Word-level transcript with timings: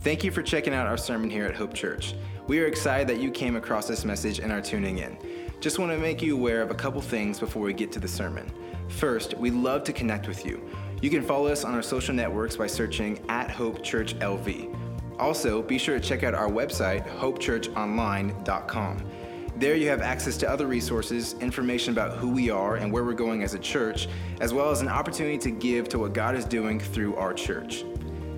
Thank 0.00 0.22
you 0.22 0.30
for 0.30 0.42
checking 0.42 0.74
out 0.74 0.86
our 0.86 0.96
sermon 0.98 1.30
here 1.30 1.46
at 1.46 1.54
Hope 1.54 1.72
Church. 1.72 2.14
We 2.46 2.60
are 2.60 2.66
excited 2.66 3.08
that 3.08 3.20
you 3.20 3.30
came 3.30 3.56
across 3.56 3.88
this 3.88 4.04
message 4.04 4.38
and 4.38 4.52
are 4.52 4.60
tuning 4.60 4.98
in. 4.98 5.16
Just 5.60 5.78
want 5.78 5.92
to 5.92 5.98
make 5.98 6.20
you 6.20 6.36
aware 6.36 6.60
of 6.60 6.70
a 6.70 6.74
couple 6.74 7.00
things 7.00 7.40
before 7.40 7.62
we 7.62 7.72
get 7.72 7.90
to 7.92 8.00
the 8.00 8.08
sermon. 8.08 8.52
First, 8.88 9.32
we'd 9.34 9.54
love 9.54 9.82
to 9.84 9.94
connect 9.94 10.28
with 10.28 10.44
you. 10.44 10.62
You 11.00 11.08
can 11.08 11.22
follow 11.22 11.46
us 11.46 11.64
on 11.64 11.74
our 11.74 11.82
social 11.82 12.14
networks 12.14 12.56
by 12.56 12.66
searching 12.66 13.24
at 13.30 13.50
Hope 13.50 13.82
Church 13.82 14.14
LV. 14.16 15.18
Also, 15.18 15.62
be 15.62 15.78
sure 15.78 15.98
to 15.98 16.06
check 16.06 16.22
out 16.22 16.34
our 16.34 16.50
website, 16.50 17.08
hopechurchonline.com. 17.18 19.10
There 19.56 19.76
you 19.76 19.88
have 19.88 20.02
access 20.02 20.36
to 20.38 20.50
other 20.50 20.66
resources, 20.66 21.34
information 21.34 21.92
about 21.92 22.18
who 22.18 22.28
we 22.28 22.50
are 22.50 22.74
and 22.76 22.92
where 22.92 23.04
we're 23.04 23.14
going 23.14 23.44
as 23.44 23.54
a 23.54 23.58
church, 23.58 24.08
as 24.40 24.52
well 24.52 24.70
as 24.70 24.80
an 24.80 24.88
opportunity 24.88 25.38
to 25.38 25.50
give 25.50 25.88
to 25.90 25.98
what 26.00 26.12
God 26.12 26.34
is 26.34 26.44
doing 26.44 26.80
through 26.80 27.14
our 27.14 27.32
church. 27.32 27.84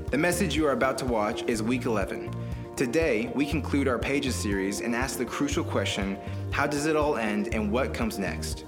The 0.08 0.18
message 0.18 0.54
you 0.54 0.64
are 0.68 0.72
about 0.72 0.96
to 0.98 1.04
watch 1.04 1.42
is 1.48 1.64
week 1.64 1.84
11. 1.84 2.30
Today, 2.76 3.28
we 3.34 3.44
conclude 3.44 3.88
our 3.88 3.98
Pages 3.98 4.36
series 4.36 4.80
and 4.80 4.94
ask 4.94 5.18
the 5.18 5.24
crucial 5.24 5.64
question 5.64 6.16
how 6.52 6.64
does 6.64 6.86
it 6.86 6.94
all 6.94 7.16
end 7.16 7.52
and 7.52 7.72
what 7.72 7.92
comes 7.92 8.16
next? 8.16 8.66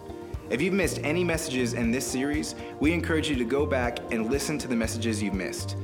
If 0.51 0.61
you've 0.61 0.75
missed 0.75 0.99
any 1.05 1.23
messages 1.23 1.75
in 1.75 1.93
this 1.93 2.05
series, 2.05 2.57
we 2.81 2.93
encourage 2.93 3.31
you 3.31 3.37
to 3.37 3.45
go 3.45 3.67
back 3.67 4.01
and 4.11 4.29
listen 4.29 4.59
to 4.59 4.67
the 4.67 4.75
messages 4.75 5.23
you've 5.23 5.33
missed. 5.33 5.77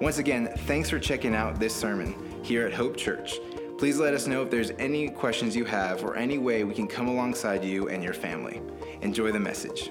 Once 0.00 0.18
again, 0.18 0.48
thanks 0.58 0.88
for 0.88 1.00
checking 1.00 1.34
out 1.34 1.58
this 1.58 1.74
sermon 1.74 2.14
here 2.44 2.64
at 2.64 2.72
Hope 2.72 2.96
Church. 2.96 3.40
Please 3.78 3.98
let 3.98 4.14
us 4.14 4.28
know 4.28 4.42
if 4.42 4.50
there's 4.50 4.70
any 4.78 5.08
questions 5.08 5.56
you 5.56 5.64
have 5.64 6.04
or 6.04 6.14
any 6.14 6.38
way 6.38 6.62
we 6.62 6.72
can 6.72 6.86
come 6.86 7.08
alongside 7.08 7.64
you 7.64 7.88
and 7.88 8.04
your 8.04 8.14
family. 8.14 8.62
Enjoy 9.00 9.32
the 9.32 9.40
message. 9.40 9.90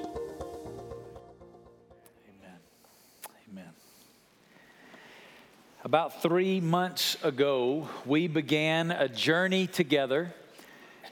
About 5.89 6.21
three 6.21 6.61
months 6.61 7.17
ago, 7.23 7.89
we 8.05 8.27
began 8.27 8.91
a 8.91 9.09
journey 9.09 9.65
together 9.65 10.31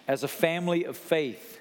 as 0.08 0.22
a 0.22 0.28
family 0.28 0.84
of 0.84 0.96
faith. 0.96 1.60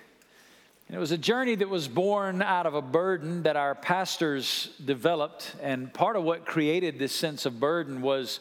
And 0.87 0.95
it 0.95 1.01
was 1.01 1.13
a 1.13 1.17
journey 1.17 1.55
that 1.55 1.71
was 1.71 1.89
born 1.89 2.43
out 2.43 2.67
of 2.67 2.75
a 2.75 2.83
burden 2.83 3.45
that 3.45 3.57
our 3.57 3.75
pastors 3.75 4.69
developed. 4.85 5.57
And 5.63 5.95
part 5.95 6.17
of 6.17 6.25
what 6.25 6.45
created 6.45 6.99
this 6.99 7.15
sense 7.15 7.47
of 7.47 7.59
burden 7.59 8.03
was 8.03 8.41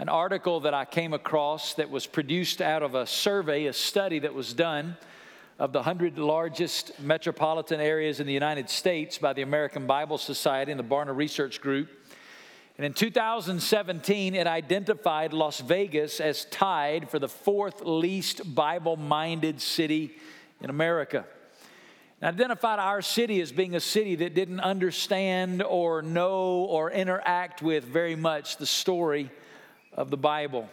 an 0.00 0.08
article 0.08 0.58
that 0.58 0.74
I 0.74 0.86
came 0.86 1.12
across 1.12 1.74
that 1.74 1.88
was 1.88 2.04
produced 2.08 2.60
out 2.60 2.82
of 2.82 2.96
a 2.96 3.06
survey, 3.06 3.66
a 3.66 3.72
study 3.72 4.18
that 4.18 4.34
was 4.34 4.52
done 4.52 4.96
of 5.60 5.72
the 5.72 5.78
100 5.78 6.18
largest 6.18 6.98
metropolitan 6.98 7.78
areas 7.78 8.18
in 8.18 8.26
the 8.26 8.32
United 8.32 8.70
States 8.70 9.18
by 9.18 9.32
the 9.32 9.42
American 9.42 9.86
Bible 9.86 10.18
Society 10.18 10.72
and 10.72 10.80
the 10.80 10.84
Barna 10.84 11.14
Research 11.14 11.60
Group. 11.60 11.90
And 12.76 12.84
in 12.84 12.92
2017, 12.92 14.34
it 14.34 14.46
identified 14.46 15.32
Las 15.32 15.60
Vegas 15.60 16.20
as 16.20 16.44
tied 16.46 17.08
for 17.08 17.18
the 17.18 17.28
fourth 17.28 17.80
least 17.80 18.54
Bible 18.54 18.96
minded 18.96 19.62
city 19.62 20.16
in 20.60 20.68
America. 20.68 21.24
And 22.20 22.34
identified 22.34 22.78
our 22.78 23.00
city 23.00 23.40
as 23.40 23.50
being 23.50 23.74
a 23.74 23.80
city 23.80 24.16
that 24.16 24.34
didn't 24.34 24.60
understand 24.60 25.62
or 25.62 26.02
know 26.02 26.66
or 26.68 26.90
interact 26.90 27.62
with 27.62 27.84
very 27.84 28.16
much 28.16 28.58
the 28.58 28.66
story 28.66 29.30
of 29.92 30.10
the 30.10 30.16
Bible. 30.18 30.68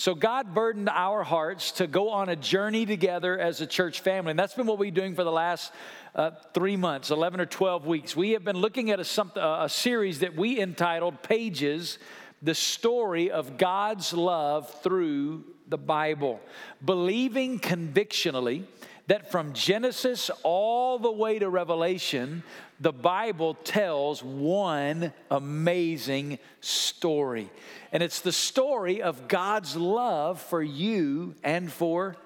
So 0.00 0.14
God 0.14 0.54
burdened 0.54 0.88
our 0.88 1.22
hearts 1.22 1.72
to 1.72 1.86
go 1.86 2.08
on 2.08 2.30
a 2.30 2.36
journey 2.36 2.86
together 2.86 3.38
as 3.38 3.60
a 3.60 3.66
church 3.66 4.00
family. 4.00 4.30
And 4.30 4.38
that's 4.38 4.54
been 4.54 4.64
what 4.64 4.78
we've 4.78 4.94
been 4.94 5.02
doing 5.02 5.14
for 5.14 5.24
the 5.24 5.30
last 5.30 5.74
uh, 6.14 6.30
three 6.54 6.78
months, 6.78 7.10
11 7.10 7.38
or 7.38 7.44
12 7.44 7.84
weeks. 7.84 8.16
We 8.16 8.30
have 8.30 8.42
been 8.42 8.56
looking 8.56 8.90
at 8.90 8.98
a, 8.98 9.64
a 9.64 9.68
series 9.68 10.20
that 10.20 10.34
we 10.34 10.58
entitled 10.58 11.22
Pages 11.22 11.98
The 12.40 12.54
Story 12.54 13.30
of 13.30 13.58
God's 13.58 14.14
Love 14.14 14.70
Through 14.82 15.44
the 15.68 15.76
Bible. 15.76 16.40
Believing 16.82 17.58
convictionally 17.58 18.66
that 19.08 19.30
from 19.30 19.52
Genesis 19.52 20.30
all 20.42 20.98
the 20.98 21.12
way 21.12 21.38
to 21.38 21.50
Revelation, 21.50 22.42
the 22.80 22.92
Bible 22.92 23.52
tells 23.52 24.24
one 24.24 25.12
amazing 25.30 26.38
story. 26.62 27.50
And 27.92 28.02
it's 28.02 28.20
the 28.20 28.32
story 28.32 29.02
of 29.02 29.28
God's 29.28 29.76
love 29.76 30.40
for 30.40 30.62
you 30.62 31.34
and 31.42 31.70
for 31.70 32.16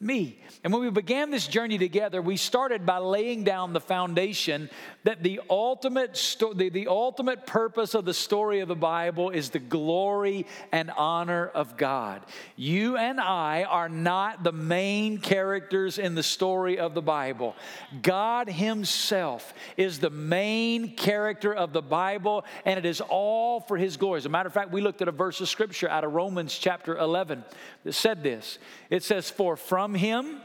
me. 0.00 0.40
And 0.62 0.72
when 0.72 0.82
we 0.82 0.90
began 0.90 1.30
this 1.30 1.48
journey 1.48 1.76
together, 1.76 2.22
we 2.22 2.36
started 2.36 2.86
by 2.86 2.98
laying 2.98 3.42
down 3.42 3.72
the 3.72 3.80
foundation 3.80 4.70
that 5.02 5.24
the 5.24 5.40
ultimate 5.50 6.16
sto- 6.16 6.52
the, 6.52 6.68
the 6.68 6.86
ultimate 6.86 7.46
purpose 7.46 7.94
of 7.94 8.04
the 8.04 8.14
story 8.14 8.60
of 8.60 8.68
the 8.68 8.76
Bible 8.76 9.30
is 9.30 9.50
the 9.50 9.58
glory 9.58 10.46
and 10.70 10.92
honor 10.92 11.48
of 11.48 11.76
God. 11.76 12.22
You 12.54 12.96
and 12.96 13.20
I 13.20 13.64
are 13.64 13.88
not 13.88 14.44
the 14.44 14.52
main 14.52 15.18
characters 15.18 15.98
in 15.98 16.14
the 16.14 16.22
story 16.22 16.78
of 16.78 16.94
the 16.94 17.02
Bible. 17.02 17.56
God 18.00 18.48
himself 18.48 19.52
is 19.76 19.98
the 19.98 20.10
main 20.10 20.94
character 20.94 21.52
of 21.52 21.72
the 21.72 21.82
Bible 21.82 22.44
and 22.64 22.78
it 22.78 22.86
is 22.86 23.00
all 23.00 23.60
for 23.60 23.76
his 23.76 23.96
glory. 23.96 24.18
As 24.18 24.26
a 24.26 24.28
matter 24.28 24.46
of 24.46 24.54
fact, 24.54 24.70
we 24.70 24.80
looked 24.80 25.02
at 25.02 25.08
a 25.08 25.12
verse 25.12 25.40
of 25.40 25.48
scripture 25.48 25.88
out 25.88 26.04
of 26.04 26.12
Romans 26.12 26.56
chapter 26.56 26.96
11 26.96 27.44
that 27.82 27.92
said 27.94 28.22
this. 28.22 28.58
It 28.90 29.02
says 29.02 29.28
for 29.30 29.56
from 29.56 29.87
from 29.88 29.94
him 29.94 30.36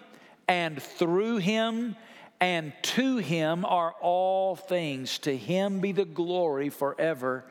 and 0.48 0.82
through 0.82 1.36
him 1.36 1.98
and 2.40 2.72
to 2.82 3.18
him 3.18 3.66
are 3.66 3.94
all 4.00 4.56
things. 4.56 5.20
To 5.20 5.36
him 5.36 5.82
be 5.82 5.92
the 5.92 6.06
glory 6.06 6.70
forever. 6.70 7.44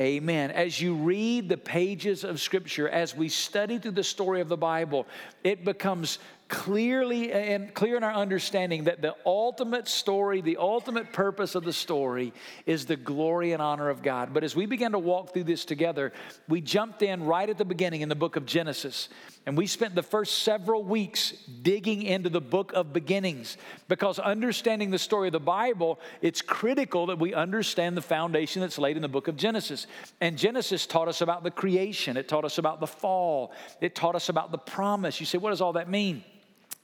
Amen. 0.00 0.52
As 0.52 0.80
you 0.80 0.94
read 0.94 1.48
the 1.48 1.56
pages 1.56 2.22
of 2.22 2.40
Scripture, 2.40 2.88
as 2.88 3.16
we 3.16 3.28
study 3.28 3.80
through 3.80 3.92
the 3.92 4.04
story 4.04 4.40
of 4.40 4.48
the 4.48 4.56
Bible, 4.56 5.08
it 5.42 5.64
becomes 5.64 6.20
clearly 6.48 7.30
and 7.30 7.74
clear 7.74 7.96
in 7.96 8.02
our 8.02 8.12
understanding 8.12 8.84
that 8.84 9.02
the 9.02 9.14
ultimate 9.26 9.86
story, 9.86 10.40
the 10.40 10.56
ultimate 10.56 11.12
purpose 11.12 11.54
of 11.54 11.62
the 11.62 11.72
story 11.72 12.32
is 12.64 12.86
the 12.86 12.96
glory 12.96 13.52
and 13.52 13.60
honor 13.60 13.90
of 13.90 14.02
God. 14.02 14.32
But 14.32 14.44
as 14.44 14.56
we 14.56 14.64
began 14.64 14.92
to 14.92 14.98
walk 14.98 15.34
through 15.34 15.44
this 15.44 15.66
together, 15.66 16.12
we 16.48 16.62
jumped 16.62 17.02
in 17.02 17.24
right 17.24 17.48
at 17.48 17.58
the 17.58 17.66
beginning 17.66 18.00
in 18.00 18.08
the 18.08 18.14
book 18.14 18.36
of 18.36 18.46
Genesis. 18.46 19.10
And 19.44 19.56
we 19.58 19.66
spent 19.66 19.94
the 19.94 20.02
first 20.02 20.42
several 20.42 20.82
weeks 20.82 21.32
digging 21.62 22.02
into 22.02 22.30
the 22.30 22.40
book 22.40 22.72
of 22.72 22.92
beginnings 22.92 23.58
because 23.86 24.18
understanding 24.18 24.90
the 24.90 24.98
story 24.98 25.28
of 25.28 25.32
the 25.32 25.40
Bible, 25.40 25.98
it's 26.22 26.40
critical 26.40 27.06
that 27.06 27.18
we 27.18 27.34
understand 27.34 27.96
the 27.96 28.02
foundation 28.02 28.60
that's 28.60 28.78
laid 28.78 28.96
in 28.96 29.02
the 29.02 29.08
book 29.08 29.28
of 29.28 29.36
Genesis. 29.36 29.86
And 30.20 30.38
Genesis 30.38 30.86
taught 30.86 31.08
us 31.08 31.20
about 31.20 31.44
the 31.44 31.50
creation, 31.50 32.16
it 32.16 32.26
taught 32.26 32.44
us 32.44 32.56
about 32.56 32.80
the 32.80 32.86
fall, 32.86 33.52
it 33.82 33.94
taught 33.94 34.14
us 34.14 34.30
about 34.30 34.50
the 34.50 34.58
promise. 34.58 35.20
You 35.20 35.26
say, 35.26 35.38
what 35.38 35.50
does 35.50 35.60
all 35.60 35.74
that 35.74 35.90
mean? 35.90 36.24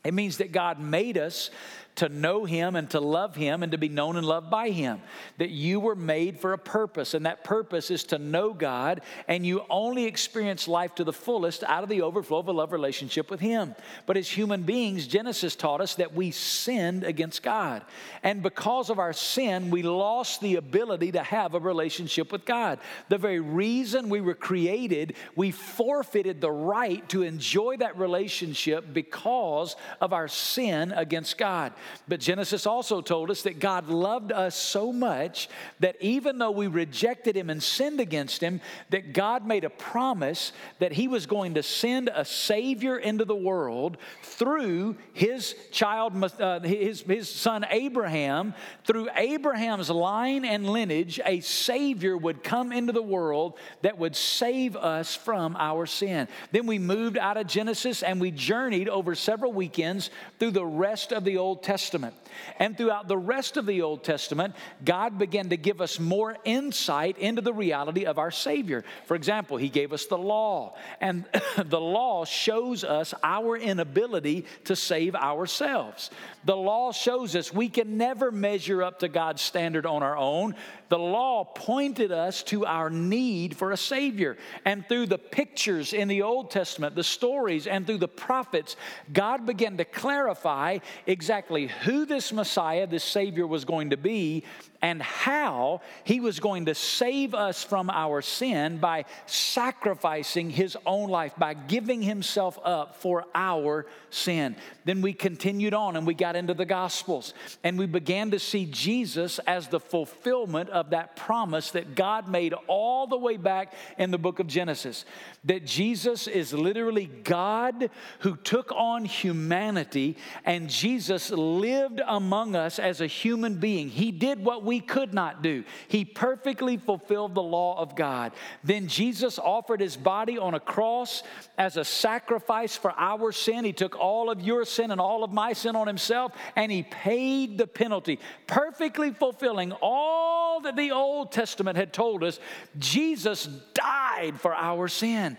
It 0.04 0.12
means 0.14 0.36
that 0.38 0.52
God 0.52 0.78
made 0.78 1.16
us 1.16 1.50
to 1.96 2.08
know 2.08 2.44
Him 2.44 2.76
and 2.76 2.90
to 2.90 3.00
love 3.00 3.36
Him 3.36 3.62
and 3.62 3.72
to 3.72 3.78
be 3.78 3.88
known 3.88 4.16
and 4.16 4.26
loved 4.26 4.50
by 4.50 4.70
Him. 4.70 5.00
That 5.38 5.50
you 5.50 5.80
were 5.80 5.94
made 5.94 6.40
for 6.40 6.52
a 6.52 6.58
purpose, 6.58 7.14
and 7.14 7.26
that 7.26 7.44
purpose 7.44 7.90
is 7.90 8.04
to 8.04 8.18
know 8.18 8.52
God, 8.52 9.02
and 9.28 9.46
you 9.46 9.62
only 9.70 10.04
experience 10.04 10.66
life 10.66 10.94
to 10.96 11.04
the 11.04 11.12
fullest 11.12 11.62
out 11.64 11.82
of 11.82 11.88
the 11.88 12.02
overflow 12.02 12.38
of 12.38 12.48
a 12.48 12.52
love 12.52 12.72
relationship 12.72 13.30
with 13.30 13.40
Him. 13.40 13.74
But 14.06 14.16
as 14.16 14.28
human 14.28 14.62
beings, 14.62 15.06
Genesis 15.06 15.54
taught 15.54 15.80
us 15.80 15.94
that 15.96 16.14
we 16.14 16.30
sinned 16.30 17.04
against 17.04 17.42
God. 17.42 17.82
And 18.22 18.42
because 18.42 18.90
of 18.90 18.98
our 18.98 19.12
sin, 19.12 19.70
we 19.70 19.82
lost 19.82 20.40
the 20.40 20.56
ability 20.56 21.12
to 21.12 21.22
have 21.22 21.54
a 21.54 21.60
relationship 21.60 22.32
with 22.32 22.44
God. 22.44 22.78
The 23.08 23.18
very 23.18 23.40
reason 23.40 24.08
we 24.08 24.20
were 24.20 24.34
created, 24.34 25.14
we 25.36 25.50
forfeited 25.50 26.40
the 26.40 26.50
right 26.50 27.08
to 27.10 27.22
enjoy 27.22 27.76
that 27.78 27.98
relationship 27.98 28.92
because 28.92 29.76
of 30.00 30.12
our 30.12 30.28
sin 30.28 30.92
against 30.92 31.38
God. 31.38 31.72
But 32.08 32.20
Genesis 32.20 32.66
also 32.66 33.00
told 33.00 33.30
us 33.30 33.42
that 33.42 33.60
God 33.60 33.88
loved 33.88 34.32
us 34.32 34.56
so 34.56 34.92
much 34.92 35.48
that 35.80 35.96
even 36.00 36.38
though 36.38 36.50
we 36.50 36.66
rejected 36.66 37.36
him 37.36 37.50
and 37.50 37.62
sinned 37.62 38.00
against 38.00 38.42
him, 38.42 38.60
that 38.90 39.12
God 39.12 39.46
made 39.46 39.64
a 39.64 39.70
promise 39.70 40.52
that 40.78 40.92
he 40.92 41.08
was 41.08 41.26
going 41.26 41.54
to 41.54 41.62
send 41.62 42.10
a 42.14 42.24
Savior 42.24 42.96
into 42.96 43.24
the 43.24 43.34
world 43.34 43.96
through 44.22 44.96
his 45.12 45.54
child, 45.70 46.12
uh, 46.40 46.60
his, 46.60 47.02
his 47.02 47.28
son 47.28 47.64
Abraham. 47.70 48.54
Through 48.84 49.08
Abraham's 49.16 49.90
line 49.90 50.44
and 50.44 50.68
lineage, 50.68 51.20
a 51.24 51.40
Savior 51.40 52.16
would 52.16 52.42
come 52.42 52.72
into 52.72 52.92
the 52.92 53.02
world 53.02 53.58
that 53.82 53.98
would 53.98 54.16
save 54.16 54.76
us 54.76 55.14
from 55.14 55.56
our 55.58 55.86
sin. 55.86 56.28
Then 56.52 56.66
we 56.66 56.78
moved 56.78 57.18
out 57.18 57.36
of 57.36 57.46
Genesis 57.46 58.02
and 58.02 58.20
we 58.20 58.30
journeyed 58.30 58.88
over 58.88 59.14
several 59.14 59.52
weekends 59.52 60.10
through 60.38 60.52
the 60.52 60.64
rest 60.64 61.12
of 61.12 61.24
the 61.24 61.38
Old 61.38 61.62
Testament 61.62 61.73
Testament. 61.74 62.14
And 62.60 62.78
throughout 62.78 63.08
the 63.08 63.18
rest 63.18 63.56
of 63.56 63.66
the 63.66 63.82
Old 63.82 64.04
Testament, 64.04 64.54
God 64.84 65.18
began 65.18 65.48
to 65.48 65.56
give 65.56 65.80
us 65.80 65.98
more 65.98 66.36
insight 66.44 67.18
into 67.18 67.42
the 67.42 67.52
reality 67.52 68.06
of 68.06 68.16
our 68.16 68.30
Savior. 68.30 68.84
For 69.06 69.16
example, 69.16 69.56
He 69.56 69.68
gave 69.68 69.92
us 69.92 70.06
the 70.06 70.16
law, 70.16 70.76
and 71.00 71.24
the 71.56 71.80
law 71.80 72.24
shows 72.24 72.84
us 72.84 73.12
our 73.24 73.56
inability 73.56 74.46
to 74.66 74.76
save 74.76 75.16
ourselves. 75.16 76.10
The 76.44 76.56
law 76.56 76.92
shows 76.92 77.34
us 77.34 77.52
we 77.52 77.68
can 77.68 77.98
never 77.98 78.30
measure 78.30 78.80
up 78.80 79.00
to 79.00 79.08
God's 79.08 79.42
standard 79.42 79.84
on 79.84 80.04
our 80.04 80.16
own. 80.16 80.54
The 80.94 80.98
law 81.00 81.42
pointed 81.42 82.12
us 82.12 82.44
to 82.44 82.66
our 82.66 82.88
need 82.88 83.56
for 83.56 83.72
a 83.72 83.76
Savior. 83.76 84.36
And 84.64 84.88
through 84.88 85.06
the 85.06 85.18
pictures 85.18 85.92
in 85.92 86.06
the 86.06 86.22
Old 86.22 86.52
Testament, 86.52 86.94
the 86.94 87.02
stories, 87.02 87.66
and 87.66 87.84
through 87.84 87.98
the 87.98 88.06
prophets, 88.06 88.76
God 89.12 89.44
began 89.44 89.76
to 89.78 89.84
clarify 89.84 90.78
exactly 91.04 91.66
who 91.66 92.06
this 92.06 92.32
Messiah, 92.32 92.86
this 92.86 93.02
Savior, 93.02 93.44
was 93.44 93.64
going 93.64 93.90
to 93.90 93.96
be 93.96 94.44
and 94.84 95.00
how 95.00 95.80
he 96.04 96.20
was 96.20 96.40
going 96.40 96.66
to 96.66 96.74
save 96.74 97.32
us 97.32 97.64
from 97.64 97.88
our 97.88 98.20
sin 98.20 98.76
by 98.76 99.06
sacrificing 99.24 100.50
his 100.50 100.76
own 100.84 101.08
life, 101.08 101.32
by 101.38 101.54
giving 101.54 102.02
himself 102.02 102.58
up 102.62 102.94
for 102.96 103.24
our 103.34 103.86
sin. 104.10 104.54
Then 104.84 105.00
we 105.00 105.14
continued 105.14 105.72
on 105.72 105.96
and 105.96 106.06
we 106.06 106.12
got 106.12 106.36
into 106.36 106.52
the 106.52 106.66
Gospels 106.66 107.32
and 107.62 107.78
we 107.78 107.86
began 107.86 108.32
to 108.32 108.38
see 108.38 108.66
Jesus 108.66 109.38
as 109.46 109.68
the 109.68 109.80
fulfillment 109.80 110.68
of 110.68 110.90
that 110.90 111.16
promise 111.16 111.70
that 111.70 111.94
God 111.94 112.28
made 112.28 112.52
all 112.66 113.06
the 113.06 113.16
way 113.16 113.38
back 113.38 113.72
in 113.96 114.10
the 114.10 114.18
book 114.18 114.38
of 114.38 114.46
Genesis. 114.46 115.06
That 115.44 115.64
Jesus 115.64 116.26
is 116.26 116.52
literally 116.52 117.06
God 117.06 117.88
who 118.18 118.36
took 118.36 118.70
on 118.72 119.06
humanity 119.06 120.18
and 120.44 120.68
Jesus 120.68 121.30
lived 121.30 122.02
among 122.06 122.54
us 122.54 122.78
as 122.78 123.00
a 123.00 123.06
human 123.06 123.54
being. 123.54 123.88
He 123.88 124.12
did 124.12 124.44
what 124.44 124.62
we 124.62 124.73
we 124.74 124.80
could 124.80 125.14
not 125.14 125.40
do. 125.40 125.62
He 125.86 126.04
perfectly 126.04 126.76
fulfilled 126.78 127.36
the 127.36 127.42
law 127.42 127.78
of 127.80 127.94
God. 127.94 128.32
Then 128.64 128.88
Jesus 128.88 129.38
offered 129.38 129.80
his 129.80 129.96
body 129.96 130.36
on 130.36 130.54
a 130.54 130.58
cross 130.58 131.22
as 131.56 131.76
a 131.76 131.84
sacrifice 131.84 132.76
for 132.76 132.92
our 132.98 133.30
sin. 133.30 133.64
He 133.64 133.72
took 133.72 133.96
all 133.96 134.30
of 134.30 134.40
your 134.40 134.64
sin 134.64 134.90
and 134.90 135.00
all 135.00 135.22
of 135.22 135.32
my 135.32 135.52
sin 135.52 135.76
on 135.76 135.86
himself, 135.86 136.32
and 136.56 136.72
he 136.72 136.82
paid 136.82 137.56
the 137.56 137.68
penalty, 137.68 138.18
perfectly 138.48 139.12
fulfilling 139.12 139.70
all 139.80 140.60
that 140.62 140.74
the 140.74 140.90
Old 140.90 141.30
Testament 141.30 141.76
had 141.76 141.92
told 141.92 142.24
us. 142.24 142.40
Jesus 142.76 143.46
died 143.74 144.40
for 144.40 144.52
our 144.52 144.88
sin. 144.88 145.36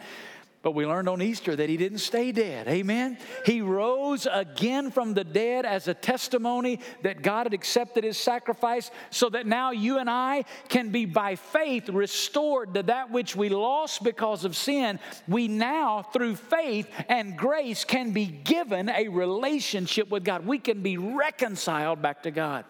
But 0.66 0.74
we 0.74 0.88
learned 0.88 1.08
on 1.08 1.22
Easter 1.22 1.56
that 1.56 1.70
he 1.70 1.78
didn't 1.78 2.00
stay 2.00 2.32
dead. 2.32 2.68
Amen. 2.68 3.20
He 3.46 3.62
rose 3.62 4.26
again 4.26 4.90
from 4.90 5.14
the 5.14 5.24
dead 5.24 5.64
as 5.64 5.88
a 5.88 5.94
testimony 5.94 6.80
that 7.04 7.22
God 7.22 7.46
had 7.46 7.54
accepted 7.54 8.04
his 8.04 8.18
sacrifice 8.18 8.90
so 9.12 9.30
that 9.30 9.46
now 9.46 9.70
you 9.70 10.00
and 10.00 10.10
I 10.10 10.46
can 10.68 10.90
be 10.90 11.06
by 11.06 11.36
faith 11.36 11.88
restored 11.88 12.74
to 12.74 12.82
that 12.82 13.12
which 13.12 13.36
we 13.36 13.50
lost 13.50 14.04
because 14.04 14.44
of 14.44 14.56
sin. 14.56 15.00
We 15.28 15.48
now, 15.48 16.02
through 16.02 16.36
faith 16.36 16.90
and 17.10 17.38
grace, 17.38 17.86
can 17.86 18.12
be 18.12 18.26
given 18.26 18.90
a 18.90 19.08
relationship 19.08 20.10
with 20.10 20.26
God. 20.26 20.48
We 20.48 20.58
can 20.58 20.82
be 20.82 20.98
reconciled 20.98 22.02
back 22.02 22.24
to 22.24 22.32
God. 22.32 22.66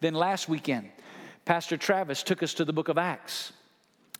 Then 0.00 0.14
last 0.14 0.48
weekend, 0.48 0.90
Pastor 1.44 1.76
Travis 1.76 2.24
took 2.24 2.42
us 2.42 2.54
to 2.54 2.64
the 2.64 2.72
book 2.72 2.88
of 2.88 2.98
Acts. 2.98 3.52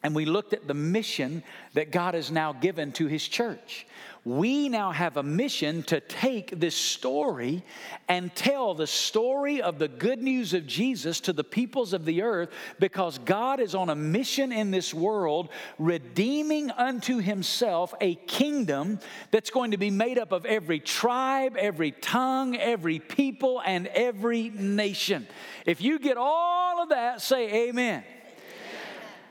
And 0.02 0.14
we 0.14 0.26
looked 0.26 0.52
at 0.52 0.68
the 0.68 0.74
mission 0.74 1.42
that 1.74 1.90
God 1.90 2.14
has 2.14 2.30
now 2.30 2.52
given 2.52 2.92
to 2.92 3.06
His 3.06 3.26
church. 3.26 3.86
We 4.24 4.68
now 4.68 4.90
have 4.90 5.16
a 5.16 5.22
mission 5.22 5.82
to 5.84 6.00
take 6.00 6.60
this 6.60 6.74
story 6.74 7.62
and 8.08 8.34
tell 8.34 8.74
the 8.74 8.86
story 8.86 9.62
of 9.62 9.78
the 9.78 9.88
good 9.88 10.22
news 10.22 10.54
of 10.54 10.66
Jesus 10.66 11.20
to 11.20 11.32
the 11.32 11.44
peoples 11.44 11.92
of 11.92 12.04
the 12.04 12.22
earth 12.22 12.50
because 12.78 13.18
God 13.18 13.58
is 13.58 13.74
on 13.74 13.88
a 13.88 13.94
mission 13.94 14.52
in 14.52 14.70
this 14.70 14.92
world, 14.92 15.48
redeeming 15.78 16.70
unto 16.72 17.18
Himself 17.18 17.94
a 18.00 18.16
kingdom 18.16 19.00
that's 19.30 19.50
going 19.50 19.70
to 19.70 19.78
be 19.78 19.90
made 19.90 20.18
up 20.18 20.30
of 20.30 20.44
every 20.44 20.78
tribe, 20.78 21.56
every 21.56 21.92
tongue, 21.92 22.56
every 22.56 22.98
people, 22.98 23.62
and 23.64 23.86
every 23.88 24.50
nation. 24.50 25.26
If 25.64 25.80
you 25.80 25.98
get 25.98 26.18
all 26.18 26.82
of 26.82 26.90
that, 26.90 27.22
say 27.22 27.68
amen. 27.68 28.04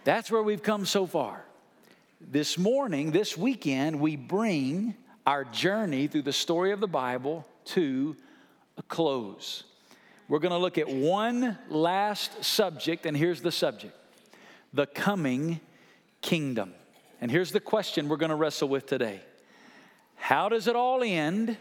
That's 0.07 0.31
where 0.31 0.42
we've 0.42 0.63
come 0.63 0.86
so 0.86 1.06
far. 1.06 1.44
This 2.21 2.57
morning, 2.57 3.12
this 3.12 3.38
weekend, 3.38 4.00
we 4.00 4.15
bring 4.15 4.95
our 5.25 5.44
journey 5.44 6.07
through 6.07 6.21
the 6.21 6.31
story 6.31 6.71
of 6.71 6.80
the 6.80 6.88
Bible 6.88 7.45
to 7.65 8.15
a 8.77 8.83
close. 8.83 9.65
We're 10.30 10.39
going 10.39 10.54
to 10.54 10.59
look 10.59 10.77
at 10.77 10.88
one 10.88 11.57
last 11.68 12.42
subject, 12.42 13.06
and 13.06 13.18
here's 13.18 13.42
the 13.42 13.51
subject 13.51 13.98
the 14.71 14.86
coming 14.86 15.59
kingdom. 16.21 16.74
And 17.19 17.30
here's 17.30 17.51
the 17.51 17.59
question 17.59 18.07
we're 18.07 18.15
going 18.15 18.30
to 18.30 18.36
wrestle 18.36 18.69
with 18.69 18.86
today 18.86 19.19
How 20.15 20.48
does 20.48 20.68
it 20.68 20.77
all 20.77 21.04
end, 21.04 21.57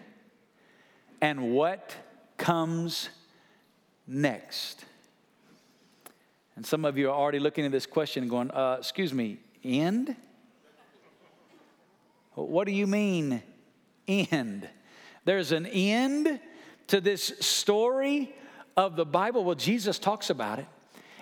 and 1.20 1.50
what 1.50 1.96
comes 2.38 3.08
next? 4.06 4.84
And 6.56 6.64
some 6.64 6.84
of 6.84 6.96
you 6.96 7.10
are 7.10 7.14
already 7.14 7.38
looking 7.38 7.64
at 7.66 7.72
this 7.72 7.86
question 7.86 8.24
and 8.24 8.30
going, 8.30 8.50
uh, 8.50 8.76
Excuse 8.78 9.12
me, 9.12 9.38
end? 9.62 10.16
What 12.34 12.66
do 12.66 12.72
you 12.72 12.86
mean, 12.86 13.42
end? 14.08 14.68
There's 15.24 15.52
an 15.52 15.66
end 15.66 16.40
to 16.88 17.00
this 17.00 17.32
story 17.40 18.34
of 18.76 18.96
the 18.96 19.06
Bible. 19.06 19.44
Well, 19.44 19.54
Jesus 19.54 19.98
talks 19.98 20.30
about 20.30 20.58
it 20.58 20.66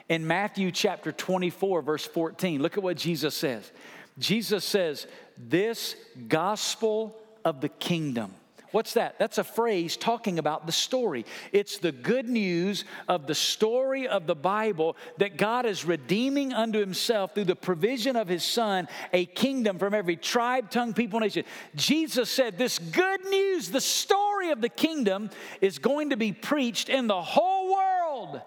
in 0.08 0.26
Matthew 0.26 0.70
chapter 0.70 1.12
24, 1.12 1.82
verse 1.82 2.04
14. 2.04 2.60
Look 2.60 2.76
at 2.76 2.82
what 2.82 2.96
Jesus 2.96 3.36
says. 3.36 3.70
Jesus 4.18 4.64
says, 4.64 5.06
This 5.36 5.96
gospel 6.28 7.16
of 7.44 7.60
the 7.60 7.68
kingdom 7.68 8.34
What's 8.74 8.94
that? 8.94 9.20
That's 9.20 9.38
a 9.38 9.44
phrase 9.44 9.96
talking 9.96 10.40
about 10.40 10.66
the 10.66 10.72
story. 10.72 11.26
It's 11.52 11.78
the 11.78 11.92
good 11.92 12.28
news 12.28 12.84
of 13.06 13.28
the 13.28 13.34
story 13.36 14.08
of 14.08 14.26
the 14.26 14.34
Bible 14.34 14.96
that 15.18 15.36
God 15.36 15.64
is 15.64 15.84
redeeming 15.84 16.52
unto 16.52 16.80
himself 16.80 17.36
through 17.36 17.44
the 17.44 17.54
provision 17.54 18.16
of 18.16 18.26
his 18.26 18.42
Son 18.42 18.88
a 19.12 19.26
kingdom 19.26 19.78
from 19.78 19.94
every 19.94 20.16
tribe, 20.16 20.70
tongue, 20.70 20.92
people, 20.92 21.20
nation. 21.20 21.44
Jesus 21.76 22.28
said, 22.28 22.58
This 22.58 22.80
good 22.80 23.24
news, 23.26 23.70
the 23.70 23.80
story 23.80 24.50
of 24.50 24.60
the 24.60 24.68
kingdom, 24.68 25.30
is 25.60 25.78
going 25.78 26.10
to 26.10 26.16
be 26.16 26.32
preached 26.32 26.88
in 26.88 27.06
the 27.06 27.22
whole 27.22 27.72
world 27.72 28.40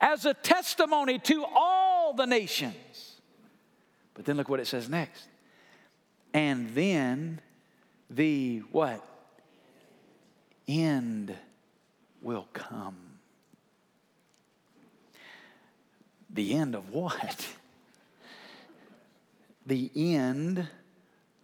as 0.00 0.24
a 0.24 0.34
testimony 0.34 1.20
to 1.20 1.44
all 1.44 2.12
the 2.12 2.26
nations. 2.26 3.20
But 4.14 4.24
then 4.24 4.36
look 4.36 4.48
what 4.48 4.58
it 4.58 4.66
says 4.66 4.88
next. 4.88 5.28
And 6.34 6.70
then 6.74 7.40
the 8.10 8.64
what? 8.72 9.06
End 10.70 11.34
will 12.22 12.46
come. 12.52 12.96
The 16.32 16.54
end 16.54 16.74
of 16.74 16.90
what? 16.90 17.46
The 19.66 19.90
end 19.94 20.66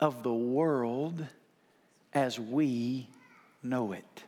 of 0.00 0.24
the 0.24 0.32
world 0.32 1.24
as 2.12 2.40
we 2.40 3.08
know 3.62 3.92
it. 3.92 4.24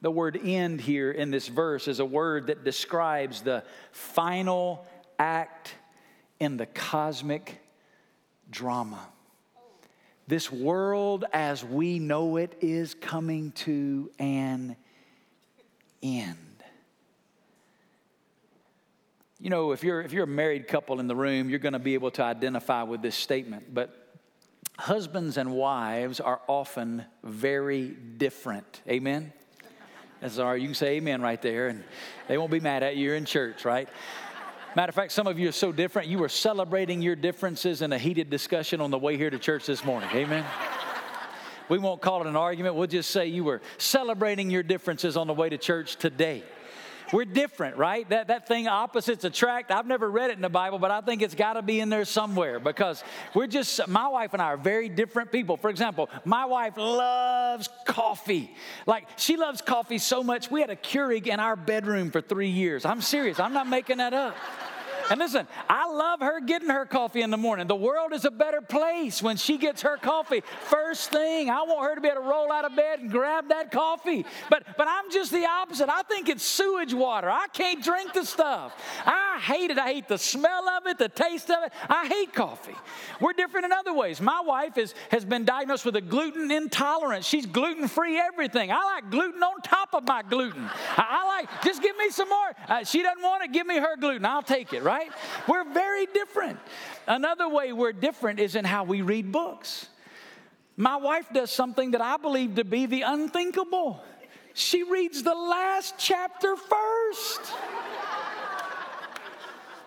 The 0.00 0.10
word 0.10 0.40
end 0.42 0.80
here 0.80 1.10
in 1.10 1.30
this 1.30 1.48
verse 1.48 1.86
is 1.86 1.98
a 1.98 2.04
word 2.04 2.46
that 2.46 2.64
describes 2.64 3.42
the 3.42 3.64
final 3.92 4.86
act 5.18 5.74
in 6.38 6.56
the 6.56 6.66
cosmic 6.66 7.60
drama. 8.50 9.00
This 10.30 10.52
world 10.52 11.24
as 11.32 11.64
we 11.64 11.98
know 11.98 12.36
it 12.36 12.56
is 12.60 12.94
coming 12.94 13.50
to 13.66 14.12
an 14.20 14.76
end. 16.04 16.36
You 19.40 19.50
know, 19.50 19.72
if 19.72 19.82
you're, 19.82 20.00
if 20.02 20.12
you're 20.12 20.22
a 20.22 20.28
married 20.28 20.68
couple 20.68 21.00
in 21.00 21.08
the 21.08 21.16
room, 21.16 21.50
you're 21.50 21.58
going 21.58 21.72
to 21.72 21.80
be 21.80 21.94
able 21.94 22.12
to 22.12 22.22
identify 22.22 22.84
with 22.84 23.02
this 23.02 23.16
statement. 23.16 23.74
But 23.74 24.20
husbands 24.78 25.36
and 25.36 25.52
wives 25.52 26.20
are 26.20 26.40
often 26.46 27.06
very 27.24 27.88
different. 27.88 28.82
Amen? 28.88 29.32
That's 30.20 30.38
all 30.38 30.46
right. 30.52 30.60
You 30.60 30.68
can 30.68 30.76
say 30.76 30.98
amen 30.98 31.22
right 31.22 31.42
there, 31.42 31.66
and 31.66 31.82
they 32.28 32.38
won't 32.38 32.52
be 32.52 32.60
mad 32.60 32.84
at 32.84 32.94
you. 32.94 33.06
You're 33.06 33.16
in 33.16 33.24
church, 33.24 33.64
right? 33.64 33.88
Matter 34.76 34.90
of 34.90 34.94
fact, 34.94 35.10
some 35.10 35.26
of 35.26 35.36
you 35.36 35.48
are 35.48 35.52
so 35.52 35.72
different, 35.72 36.06
you 36.06 36.18
were 36.18 36.28
celebrating 36.28 37.02
your 37.02 37.16
differences 37.16 37.82
in 37.82 37.92
a 37.92 37.98
heated 37.98 38.30
discussion 38.30 38.80
on 38.80 38.92
the 38.92 38.98
way 38.98 39.16
here 39.16 39.28
to 39.28 39.38
church 39.38 39.66
this 39.66 39.84
morning. 39.84 40.08
Amen. 40.12 40.44
we 41.68 41.78
won't 41.78 42.00
call 42.00 42.20
it 42.20 42.28
an 42.28 42.36
argument. 42.36 42.76
We'll 42.76 42.86
just 42.86 43.10
say 43.10 43.26
you 43.26 43.42
were 43.42 43.62
celebrating 43.78 44.48
your 44.48 44.62
differences 44.62 45.16
on 45.16 45.26
the 45.26 45.34
way 45.34 45.48
to 45.48 45.58
church 45.58 45.96
today. 45.96 46.44
We're 47.12 47.24
different, 47.24 47.76
right? 47.76 48.08
That, 48.08 48.28
that 48.28 48.46
thing, 48.46 48.68
opposites 48.68 49.24
attract. 49.24 49.70
I've 49.70 49.86
never 49.86 50.08
read 50.10 50.30
it 50.30 50.36
in 50.36 50.42
the 50.42 50.48
Bible, 50.48 50.78
but 50.78 50.90
I 50.90 51.00
think 51.00 51.22
it's 51.22 51.34
got 51.34 51.54
to 51.54 51.62
be 51.62 51.80
in 51.80 51.88
there 51.88 52.04
somewhere 52.04 52.60
because 52.60 53.02
we're 53.34 53.48
just, 53.48 53.86
my 53.88 54.08
wife 54.08 54.32
and 54.32 54.40
I 54.40 54.46
are 54.46 54.56
very 54.56 54.88
different 54.88 55.32
people. 55.32 55.56
For 55.56 55.70
example, 55.70 56.08
my 56.24 56.44
wife 56.44 56.76
loves 56.76 57.68
coffee. 57.84 58.54
Like, 58.86 59.08
she 59.16 59.36
loves 59.36 59.60
coffee 59.60 59.98
so 59.98 60.22
much, 60.22 60.50
we 60.50 60.60
had 60.60 60.70
a 60.70 60.76
Keurig 60.76 61.26
in 61.26 61.40
our 61.40 61.56
bedroom 61.56 62.10
for 62.10 62.20
three 62.20 62.50
years. 62.50 62.84
I'm 62.84 63.00
serious, 63.00 63.40
I'm 63.40 63.52
not 63.52 63.66
making 63.66 63.98
that 63.98 64.14
up. 64.14 64.36
And 65.10 65.18
listen, 65.18 65.48
I 65.68 65.90
love 65.92 66.20
her 66.20 66.40
getting 66.40 66.68
her 66.68 66.86
coffee 66.86 67.20
in 67.20 67.30
the 67.30 67.36
morning. 67.36 67.66
The 67.66 67.74
world 67.74 68.12
is 68.12 68.24
a 68.24 68.30
better 68.30 68.60
place 68.60 69.20
when 69.20 69.36
she 69.36 69.58
gets 69.58 69.82
her 69.82 69.96
coffee 69.96 70.44
first 70.66 71.10
thing. 71.10 71.50
I 71.50 71.62
want 71.62 71.88
her 71.88 71.96
to 71.96 72.00
be 72.00 72.06
able 72.06 72.22
to 72.22 72.28
roll 72.28 72.52
out 72.52 72.64
of 72.64 72.76
bed 72.76 73.00
and 73.00 73.10
grab 73.10 73.48
that 73.48 73.72
coffee. 73.72 74.24
But 74.48 74.64
but 74.76 74.86
I'm 74.88 75.10
just 75.10 75.32
the 75.32 75.46
opposite. 75.46 75.88
I 75.88 76.02
think 76.02 76.28
it's 76.28 76.44
sewage 76.44 76.94
water. 76.94 77.28
I 77.28 77.48
can't 77.52 77.82
drink 77.82 78.12
the 78.12 78.24
stuff. 78.24 78.72
I 79.04 79.40
hate 79.42 79.72
it. 79.72 79.78
I 79.78 79.88
hate 79.88 80.06
the 80.06 80.16
smell 80.16 80.68
of 80.68 80.86
it, 80.86 80.98
the 80.98 81.08
taste 81.08 81.50
of 81.50 81.64
it. 81.64 81.72
I 81.88 82.06
hate 82.06 82.32
coffee. 82.32 82.76
We're 83.20 83.32
different 83.32 83.66
in 83.66 83.72
other 83.72 83.92
ways. 83.92 84.20
My 84.20 84.40
wife 84.40 84.78
is, 84.78 84.94
has 85.10 85.24
been 85.24 85.44
diagnosed 85.44 85.84
with 85.84 85.96
a 85.96 86.00
gluten 86.00 86.52
intolerance. 86.52 87.26
She's 87.26 87.46
gluten 87.46 87.88
free 87.88 88.16
everything. 88.16 88.70
I 88.70 88.84
like 88.84 89.10
gluten 89.10 89.42
on 89.42 89.60
top 89.62 89.92
of 89.92 90.06
my 90.06 90.22
gluten. 90.22 90.70
I, 90.96 91.04
I 91.10 91.26
like, 91.26 91.64
just 91.64 91.82
give 91.82 91.96
me 91.96 92.10
some 92.10 92.28
more. 92.28 92.54
Uh, 92.68 92.84
she 92.84 93.02
doesn't 93.02 93.22
want 93.22 93.42
it, 93.42 93.52
give 93.52 93.66
me 93.66 93.78
her 93.78 93.96
gluten. 93.96 94.24
I'll 94.24 94.42
take 94.42 94.72
it, 94.72 94.84
right? 94.84 94.99
We're 95.48 95.64
very 95.72 96.06
different. 96.06 96.58
Another 97.06 97.48
way 97.48 97.72
we're 97.72 97.92
different 97.92 98.40
is 98.40 98.56
in 98.56 98.64
how 98.64 98.84
we 98.84 99.02
read 99.02 99.32
books. 99.32 99.88
My 100.76 100.96
wife 100.96 101.26
does 101.32 101.50
something 101.50 101.92
that 101.92 102.00
I 102.00 102.16
believe 102.16 102.56
to 102.56 102.64
be 102.64 102.86
the 102.86 103.02
unthinkable. 103.02 104.02
She 104.54 104.82
reads 104.82 105.22
the 105.22 105.34
last 105.34 105.94
chapter 105.98 106.56
first 106.56 107.40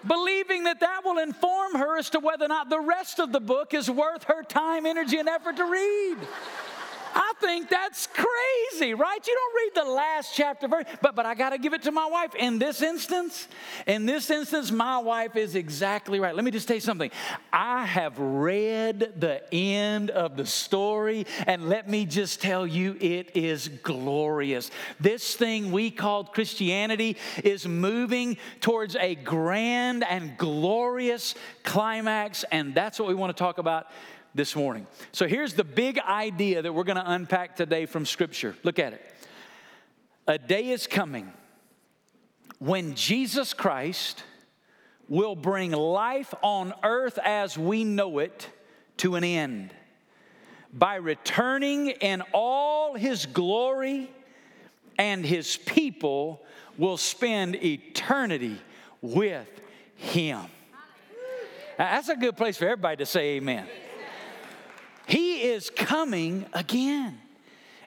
believing 0.05 0.63
that 0.63 0.79
that 0.82 1.01
will 1.03 1.17
inform 1.17 1.75
her 1.75 1.98
as 1.98 2.10
to 2.12 2.20
whether 2.20 2.46
or 2.46 2.50
not 2.50 2.70
the 2.70 2.79
rest 2.79 3.20
of 3.20 3.32
the 3.32 3.39
book 3.39 3.74
is 3.74 3.89
worth 3.89 4.24
her 4.25 4.43
time, 4.43 4.86
energy, 4.86 5.17
and 5.17 5.29
effort 5.29 5.58
to 5.58 5.65
read. 5.65 6.17
I 7.13 7.34
think 7.39 7.70
that's 7.70 8.08
crazy, 8.08 8.93
right? 8.93 9.20
You 9.25 9.36
don't 9.36 9.55
read 9.55 9.86
the 9.86 9.91
last 9.91 10.36
chapter 10.36 10.67
verse, 10.67 10.86
but 11.01 11.15
but 11.15 11.25
I 11.25 11.36
got 11.36 11.51
to 11.51 11.58
give 11.58 11.74
it 11.74 11.84
to 11.84 11.91
my 11.91 12.05
wife. 12.08 12.34
In 12.36 12.60
this 12.60 12.82
instance, 12.82 13.48
in 13.86 14.05
this 14.05 14.29
instance, 14.29 14.72
my 14.72 14.98
wife 14.98 15.36
is 15.36 15.55
exactly 15.55 16.20
right. 16.20 16.36
Let 16.36 16.43
me 16.43 16.51
just 16.51 16.67
tell 16.67 16.75
you 16.75 16.82
something. 16.82 17.12
I 17.51 17.86
have 17.86 18.17
read 18.17 19.13
the 19.17 19.41
end 19.53 20.10
of 20.10 20.38
the 20.38 20.46
story, 20.46 21.25
and 21.46 21.70
let 21.70 21.89
me 21.89 22.05
just 22.05 22.41
tell 22.41 22.65
you, 22.65 22.98
it 23.00 23.36
is 23.36 23.67
glorious. 23.67 24.72
This 25.00 25.36
thing 25.36 25.72
we 25.72 25.91
called 25.91 26.34
Christianity 26.34 27.17
is 27.43 27.67
moving 27.67 28.38
towards 28.60 28.96
a 28.96 29.15
grand 29.15 30.03
and 30.03 30.38
glorious 30.38 31.36
climax, 31.63 32.43
and 32.51 32.74
that's 32.74 33.00
what 33.00 33.08
we 33.08 33.15
want 33.15 33.36
to 33.36 33.41
talk 33.41 33.58
about 33.58 33.88
this 34.35 34.55
morning. 34.55 34.87
So 35.11 35.27
here's 35.27 35.53
the 35.53 35.63
big 35.63 35.99
idea 35.99 36.61
that 36.61 36.73
we're 36.73 36.83
going 36.83 36.97
to 36.97 37.11
unpack 37.11 37.55
today 37.55 37.85
from 37.85 38.05
Scripture. 38.05 38.55
Look 38.63 38.79
at 38.79 38.93
it. 38.93 39.01
A 40.27 40.37
day 40.37 40.69
is 40.69 40.87
coming 40.87 41.31
when 42.59 42.95
Jesus 42.95 43.53
Christ 43.53 44.23
will 45.09 45.35
bring 45.35 45.71
life 45.71 46.33
on 46.41 46.73
earth 46.83 47.19
as 47.23 47.57
we 47.57 47.83
know 47.83 48.19
it 48.19 48.49
to 48.97 49.15
an 49.15 49.23
end 49.23 49.71
by 50.71 50.95
returning 50.95 51.89
in 51.89 52.23
all 52.33 52.95
his 52.95 53.27
glory, 53.27 54.09
and 54.97 55.25
his 55.25 55.57
people 55.57 56.43
will 56.77 56.97
spend 56.97 57.55
eternity 57.63 58.57
with 59.01 59.47
him. 59.95 60.41
Now, 61.77 61.91
that's 61.95 62.09
a 62.09 62.15
good 62.15 62.37
place 62.37 62.57
for 62.57 62.65
everybody 62.65 62.97
to 62.97 63.05
say 63.05 63.35
amen. 63.35 63.67
Is 65.53 65.69
coming 65.69 66.48
again. 66.51 67.19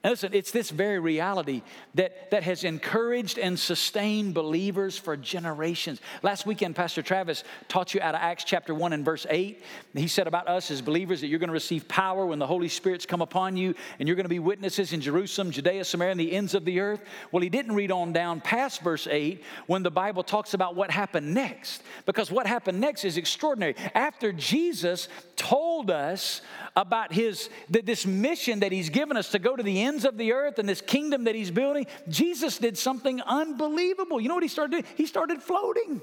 And 0.06 0.12
listen, 0.12 0.34
it's 0.34 0.52
this 0.52 0.70
very 0.70 1.00
reality 1.00 1.62
that, 1.96 2.30
that 2.30 2.44
has 2.44 2.62
encouraged 2.62 3.38
and 3.38 3.58
sustained 3.58 4.34
believers 4.34 4.96
for 4.96 5.16
generations. 5.16 6.00
Last 6.22 6.46
weekend, 6.46 6.76
Pastor 6.76 7.02
Travis 7.02 7.42
taught 7.66 7.92
you 7.92 8.00
out 8.00 8.14
of 8.14 8.20
Acts 8.20 8.44
chapter 8.44 8.72
1 8.72 8.92
and 8.92 9.04
verse 9.04 9.26
8. 9.28 9.60
He 9.94 10.06
said 10.06 10.28
about 10.28 10.46
us 10.46 10.70
as 10.70 10.80
believers 10.80 11.22
that 11.22 11.26
you're 11.26 11.40
going 11.40 11.48
to 11.48 11.52
receive 11.52 11.88
power 11.88 12.24
when 12.24 12.38
the 12.38 12.46
Holy 12.46 12.68
Spirit's 12.68 13.04
come 13.04 13.20
upon 13.20 13.56
you, 13.56 13.74
and 13.98 14.06
you're 14.06 14.14
going 14.14 14.26
to 14.26 14.28
be 14.28 14.38
witnesses 14.38 14.92
in 14.92 15.00
Jerusalem, 15.00 15.50
Judea, 15.50 15.84
Samaria, 15.84 16.12
and 16.12 16.20
the 16.20 16.30
ends 16.30 16.54
of 16.54 16.64
the 16.64 16.78
earth. 16.78 17.00
Well, 17.32 17.42
he 17.42 17.48
didn't 17.48 17.74
read 17.74 17.90
on 17.90 18.12
down 18.12 18.40
past 18.40 18.82
verse 18.82 19.08
8 19.10 19.42
when 19.66 19.82
the 19.82 19.90
Bible 19.90 20.22
talks 20.22 20.54
about 20.54 20.76
what 20.76 20.92
happened 20.92 21.34
next, 21.34 21.82
because 22.04 22.30
what 22.30 22.46
happened 22.46 22.80
next 22.80 23.04
is 23.04 23.16
extraordinary. 23.16 23.74
After 23.92 24.30
Jesus 24.30 25.08
told 25.34 25.90
us 25.90 26.42
about 26.76 27.12
his 27.12 27.48
this 27.68 28.04
mission 28.04 28.60
that 28.60 28.70
he's 28.70 28.90
given 28.90 29.16
us 29.16 29.30
to 29.30 29.38
go 29.38 29.56
to 29.56 29.62
the 29.62 29.82
ends 29.82 30.04
of 30.04 30.18
the 30.18 30.32
earth 30.32 30.58
and 30.58 30.68
this 30.68 30.82
kingdom 30.82 31.24
that 31.24 31.34
he's 31.34 31.50
building, 31.50 31.86
Jesus 32.08 32.58
did 32.58 32.76
something 32.76 33.20
unbelievable. 33.22 34.20
You 34.20 34.28
know 34.28 34.34
what 34.34 34.44
he 34.44 34.48
started 34.48 34.72
doing? 34.72 34.84
He 34.94 35.06
started 35.06 35.42
floating. 35.42 36.02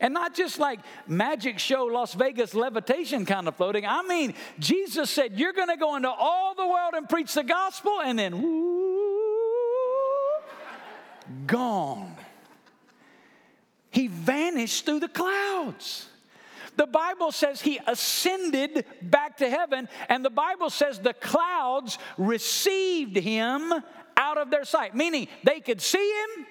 And 0.00 0.12
not 0.12 0.34
just 0.34 0.58
like 0.58 0.80
magic 1.06 1.58
show 1.58 1.84
Las 1.84 2.14
Vegas 2.14 2.54
levitation 2.54 3.24
kind 3.24 3.48
of 3.48 3.56
floating. 3.56 3.86
I 3.86 4.02
mean, 4.02 4.34
Jesus 4.58 5.10
said, 5.10 5.38
You're 5.38 5.52
going 5.52 5.68
to 5.68 5.76
go 5.76 5.96
into 5.96 6.10
all 6.10 6.54
the 6.54 6.66
world 6.66 6.94
and 6.94 7.08
preach 7.08 7.32
the 7.34 7.44
gospel, 7.44 8.00
and 8.04 8.18
then, 8.18 8.32
gone. 11.46 12.16
He 13.90 14.08
vanished 14.08 14.84
through 14.86 15.00
the 15.00 15.08
clouds. 15.08 16.08
The 16.76 16.86
Bible 16.86 17.32
says 17.32 17.60
he 17.60 17.78
ascended 17.86 18.84
back 19.02 19.38
to 19.38 19.50
heaven, 19.50 19.88
and 20.08 20.24
the 20.24 20.30
Bible 20.30 20.70
says 20.70 20.98
the 20.98 21.14
clouds 21.14 21.98
received 22.16 23.16
him 23.16 23.72
out 24.16 24.38
of 24.38 24.50
their 24.50 24.64
sight, 24.64 24.94
meaning 24.94 25.28
they 25.44 25.60
could 25.60 25.80
see 25.80 25.98
him 25.98 26.46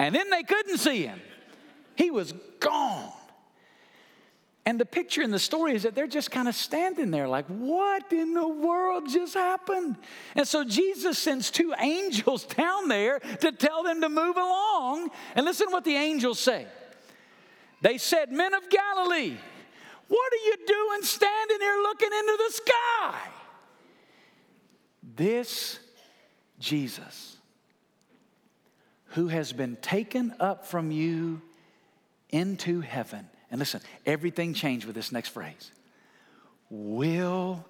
and 0.00 0.14
then 0.14 0.30
they 0.30 0.42
couldn't 0.42 0.78
see 0.78 1.02
him. 1.02 1.20
He 1.94 2.10
was 2.10 2.32
gone. 2.58 3.12
And 4.64 4.80
the 4.80 4.86
picture 4.86 5.20
in 5.20 5.30
the 5.30 5.38
story 5.38 5.74
is 5.74 5.82
that 5.82 5.94
they're 5.94 6.06
just 6.06 6.30
kind 6.30 6.48
of 6.48 6.54
standing 6.54 7.10
there, 7.10 7.28
like, 7.28 7.46
what 7.48 8.10
in 8.10 8.32
the 8.32 8.48
world 8.48 9.10
just 9.10 9.34
happened? 9.34 9.96
And 10.34 10.48
so 10.48 10.64
Jesus 10.64 11.18
sends 11.18 11.50
two 11.50 11.74
angels 11.80 12.44
down 12.44 12.88
there 12.88 13.18
to 13.18 13.52
tell 13.52 13.82
them 13.82 14.00
to 14.00 14.08
move 14.08 14.36
along. 14.38 15.10
And 15.34 15.44
listen 15.44 15.66
to 15.66 15.72
what 15.72 15.84
the 15.84 15.96
angels 15.96 16.40
say. 16.40 16.66
They 17.80 17.98
said, 17.98 18.30
Men 18.30 18.54
of 18.54 18.68
Galilee, 18.68 19.36
what 20.08 20.32
are 20.32 20.44
you 20.44 20.56
doing 20.66 21.02
standing 21.02 21.60
here 21.60 21.78
looking 21.82 22.10
into 22.12 22.38
the 22.46 22.52
sky? 22.52 23.18
This 25.16 25.78
Jesus, 26.58 27.36
who 29.06 29.28
has 29.28 29.52
been 29.52 29.76
taken 29.76 30.34
up 30.38 30.66
from 30.66 30.90
you 30.90 31.40
into 32.28 32.80
heaven. 32.80 33.28
And 33.50 33.58
listen, 33.58 33.80
everything 34.06 34.54
changed 34.54 34.86
with 34.86 34.94
this 34.94 35.10
next 35.10 35.28
phrase 35.28 35.72
will 36.68 37.64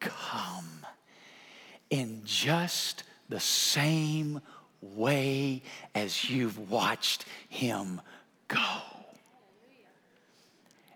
come 0.00 0.86
in 1.90 2.22
just 2.24 3.04
the 3.28 3.38
same 3.38 4.40
way 4.80 5.62
as 5.94 6.28
you've 6.28 6.70
watched 6.70 7.24
him 7.48 8.00
go. 8.48 8.58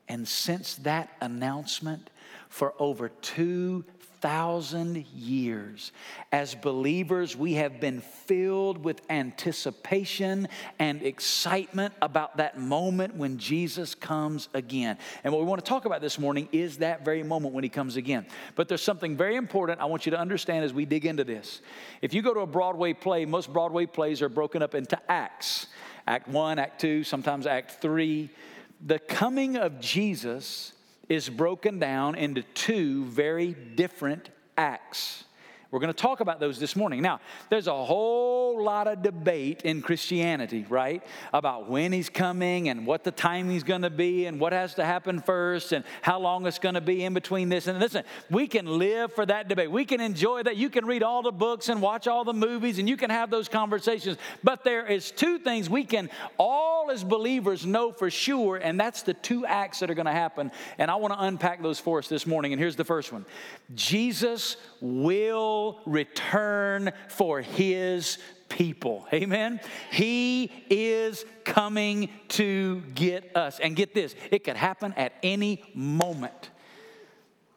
And 0.08 0.26
since 0.26 0.76
that 0.76 1.10
announcement, 1.20 2.10
for 2.48 2.74
over 2.78 3.08
2,000 3.08 5.04
years, 5.14 5.92
as 6.30 6.54
believers, 6.54 7.36
we 7.36 7.54
have 7.54 7.80
been 7.80 8.00
filled 8.00 8.84
with 8.84 9.02
anticipation 9.10 10.48
and 10.78 11.02
excitement 11.02 11.92
about 12.00 12.36
that 12.36 12.58
moment 12.58 13.16
when 13.16 13.36
Jesus 13.38 13.94
comes 13.94 14.48
again. 14.54 14.96
And 15.24 15.32
what 15.32 15.40
we 15.40 15.46
want 15.46 15.64
to 15.64 15.68
talk 15.68 15.84
about 15.86 16.00
this 16.00 16.18
morning 16.18 16.48
is 16.52 16.78
that 16.78 17.04
very 17.04 17.22
moment 17.22 17.52
when 17.52 17.64
he 17.64 17.70
comes 17.70 17.96
again. 17.96 18.26
But 18.54 18.68
there's 18.68 18.82
something 18.82 19.16
very 19.16 19.36
important 19.36 19.80
I 19.80 19.86
want 19.86 20.06
you 20.06 20.10
to 20.12 20.18
understand 20.18 20.64
as 20.64 20.72
we 20.72 20.84
dig 20.84 21.04
into 21.04 21.24
this. 21.24 21.60
If 22.00 22.14
you 22.14 22.22
go 22.22 22.32
to 22.32 22.40
a 22.40 22.46
Broadway 22.46 22.92
play, 22.92 23.24
most 23.26 23.52
Broadway 23.52 23.86
plays 23.86 24.22
are 24.22 24.28
broken 24.28 24.62
up 24.62 24.74
into 24.74 24.98
acts 25.10 25.66
Act 26.08 26.28
1, 26.28 26.58
Act 26.60 26.80
2, 26.80 27.02
sometimes 27.02 27.46
Act 27.46 27.80
3 27.82 28.30
the 28.84 28.98
coming 28.98 29.56
of 29.56 29.80
Jesus 29.80 30.72
is 31.08 31.28
broken 31.28 31.78
down 31.78 32.14
into 32.14 32.42
two 32.54 33.04
very 33.04 33.54
different 33.54 34.30
acts. 34.56 35.24
We're 35.76 35.80
going 35.80 35.92
to 35.92 36.02
talk 36.02 36.20
about 36.20 36.40
those 36.40 36.58
this 36.58 36.74
morning. 36.74 37.02
Now, 37.02 37.20
there's 37.50 37.66
a 37.66 37.84
whole 37.84 38.64
lot 38.64 38.88
of 38.88 39.02
debate 39.02 39.60
in 39.60 39.82
Christianity, 39.82 40.64
right? 40.70 41.02
About 41.34 41.68
when 41.68 41.92
he's 41.92 42.08
coming 42.08 42.70
and 42.70 42.86
what 42.86 43.04
the 43.04 43.10
timing's 43.10 43.62
going 43.62 43.82
to 43.82 43.90
be 43.90 44.24
and 44.24 44.40
what 44.40 44.54
has 44.54 44.76
to 44.76 44.86
happen 44.86 45.20
first 45.20 45.72
and 45.72 45.84
how 46.00 46.18
long 46.18 46.46
it's 46.46 46.58
going 46.58 46.76
to 46.76 46.80
be 46.80 47.04
in 47.04 47.12
between 47.12 47.50
this. 47.50 47.66
And 47.66 47.78
listen, 47.78 48.04
we 48.30 48.46
can 48.46 48.78
live 48.78 49.12
for 49.12 49.26
that 49.26 49.48
debate. 49.48 49.70
We 49.70 49.84
can 49.84 50.00
enjoy 50.00 50.44
that. 50.44 50.56
You 50.56 50.70
can 50.70 50.86
read 50.86 51.02
all 51.02 51.22
the 51.22 51.30
books 51.30 51.68
and 51.68 51.82
watch 51.82 52.06
all 52.06 52.24
the 52.24 52.32
movies 52.32 52.78
and 52.78 52.88
you 52.88 52.96
can 52.96 53.10
have 53.10 53.28
those 53.28 53.46
conversations. 53.46 54.16
But 54.42 54.64
there 54.64 54.86
is 54.86 55.10
two 55.10 55.38
things 55.38 55.68
we 55.68 55.84
can 55.84 56.08
all 56.38 56.90
as 56.90 57.04
believers 57.04 57.66
know 57.66 57.92
for 57.92 58.10
sure, 58.10 58.56
and 58.56 58.80
that's 58.80 59.02
the 59.02 59.12
two 59.12 59.44
acts 59.44 59.80
that 59.80 59.90
are 59.90 59.94
going 59.94 60.06
to 60.06 60.12
happen. 60.12 60.50
And 60.78 60.90
I 60.90 60.94
want 60.94 61.12
to 61.12 61.22
unpack 61.22 61.62
those 61.62 61.78
for 61.78 61.98
us 61.98 62.08
this 62.08 62.26
morning. 62.26 62.54
And 62.54 62.60
here's 62.60 62.76
the 62.76 62.84
first 62.84 63.12
one 63.12 63.26
Jesus 63.74 64.56
will 64.80 65.65
return 65.86 66.92
for 67.08 67.40
his 67.40 68.18
people. 68.48 69.06
Amen. 69.12 69.60
He 69.90 70.50
is 70.70 71.24
coming 71.44 72.10
to 72.28 72.82
get 72.94 73.36
us. 73.36 73.58
And 73.58 73.74
get 73.74 73.94
this, 73.94 74.14
it 74.30 74.44
could 74.44 74.56
happen 74.56 74.94
at 74.96 75.12
any 75.22 75.62
moment. 75.74 76.50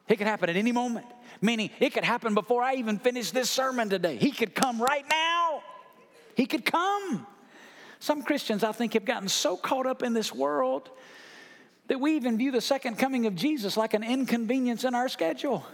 It 0.08 0.16
could 0.16 0.26
happen 0.26 0.50
at 0.50 0.56
any 0.56 0.72
moment. 0.72 1.06
Meaning, 1.40 1.70
it 1.78 1.94
could 1.94 2.04
happen 2.04 2.34
before 2.34 2.62
I 2.62 2.74
even 2.74 2.98
finish 2.98 3.30
this 3.30 3.48
sermon 3.48 3.88
today. 3.88 4.16
He 4.16 4.30
could 4.30 4.54
come 4.54 4.80
right 4.80 5.04
now. 5.08 5.62
He 6.34 6.46
could 6.46 6.64
come. 6.64 7.26
Some 7.98 8.22
Christians, 8.22 8.64
I 8.64 8.72
think, 8.72 8.94
have 8.94 9.04
gotten 9.04 9.28
so 9.28 9.56
caught 9.56 9.86
up 9.86 10.02
in 10.02 10.12
this 10.12 10.34
world 10.34 10.90
that 11.88 12.00
we 12.00 12.16
even 12.16 12.38
view 12.38 12.50
the 12.50 12.60
second 12.60 12.98
coming 12.98 13.26
of 13.26 13.34
Jesus 13.34 13.76
like 13.76 13.94
an 13.94 14.02
inconvenience 14.02 14.84
in 14.84 14.94
our 14.94 15.08
schedule. 15.08 15.64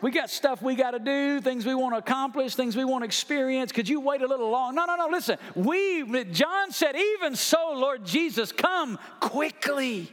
We 0.00 0.10
got 0.10 0.30
stuff 0.30 0.62
we 0.62 0.76
got 0.76 0.92
to 0.92 0.98
do, 0.98 1.40
things 1.40 1.66
we 1.66 1.74
want 1.74 1.94
to 1.94 1.98
accomplish, 1.98 2.54
things 2.54 2.76
we 2.76 2.84
want 2.84 3.02
to 3.02 3.06
experience. 3.06 3.72
Could 3.72 3.88
you 3.88 4.00
wait 4.00 4.22
a 4.22 4.26
little 4.26 4.50
long? 4.50 4.74
No, 4.74 4.84
no, 4.84 4.96
no. 4.96 5.08
Listen, 5.08 5.38
we, 5.54 6.24
John 6.26 6.70
said, 6.70 6.94
even 6.96 7.34
so, 7.34 7.72
Lord 7.74 8.04
Jesus, 8.04 8.52
come 8.52 8.98
quickly. 9.20 10.12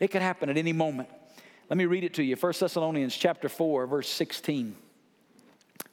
It 0.00 0.08
could 0.08 0.22
happen 0.22 0.48
at 0.48 0.56
any 0.56 0.72
moment. 0.72 1.08
Let 1.68 1.76
me 1.76 1.86
read 1.86 2.04
it 2.04 2.14
to 2.14 2.22
you. 2.22 2.36
1 2.36 2.52
Thessalonians 2.58 3.14
chapter 3.16 3.48
4, 3.48 3.86
verse 3.86 4.08
16. 4.08 4.76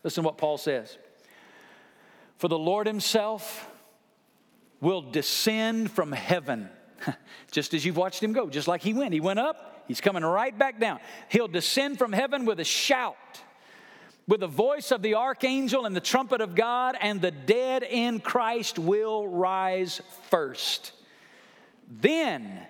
Listen 0.04 0.24
to 0.24 0.28
what 0.28 0.38
Paul 0.38 0.58
says. 0.58 0.98
For 2.38 2.48
the 2.48 2.58
Lord 2.58 2.88
himself 2.88 3.70
will 4.82 5.02
descend 5.02 5.92
from 5.92 6.12
heaven, 6.12 6.70
just 7.52 7.74
as 7.74 7.86
you've 7.86 7.98
watched 7.98 8.22
him 8.22 8.34
go, 8.34 8.50
just 8.50 8.68
like 8.68 8.82
he 8.82 8.94
went. 8.94 9.14
He 9.14 9.22
went 9.22 9.40
up, 9.40 9.73
He's 9.88 10.02
coming 10.02 10.24
right 10.24 10.58
back 10.58 10.80
down. 10.80 11.00
He'll 11.30 11.48
descend 11.48 11.98
from 11.98 12.14
heaven 12.14 12.46
with 12.46 12.60
a 12.60 12.64
shout, 12.64 13.16
with 14.28 14.40
the 14.40 14.48
voice 14.48 14.92
of 14.92 15.02
the 15.02 15.16
archangel 15.16 15.86
and 15.86 15.96
the 15.96 16.02
trumpet 16.02 16.42
of 16.42 16.56
God, 16.56 16.96
and 17.00 17.22
the 17.22 17.32
dead 17.32 17.84
in 17.84 18.20
Christ 18.20 18.80
will 18.80 19.28
rise 19.28 20.02
first. 20.30 20.94
Then 21.90 22.66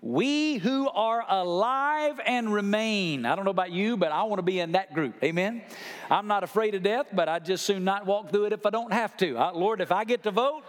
we 0.00 0.58
who 0.58 0.88
are 0.88 1.24
alive 1.28 2.20
and 2.24 2.52
remain. 2.52 3.24
I 3.24 3.34
don't 3.34 3.44
know 3.44 3.50
about 3.50 3.72
you, 3.72 3.96
but 3.96 4.12
I 4.12 4.22
want 4.24 4.38
to 4.38 4.44
be 4.44 4.60
in 4.60 4.72
that 4.72 4.94
group. 4.94 5.22
Amen. 5.24 5.62
I'm 6.10 6.26
not 6.26 6.44
afraid 6.44 6.74
of 6.74 6.82
death, 6.82 7.06
but 7.12 7.28
I'd 7.28 7.44
just 7.44 7.66
soon 7.66 7.84
not 7.84 8.06
walk 8.06 8.30
through 8.30 8.46
it 8.46 8.52
if 8.52 8.64
I 8.64 8.70
don't 8.70 8.92
have 8.92 9.16
to. 9.18 9.34
Lord, 9.54 9.80
if 9.80 9.90
I 9.90 10.04
get 10.04 10.22
to 10.24 10.30
vote, 10.30 10.62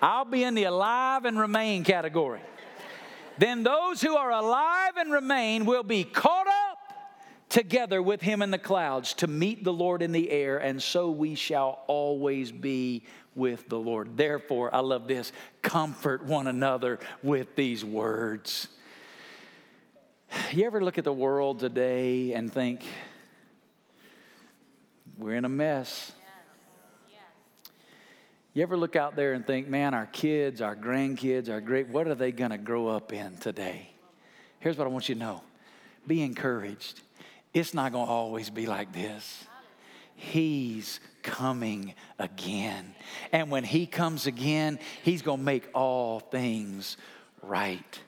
I'll 0.00 0.24
be 0.24 0.42
in 0.42 0.54
the 0.54 0.64
alive 0.64 1.24
and 1.24 1.38
remain 1.38 1.84
category. 1.84 2.40
Then 3.42 3.64
those 3.64 4.00
who 4.00 4.14
are 4.14 4.30
alive 4.30 4.96
and 4.96 5.10
remain 5.10 5.64
will 5.64 5.82
be 5.82 6.04
caught 6.04 6.46
up 6.46 6.78
together 7.48 8.00
with 8.00 8.22
him 8.22 8.40
in 8.40 8.52
the 8.52 8.58
clouds 8.58 9.14
to 9.14 9.26
meet 9.26 9.64
the 9.64 9.72
Lord 9.72 10.00
in 10.00 10.12
the 10.12 10.30
air, 10.30 10.58
and 10.58 10.80
so 10.80 11.10
we 11.10 11.34
shall 11.34 11.82
always 11.88 12.52
be 12.52 13.02
with 13.34 13.68
the 13.68 13.80
Lord. 13.80 14.16
Therefore, 14.16 14.72
I 14.72 14.78
love 14.78 15.08
this 15.08 15.32
comfort 15.60 16.24
one 16.24 16.46
another 16.46 17.00
with 17.20 17.56
these 17.56 17.84
words. 17.84 18.68
You 20.52 20.64
ever 20.64 20.80
look 20.80 20.98
at 20.98 21.04
the 21.04 21.12
world 21.12 21.58
today 21.58 22.34
and 22.34 22.52
think, 22.52 22.84
we're 25.18 25.34
in 25.34 25.44
a 25.44 25.48
mess? 25.48 26.12
You 28.54 28.62
ever 28.62 28.76
look 28.76 28.96
out 28.96 29.16
there 29.16 29.32
and 29.32 29.46
think, 29.46 29.68
man, 29.68 29.94
our 29.94 30.06
kids, 30.06 30.60
our 30.60 30.76
grandkids, 30.76 31.48
our 31.48 31.60
great, 31.60 31.88
what 31.88 32.06
are 32.06 32.14
they 32.14 32.32
going 32.32 32.50
to 32.50 32.58
grow 32.58 32.88
up 32.88 33.12
in 33.12 33.38
today? 33.38 33.88
Here's 34.60 34.76
what 34.76 34.86
I 34.86 34.90
want 34.90 35.08
you 35.08 35.14
to 35.14 35.20
know 35.20 35.42
be 36.06 36.22
encouraged. 36.22 37.00
It's 37.54 37.72
not 37.72 37.92
going 37.92 38.06
to 38.06 38.12
always 38.12 38.50
be 38.50 38.66
like 38.66 38.92
this. 38.92 39.44
He's 40.14 41.00
coming 41.22 41.94
again. 42.18 42.94
And 43.32 43.50
when 43.50 43.64
He 43.64 43.86
comes 43.86 44.26
again, 44.26 44.78
He's 45.02 45.22
going 45.22 45.38
to 45.38 45.44
make 45.44 45.68
all 45.72 46.20
things 46.20 46.96
right. 47.42 48.00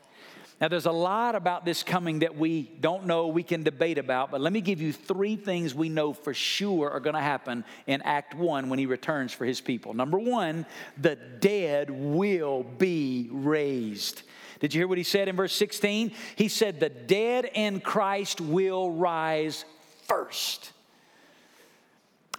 Now, 0.61 0.68
there's 0.68 0.87
a 0.87 0.92
lot 0.92 1.34
about 1.34 1.64
this 1.64 1.82
coming 1.82 2.20
that 2.20 2.37
we 2.37 2.62
don't 2.80 3.06
know, 3.06 3.26
we 3.26 3.42
can 3.42 3.64
debate 3.64 3.99
about, 3.99 4.30
but 4.30 4.40
let 4.40 4.52
me 4.52 4.61
give 4.61 4.80
you 4.80 4.92
three 4.92 5.34
things 5.34 5.75
we 5.75 5.88
know 5.88 6.12
for 6.12 6.32
sure 6.32 6.90
are 6.90 7.00
going 7.00 7.14
to 7.16 7.20
happen 7.20 7.64
in 7.87 8.02
Act 8.02 8.34
1 8.34 8.68
when 8.68 8.78
he 8.78 8.87
returns 8.87 9.32
for 9.32 9.44
his 9.44 9.61
people. 9.61 9.94
Number 9.94 10.18
one, 10.18 10.64
the 10.96 11.16
dead 11.16 11.90
will 11.90 12.62
be 12.62 13.28
raised. 13.32 14.23
Did 14.61 14.73
you 14.73 14.80
hear 14.80 14.88
what 14.88 14.96
he 14.96 15.04
said 15.04 15.28
in 15.28 15.34
verse 15.34 15.52
16? 15.54 16.12
He 16.37 16.49
said, 16.49 16.78
The 16.78 16.88
dead 16.88 17.50
in 17.52 17.80
Christ 17.80 18.40
will 18.40 18.92
rise 18.92 19.64
first. 20.06 20.70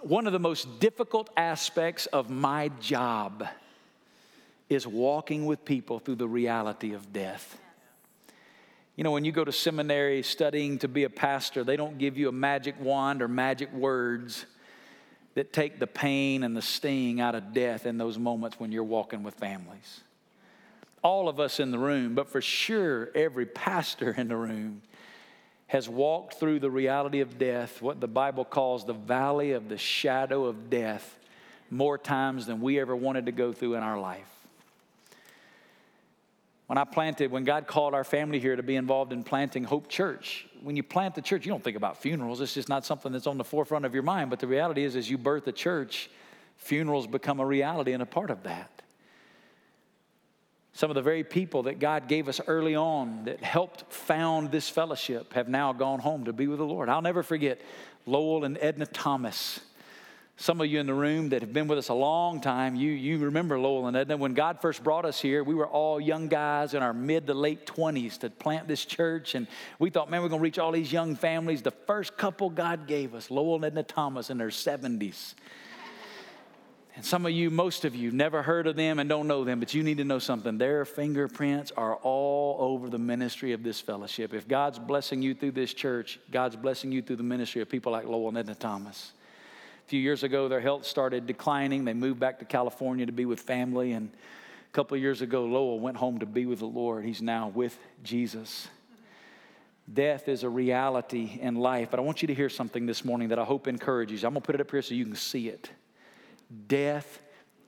One 0.00 0.26
of 0.26 0.32
the 0.32 0.38
most 0.38 0.80
difficult 0.80 1.28
aspects 1.36 2.06
of 2.06 2.30
my 2.30 2.68
job 2.80 3.46
is 4.68 4.86
walking 4.86 5.46
with 5.46 5.64
people 5.64 5.98
through 5.98 6.16
the 6.16 6.28
reality 6.28 6.94
of 6.94 7.12
death. 7.12 7.58
You 8.96 9.04
know, 9.04 9.10
when 9.10 9.26
you 9.26 9.32
go 9.32 9.44
to 9.44 9.52
seminary 9.52 10.22
studying 10.22 10.78
to 10.78 10.88
be 10.88 11.04
a 11.04 11.10
pastor, 11.10 11.62
they 11.62 11.76
don't 11.76 11.98
give 11.98 12.16
you 12.16 12.30
a 12.30 12.32
magic 12.32 12.80
wand 12.80 13.20
or 13.20 13.28
magic 13.28 13.70
words 13.72 14.46
that 15.34 15.52
take 15.52 15.78
the 15.78 15.86
pain 15.86 16.42
and 16.42 16.56
the 16.56 16.62
sting 16.62 17.20
out 17.20 17.34
of 17.34 17.52
death 17.52 17.84
in 17.84 17.98
those 17.98 18.18
moments 18.18 18.58
when 18.58 18.72
you're 18.72 18.82
walking 18.82 19.22
with 19.22 19.34
families. 19.34 20.00
All 21.02 21.28
of 21.28 21.38
us 21.38 21.60
in 21.60 21.70
the 21.70 21.78
room, 21.78 22.14
but 22.14 22.30
for 22.30 22.40
sure 22.40 23.10
every 23.14 23.44
pastor 23.44 24.14
in 24.16 24.28
the 24.28 24.36
room, 24.36 24.80
has 25.66 25.90
walked 25.90 26.34
through 26.40 26.60
the 26.60 26.70
reality 26.70 27.20
of 27.20 27.38
death, 27.38 27.82
what 27.82 28.00
the 28.00 28.08
Bible 28.08 28.46
calls 28.46 28.86
the 28.86 28.94
valley 28.94 29.52
of 29.52 29.68
the 29.68 29.76
shadow 29.76 30.46
of 30.46 30.70
death, 30.70 31.18
more 31.70 31.98
times 31.98 32.46
than 32.46 32.62
we 32.62 32.80
ever 32.80 32.96
wanted 32.96 33.26
to 33.26 33.32
go 33.32 33.52
through 33.52 33.74
in 33.74 33.82
our 33.82 34.00
life. 34.00 34.35
When 36.66 36.78
I 36.78 36.84
planted, 36.84 37.30
when 37.30 37.44
God 37.44 37.66
called 37.66 37.94
our 37.94 38.02
family 38.02 38.40
here 38.40 38.56
to 38.56 38.62
be 38.62 38.74
involved 38.74 39.12
in 39.12 39.22
planting 39.22 39.62
Hope 39.62 39.88
Church, 39.88 40.46
when 40.62 40.74
you 40.74 40.82
plant 40.82 41.14
the 41.14 41.22
church, 41.22 41.46
you 41.46 41.52
don't 41.52 41.62
think 41.62 41.76
about 41.76 41.96
funerals. 41.96 42.40
It's 42.40 42.54
just 42.54 42.68
not 42.68 42.84
something 42.84 43.12
that's 43.12 43.28
on 43.28 43.38
the 43.38 43.44
forefront 43.44 43.84
of 43.84 43.94
your 43.94 44.02
mind. 44.02 44.30
But 44.30 44.40
the 44.40 44.48
reality 44.48 44.82
is, 44.82 44.96
as 44.96 45.08
you 45.08 45.16
birth 45.16 45.46
a 45.46 45.52
church, 45.52 46.10
funerals 46.56 47.06
become 47.06 47.38
a 47.38 47.46
reality 47.46 47.92
and 47.92 48.02
a 48.02 48.06
part 48.06 48.30
of 48.30 48.42
that. 48.42 48.82
Some 50.72 50.90
of 50.90 50.94
the 50.94 51.02
very 51.02 51.24
people 51.24 51.62
that 51.62 51.78
God 51.78 52.08
gave 52.08 52.28
us 52.28 52.40
early 52.46 52.74
on 52.74 53.24
that 53.24 53.42
helped 53.42 53.90
found 53.92 54.50
this 54.50 54.68
fellowship 54.68 55.32
have 55.34 55.48
now 55.48 55.72
gone 55.72 56.00
home 56.00 56.24
to 56.24 56.32
be 56.32 56.48
with 56.48 56.58
the 56.58 56.66
Lord. 56.66 56.88
I'll 56.88 57.00
never 57.00 57.22
forget 57.22 57.60
Lowell 58.04 58.44
and 58.44 58.58
Edna 58.60 58.86
Thomas. 58.86 59.60
Some 60.38 60.60
of 60.60 60.66
you 60.66 60.78
in 60.80 60.86
the 60.86 60.94
room 60.94 61.30
that 61.30 61.40
have 61.40 61.54
been 61.54 61.66
with 61.66 61.78
us 61.78 61.88
a 61.88 61.94
long 61.94 62.42
time, 62.42 62.76
you, 62.76 62.90
you 62.90 63.16
remember 63.18 63.58
Lowell 63.58 63.86
and 63.86 63.96
Edna. 63.96 64.18
When 64.18 64.34
God 64.34 64.60
first 64.60 64.84
brought 64.84 65.06
us 65.06 65.18
here, 65.18 65.42
we 65.42 65.54
were 65.54 65.66
all 65.66 65.98
young 65.98 66.28
guys 66.28 66.74
in 66.74 66.82
our 66.82 66.92
mid 66.92 67.26
to 67.28 67.34
late 67.34 67.64
20s 67.66 68.18
to 68.18 68.28
plant 68.28 68.68
this 68.68 68.84
church. 68.84 69.34
And 69.34 69.46
we 69.78 69.88
thought, 69.88 70.10
man, 70.10 70.20
we're 70.20 70.28
going 70.28 70.40
to 70.40 70.42
reach 70.42 70.58
all 70.58 70.72
these 70.72 70.92
young 70.92 71.16
families. 71.16 71.62
The 71.62 71.70
first 71.70 72.18
couple 72.18 72.50
God 72.50 72.86
gave 72.86 73.14
us, 73.14 73.30
Lowell 73.30 73.54
and 73.56 73.64
Edna 73.64 73.82
Thomas, 73.82 74.28
in 74.28 74.36
their 74.36 74.48
70s. 74.48 75.34
And 76.96 77.04
some 77.04 77.24
of 77.24 77.32
you, 77.32 77.48
most 77.50 77.86
of 77.86 77.94
you, 77.94 78.10
never 78.10 78.42
heard 78.42 78.66
of 78.66 78.76
them 78.76 78.98
and 78.98 79.08
don't 79.08 79.28
know 79.28 79.42
them, 79.42 79.58
but 79.58 79.72
you 79.72 79.82
need 79.82 79.98
to 79.98 80.04
know 80.04 80.18
something. 80.18 80.58
Their 80.58 80.84
fingerprints 80.84 81.72
are 81.78 81.96
all 81.96 82.56
over 82.58 82.90
the 82.90 82.98
ministry 82.98 83.52
of 83.52 83.62
this 83.62 83.80
fellowship. 83.80 84.34
If 84.34 84.46
God's 84.46 84.78
blessing 84.78 85.22
you 85.22 85.34
through 85.34 85.52
this 85.52 85.72
church, 85.72 86.20
God's 86.30 86.56
blessing 86.56 86.92
you 86.92 87.00
through 87.00 87.16
the 87.16 87.22
ministry 87.22 87.62
of 87.62 87.70
people 87.70 87.92
like 87.92 88.04
Lowell 88.06 88.28
and 88.28 88.38
Edna 88.38 88.54
Thomas. 88.54 89.12
A 89.86 89.88
few 89.88 90.00
years 90.00 90.24
ago, 90.24 90.48
their 90.48 90.60
health 90.60 90.84
started 90.84 91.28
declining. 91.28 91.84
They 91.84 91.94
moved 91.94 92.18
back 92.18 92.40
to 92.40 92.44
California 92.44 93.06
to 93.06 93.12
be 93.12 93.24
with 93.24 93.38
family. 93.38 93.92
And 93.92 94.10
a 94.10 94.72
couple 94.72 94.96
years 94.96 95.22
ago, 95.22 95.44
Lowell 95.44 95.78
went 95.78 95.96
home 95.96 96.18
to 96.18 96.26
be 96.26 96.44
with 96.44 96.58
the 96.58 96.66
Lord. 96.66 97.04
He's 97.04 97.22
now 97.22 97.52
with 97.54 97.78
Jesus. 98.02 98.66
Death 99.92 100.26
is 100.26 100.42
a 100.42 100.48
reality 100.48 101.38
in 101.40 101.54
life. 101.54 101.92
But 101.92 102.00
I 102.00 102.02
want 102.02 102.20
you 102.20 102.26
to 102.26 102.34
hear 102.34 102.48
something 102.48 102.84
this 102.84 103.04
morning 103.04 103.28
that 103.28 103.38
I 103.38 103.44
hope 103.44 103.68
encourages 103.68 104.22
you. 104.22 104.26
I'm 104.26 104.34
going 104.34 104.42
to 104.42 104.46
put 104.46 104.56
it 104.56 104.60
up 104.60 104.72
here 104.72 104.82
so 104.82 104.92
you 104.92 105.04
can 105.04 105.14
see 105.14 105.48
it. 105.48 105.70
Death 106.66 107.20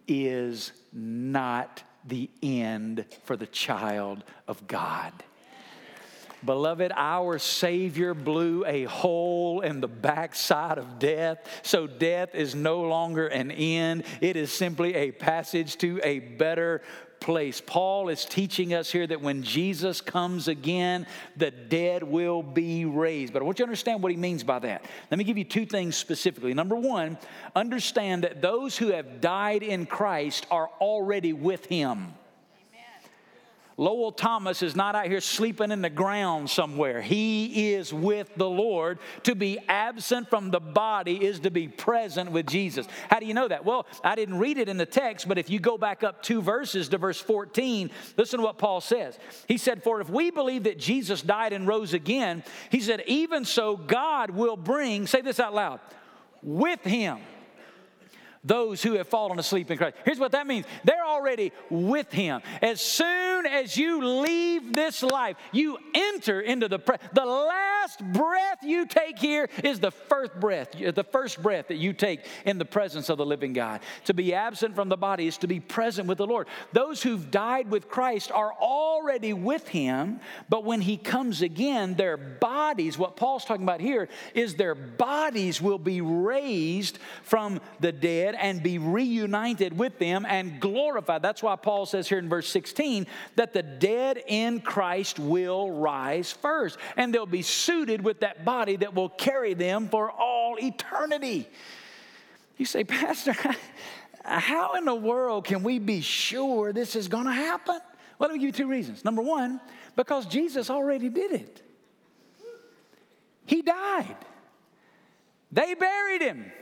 is 0.09 0.73
not 0.93 1.85
the 2.05 2.29
end 2.43 3.05
for 3.23 3.37
the 3.37 3.47
child 3.47 4.25
of 4.49 4.67
God. 4.67 5.13
Beloved, 6.45 6.93
our 6.95 7.39
Savior 7.39 8.15
blew 8.15 8.65
a 8.65 8.85
hole 8.85 9.61
in 9.61 9.81
the 9.81 9.89
backside 9.89 10.79
of 10.79 10.99
death, 10.99 11.39
so 11.63 11.87
death 11.87 12.35
is 12.35 12.55
no 12.55 12.83
longer 12.83 13.27
an 13.27 13.51
end. 13.51 14.05
It 14.21 14.37
is 14.37 14.53
simply 14.53 14.95
a 14.95 15.11
passage 15.11 15.77
to 15.79 16.01
a 16.05 16.21
better 16.21 16.83
place. 17.21 17.61
Paul 17.61 18.09
is 18.09 18.25
teaching 18.25 18.75
us 18.75 18.91
here 18.91 19.07
that 19.07 19.21
when 19.21 19.43
Jesus 19.43 20.01
comes 20.01 20.49
again, 20.49 21.07
the 21.37 21.51
dead 21.51 22.03
will 22.03 22.43
be 22.43 22.85
raised. 22.85 23.33
But 23.33 23.43
I 23.43 23.45
want 23.45 23.59
you 23.59 23.65
to 23.65 23.69
understand 23.69 24.03
what 24.03 24.13
he 24.13 24.17
means 24.17 24.45
by 24.45 24.61
that. 24.61 24.85
Let 25.11 25.19
me 25.19 25.25
give 25.25 25.39
you 25.39 25.45
two 25.45 25.67
things 25.67 25.97
specifically. 25.97 26.55
Number 26.55 26.77
one, 26.77 27.19
understand 27.57 28.25
that 28.25 28.41
those 28.41 28.77
who 28.77 28.89
have 28.89 29.21
died 29.21 29.63
in 29.63 29.87
Christ 29.87 30.47
are 30.51 30.71
already 30.81 31.33
with 31.33 31.67
him. 31.67 32.15
Lowell 33.81 34.11
Thomas 34.11 34.61
is 34.65 34.75
not 34.75 34.97
out 34.97 35.07
here 35.07 35.21
sleeping 35.21 35.71
in 35.71 35.83
the 35.83 35.89
ground 35.89 36.51
somewhere. 36.51 37.01
He 37.01 37.73
is 37.73 37.95
with 37.95 38.29
the 38.35 38.49
Lord. 38.49 38.99
To 39.23 39.37
be 39.37 39.57
absent 39.69 40.29
from 40.29 40.51
the 40.51 40.59
body 40.59 41.25
is 41.25 41.39
to 41.41 41.51
be 41.53 41.69
present 41.69 42.33
with 42.33 42.47
Jesus. 42.47 42.89
How 43.09 43.21
do 43.21 43.27
you 43.27 43.35
know 43.35 43.47
that? 43.47 43.65
Well, 43.65 43.87
I 44.03 44.17
didn't 44.17 44.41
read 44.41 44.59
it 44.59 44.69
in 44.69 44.79
the 44.79 44.85
text, 44.85 45.29
but 45.29 45.39
if 45.39 45.49
you 45.49 45.61
go 45.61 45.79
back 45.79 46.03
up 46.03 46.25
two 46.25 46.43
verses 46.43 46.89
to 46.89 46.99
verse 46.99 47.21
14, 47.21 47.89
listen 48.17 48.41
to 48.41 48.45
what 48.45 48.59
Paul 48.59 48.81
says. 48.81 49.17
He 49.47 49.59
said, 49.59 49.85
For 49.85 50.01
if 50.01 50.11
we 50.11 50.33
believe 50.33 50.65
that 50.65 50.81
Jesus 50.81 51.23
died 51.23 51.53
and 51.53 51.69
rose 51.69 51.95
again, 51.95 52.43
he 52.71 52.81
said, 52.81 53.05
even 53.07 53.45
so, 53.45 53.77
God 53.77 54.31
will 54.31 54.57
bring, 54.57 55.07
say 55.07 55.21
this 55.21 55.39
out 55.39 55.55
loud, 55.55 55.79
with 56.43 56.83
him 56.83 57.19
those 58.45 58.83
who 58.83 58.95
have 58.95 59.09
fallen 59.09 59.39
asleep 59.39 59.71
in 59.71 59.79
Christ. 59.79 59.97
Here's 60.05 60.19
what 60.19 60.33
that 60.33 60.47
means 60.47 60.67
they're 60.85 61.05
already 61.05 61.53
with 61.71 62.13
Him. 62.13 62.41
As 62.63 62.81
soon 62.81 63.47
as 63.47 63.77
you 63.77 64.05
leave 64.05 64.75
this 64.75 65.03
life, 65.03 65.37
you 65.53 65.79
enter 65.95 66.41
into 66.41 66.69
the 66.69 66.79
pre- 66.79 66.97
the 67.13 67.25
last 67.25 68.03
breath 68.13 68.59
you 68.63 68.87
take 68.87 69.19
here 69.19 69.49
is 69.65 69.81
the 69.81 69.91
first 69.91 70.39
breath, 70.39 70.73
the 70.73 71.05
first 71.05 71.43
breath 71.43 71.69
that 71.69 71.77
you 71.77 71.93
take 71.93 72.25
in 72.45 72.59
the 72.59 72.65
presence 72.65 73.09
of 73.09 73.19
the 73.19 73.27
living 73.27 73.53
God. 73.53 73.81
To 74.05 74.15
be 74.15 74.35
absent 74.35 74.75
from 74.75 74.89
the 74.89 74.97
body 74.97 75.27
is 75.27 75.39
to 75.39 75.47
be 75.47 75.61
present 75.61 76.09
with 76.09 76.19
the 76.19 76.27
Lord. 76.27 76.49
Those 76.73 77.03
who've 77.03 77.31
died 77.31 77.71
with 77.71 77.89
Christ 77.89 78.31
are 78.33 78.53
already 78.53 79.33
with 79.33 79.69
Him, 79.69 80.21
but 80.49 80.65
when 80.65 80.81
He 80.81 80.97
comes 80.97 81.43
again, 81.43 81.95
their 81.95 82.17
bodies, 82.17 82.99
what 82.99 83.17
Paul's 83.17 83.45
talking 83.45 83.65
about 83.65 83.81
here, 83.81 84.09
is 84.35 84.55
their 84.55 84.75
bodies 84.75 85.61
will 85.61 85.79
be 85.79 86.01
raised 86.01 86.99
from 87.23 87.61
the 87.81 87.93
dead 88.33 88.41
and 88.41 88.63
be 88.63 88.79
reunited 88.79 89.77
with 89.77 89.99
them 89.99 90.27
and 90.29 90.61
glorified. 90.61 91.23
That's 91.23 91.43
why 91.43 91.57
Paul 91.57 91.87
says 91.87 92.09
here 92.09 92.19
in 92.19 92.29
verse 92.29 92.49
16 92.49 93.07
that 93.37 93.53
the 93.53 93.63
dead 93.63 94.23
in 94.27 94.61
Christ 94.61 95.19
will 95.19 95.71
rise 95.71 96.33
first, 96.33 96.79
and 96.97 97.15
they'll 97.15 97.27
be 97.27 97.43
suited 97.43 98.03
with 98.03 98.21
that 98.21 98.45
body 98.45 98.77
that 98.77 98.95
will 98.95 99.09
carry 99.09 99.55
them 99.55 99.89
for 99.89 100.11
all 100.11 100.57
eternity. 100.59 101.49
You 102.57 102.67
say, 102.67 102.85
Pastor, 102.85 103.35
how 104.25 104.75
in 104.75 104.85
the 104.85 104.95
world 104.95 105.45
can 105.45 105.63
we 105.63 105.79
be 105.79 106.01
sure 106.01 106.73
this 106.73 106.97
is 106.97 107.09
going 107.09 107.27
to 107.27 107.33
happen? 107.33 107.81
Well, 108.19 108.29
let 108.29 108.33
me 108.33 108.39
give 108.39 108.47
you 108.47 108.65
two 108.65 108.69
reasons. 108.69 109.05
Number 109.05 109.23
one, 109.23 109.61
because 109.97 110.27
Jesus 110.27 110.71
already 110.71 111.09
did 111.09 111.33
it. 111.33 111.63
He 113.47 113.63
died. 113.63 114.17
They 115.51 115.75
buried 115.75 116.21
him. 116.21 116.53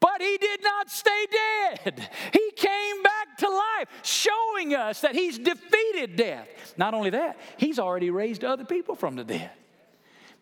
But 0.00 0.20
he 0.20 0.38
did 0.38 0.62
not 0.62 0.90
stay 0.90 1.26
dead. 1.30 2.08
He 2.32 2.50
came 2.56 3.02
back 3.02 3.36
to 3.38 3.48
life, 3.48 3.88
showing 4.02 4.74
us 4.74 5.00
that 5.00 5.14
he's 5.14 5.38
defeated 5.38 6.16
death. 6.16 6.48
Not 6.76 6.94
only 6.94 7.10
that, 7.10 7.38
he's 7.56 7.78
already 7.78 8.10
raised 8.10 8.44
other 8.44 8.64
people 8.64 8.94
from 8.94 9.16
the 9.16 9.24
dead. 9.24 9.50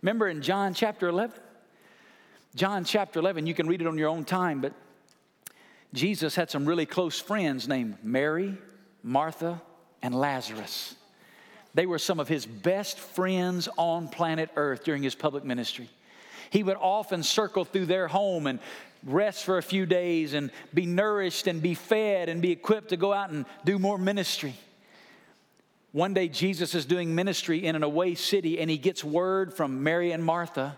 Remember 0.02 0.28
in 0.28 0.42
John 0.42 0.74
chapter 0.74 1.08
11? 1.08 1.38
John 2.54 2.84
chapter 2.84 3.18
11, 3.18 3.46
you 3.46 3.54
can 3.54 3.66
read 3.66 3.80
it 3.80 3.86
on 3.86 3.98
your 3.98 4.08
own 4.08 4.24
time, 4.24 4.60
but 4.60 4.72
Jesus 5.92 6.34
had 6.34 6.50
some 6.50 6.66
really 6.66 6.86
close 6.86 7.20
friends 7.20 7.68
named 7.68 7.98
Mary, 8.02 8.56
Martha, 9.02 9.60
and 10.02 10.14
Lazarus. 10.14 10.94
They 11.74 11.86
were 11.86 11.98
some 11.98 12.20
of 12.20 12.28
his 12.28 12.46
best 12.46 12.98
friends 12.98 13.68
on 13.76 14.08
planet 14.08 14.50
Earth 14.56 14.84
during 14.84 15.02
his 15.02 15.14
public 15.14 15.44
ministry. 15.44 15.90
He 16.48 16.62
would 16.62 16.76
often 16.78 17.22
circle 17.22 17.64
through 17.64 17.86
their 17.86 18.08
home 18.08 18.46
and 18.46 18.60
rest 19.06 19.44
for 19.44 19.56
a 19.56 19.62
few 19.62 19.86
days 19.86 20.34
and 20.34 20.50
be 20.74 20.84
nourished 20.84 21.46
and 21.46 21.62
be 21.62 21.74
fed 21.74 22.28
and 22.28 22.42
be 22.42 22.50
equipped 22.50 22.90
to 22.90 22.96
go 22.96 23.12
out 23.12 23.30
and 23.30 23.46
do 23.64 23.78
more 23.78 23.96
ministry. 23.96 24.54
One 25.92 26.12
day, 26.12 26.28
Jesus 26.28 26.74
is 26.74 26.84
doing 26.84 27.14
ministry 27.14 27.64
in 27.64 27.74
an 27.74 27.82
away 27.82 28.16
city, 28.16 28.60
and 28.60 28.68
he 28.68 28.76
gets 28.76 29.02
word 29.02 29.54
from 29.54 29.82
Mary 29.82 30.12
and 30.12 30.22
Martha 30.22 30.76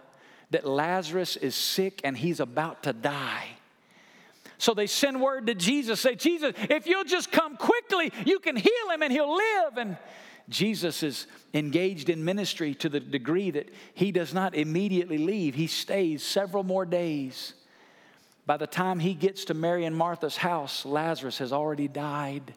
that 0.51 0.65
Lazarus 0.65 1.37
is 1.37 1.55
sick 1.55 2.01
and 2.05 2.17
he's 2.17 2.41
about 2.41 2.85
to 2.85 2.93
die. 2.93 3.49
So 4.59 4.75
they 4.75 4.87
send 4.87 5.21
word 5.21 5.47
to 5.47 5.55
Jesus, 5.55 6.01
say, 6.01 6.15
Jesus, 6.15 6.53
if 6.57 6.87
you'll 6.87 7.05
just 7.05 7.31
come 7.31 7.57
quickly, 7.57 8.13
you 8.25 8.39
can 8.41 8.57
heal 8.57 8.91
him 8.93 9.03
and 9.03 9.13
he'll 9.13 9.35
live. 9.35 9.77
And 9.77 9.97
Jesus 10.49 11.03
is 11.03 11.27
engaged 11.55 12.09
in 12.09 12.25
ministry 12.25 12.75
to 12.77 12.89
the 12.89 12.99
degree 12.99 13.51
that 13.51 13.69
he 13.95 14.11
does 14.11 14.35
not 14.35 14.55
immediately 14.55 15.19
leave. 15.19 15.55
He 15.55 15.67
stays 15.67 16.25
several 16.25 16.65
more 16.65 16.85
days. 16.85 17.55
By 18.49 18.57
the 18.57 18.67
time 18.67 18.99
he 18.99 19.13
gets 19.13 19.45
to 19.45 19.55
Mary 19.55 19.85
and 19.85 19.95
Martha's 19.95 20.39
house, 20.39 20.87
Lazarus 20.87 21.37
has 21.37 21.53
already 21.53 21.87
died. 21.87 22.55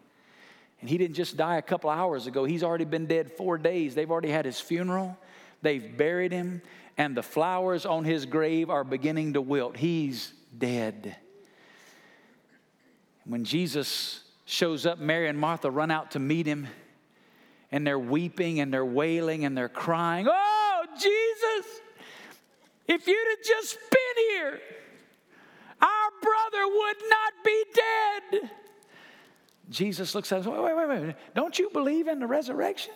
And 0.79 0.89
he 0.89 0.97
didn't 0.97 1.17
just 1.17 1.35
die 1.35 1.57
a 1.57 1.61
couple 1.61 1.89
hours 1.89 2.27
ago, 2.27 2.45
he's 2.45 2.63
already 2.63 2.85
been 2.85 3.07
dead 3.07 3.29
four 3.33 3.57
days. 3.57 3.93
They've 3.93 4.09
already 4.09 4.29
had 4.29 4.45
his 4.45 4.57
funeral, 4.57 5.17
they've 5.61 5.97
buried 5.97 6.31
him, 6.31 6.61
and 6.97 7.15
the 7.15 7.21
flowers 7.21 7.85
on 7.85 8.05
his 8.05 8.25
grave 8.25 8.69
are 8.69 8.85
beginning 8.85 9.33
to 9.33 9.41
wilt. 9.41 9.75
He's 9.75 10.31
dead. 10.57 11.17
When 13.25 13.43
Jesus 13.43 14.23
shows 14.45 14.85
up, 14.85 14.97
Mary 14.97 15.27
and 15.27 15.37
Martha 15.37 15.69
run 15.69 15.91
out 15.91 16.11
to 16.11 16.19
meet 16.19 16.45
him, 16.45 16.67
and 17.69 17.85
they're 17.85 17.99
weeping 17.99 18.61
and 18.61 18.73
they're 18.73 18.85
wailing 18.85 19.43
and 19.43 19.57
they're 19.57 19.67
crying, 19.67 20.25
Oh, 20.29 20.85
Jesus, 20.93 21.81
if 22.87 23.05
you'd 23.07 23.27
have 23.29 23.45
just 23.45 23.77
been 23.89 24.25
here 24.29 24.61
brother 26.21 26.67
would 26.67 26.97
not 27.09 27.33
be 27.43 27.63
dead. 27.73 28.51
Jesus 29.69 30.13
looks 30.13 30.31
at 30.31 30.39
us, 30.39 30.45
wait, 30.45 30.61
wait, 30.61 30.75
wait, 30.75 31.01
wait. 31.01 31.15
Don't 31.33 31.57
you 31.57 31.69
believe 31.71 32.07
in 32.07 32.19
the 32.19 32.27
resurrection? 32.27 32.93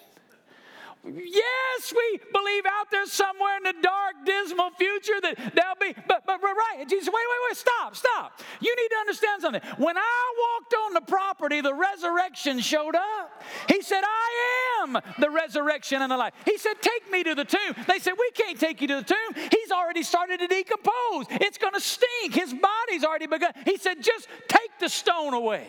Yes, 1.07 1.93
we 1.95 2.19
believe 2.33 2.65
out 2.65 2.89
there 2.89 3.05
somewhere 3.05 3.57
in 3.57 3.63
the 3.63 3.75
dark, 3.81 4.15
dismal 4.25 4.71
future 4.71 5.21
that 5.21 5.35
there'll 5.53 5.75
be, 5.79 5.93
but, 6.07 6.25
but, 6.25 6.41
but 6.41 6.41
right. 6.41 6.85
Jesus, 6.87 7.07
wait, 7.07 7.13
wait, 7.13 7.39
wait, 7.49 7.57
stop, 7.57 7.95
stop. 7.95 8.41
You 8.59 8.75
need 8.75 8.87
to 8.89 8.95
understand 8.97 9.41
something. 9.41 9.61
When 9.77 9.97
I 9.97 10.33
walked 10.39 10.73
on 10.85 10.93
the 10.93 11.01
property, 11.01 11.61
the 11.61 11.73
resurrection 11.73 12.59
showed 12.59 12.95
up. 12.95 13.43
He 13.69 13.81
said, 13.81 14.01
I 14.03 14.81
am 14.81 14.97
the 15.19 15.29
resurrection 15.29 16.01
and 16.01 16.11
the 16.11 16.17
life. 16.17 16.33
He 16.45 16.57
said, 16.57 16.73
Take 16.81 17.11
me 17.11 17.23
to 17.23 17.35
the 17.35 17.45
tomb. 17.45 17.75
They 17.87 17.99
said, 17.99 18.13
We 18.17 18.31
can't 18.31 18.59
take 18.59 18.81
you 18.81 18.87
to 18.87 18.95
the 18.95 19.03
tomb. 19.03 19.49
He's 19.51 19.71
already 19.71 20.03
started 20.03 20.39
to 20.39 20.47
decompose. 20.47 21.25
It's 21.29 21.57
going 21.57 21.73
to 21.73 21.81
stink. 21.81 22.33
His 22.33 22.53
body's 22.53 23.03
already 23.03 23.27
begun. 23.27 23.51
He 23.65 23.77
said, 23.77 24.01
Just 24.01 24.27
take 24.47 24.79
the 24.79 24.89
stone 24.89 25.33
away. 25.33 25.67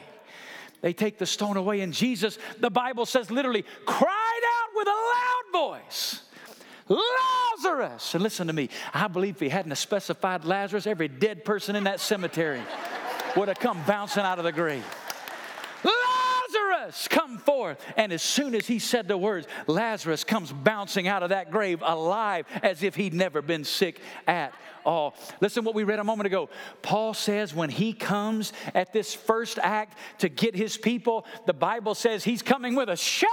They 0.83 0.93
take 0.93 1.19
the 1.19 1.27
stone 1.27 1.57
away, 1.57 1.81
and 1.81 1.93
Jesus, 1.93 2.39
the 2.61 2.71
Bible 2.71 3.07
says 3.07 3.31
literally, 3.31 3.65
cried 3.87 4.41
with 4.77 4.89
a 4.89 4.91
loud 4.91 5.81
voice. 5.83 6.21
Lazarus. 6.89 8.15
And 8.15 8.23
listen 8.23 8.47
to 8.47 8.53
me. 8.53 8.69
I 8.95 9.09
believe 9.09 9.37
if 9.37 9.41
he 9.41 9.49
hadn't 9.49 9.75
specified 9.77 10.45
Lazarus, 10.45 10.87
every 10.87 11.09
dead 11.09 11.45
person 11.45 11.77
in 11.77 11.85
that 11.85 12.01
cemetery 12.01 12.63
would 13.37 13.49
have 13.49 13.59
come 13.59 13.83
bouncing 13.87 14.23
out 14.23 14.39
of 14.39 14.45
the 14.45 14.53
grave. 14.53 14.85
Lazarus, 15.85 17.09
come 17.09 17.39
forth. 17.39 17.81
And 17.97 18.13
as 18.13 18.23
soon 18.23 18.55
as 18.55 18.67
he 18.67 18.79
said 18.79 19.09
the 19.09 19.19
words, 19.19 19.47
Lazarus 19.67 20.25
comes 20.25 20.53
bouncing 20.53 21.09
out 21.09 21.23
of 21.23 21.31
that 21.31 21.51
grave 21.51 21.83
alive 21.85 22.47
as 22.63 22.83
if 22.83 22.95
he'd 22.95 23.15
never 23.15 23.43
been 23.43 23.65
sick 23.65 24.01
at 24.27 24.55
all. 24.85 25.17
Listen 25.41 25.65
what 25.65 25.75
we 25.75 25.83
read 25.83 25.99
a 25.99 26.05
moment 26.05 26.29
ago. 26.29 26.49
Paul 26.83 27.13
says 27.13 27.53
when 27.53 27.71
he 27.71 27.93
comes 27.93 28.53
at 28.75 28.93
this 28.93 29.13
first 29.13 29.59
act 29.59 29.99
to 30.19 30.29
get 30.29 30.55
his 30.55 30.77
people, 30.77 31.27
the 31.47 31.53
Bible 31.53 31.95
says 31.95 32.23
he's 32.23 32.43
coming 32.43 32.77
with 32.77 32.89
a 32.89 32.97
shout. 32.97 33.31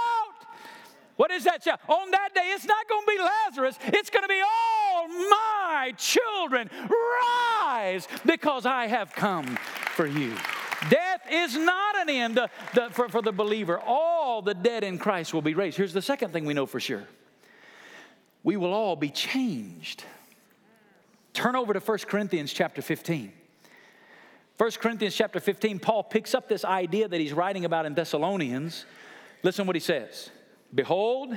What 1.16 1.30
is 1.30 1.44
that 1.44 1.62
shout? 1.62 1.80
On 1.88 2.10
that 2.10 2.34
day, 2.34 2.52
it's 2.54 2.66
not 2.66 2.88
going 2.88 3.02
to 3.02 3.12
be 3.12 3.18
Lazarus, 3.18 3.78
it's 3.86 4.10
going 4.10 4.24
to 4.24 4.28
be 4.28 4.40
all 4.40 5.08
my 5.08 5.94
children. 5.96 6.68
Rise 7.62 8.08
because 8.26 8.66
I 8.66 8.86
have 8.86 9.12
come 9.12 9.56
for 9.94 10.06
you. 10.06 10.34
Death 10.90 11.22
is 11.30 11.56
not 11.56 11.96
an 11.96 12.10
end 12.10 12.38
uh, 12.38 12.48
the, 12.74 12.90
for, 12.90 13.08
for 13.08 13.22
the 13.22 13.32
believer. 13.32 13.80
All 13.80 14.42
the 14.42 14.54
dead 14.54 14.84
in 14.84 14.98
Christ 14.98 15.32
will 15.32 15.42
be 15.42 15.54
raised. 15.54 15.76
Here's 15.76 15.94
the 15.94 16.02
second 16.02 16.32
thing 16.32 16.44
we 16.44 16.54
know 16.54 16.66
for 16.66 16.80
sure 16.80 17.04
we 18.42 18.56
will 18.56 18.74
all 18.74 18.94
be 18.94 19.08
changed. 19.08 20.04
Turn 21.32 21.56
over 21.56 21.72
to 21.72 21.80
1 21.80 21.98
Corinthians 22.06 22.52
chapter 22.52 22.82
15. 22.82 23.32
1 24.56 24.70
Corinthians 24.72 25.16
chapter 25.16 25.40
15, 25.40 25.80
Paul 25.80 26.04
picks 26.04 26.34
up 26.34 26.48
this 26.48 26.64
idea 26.64 27.08
that 27.08 27.18
he's 27.18 27.32
writing 27.32 27.64
about 27.64 27.86
in 27.86 27.94
Thessalonians. 27.94 28.84
Listen 29.42 29.66
what 29.66 29.74
he 29.74 29.80
says 29.80 30.30
Behold, 30.74 31.36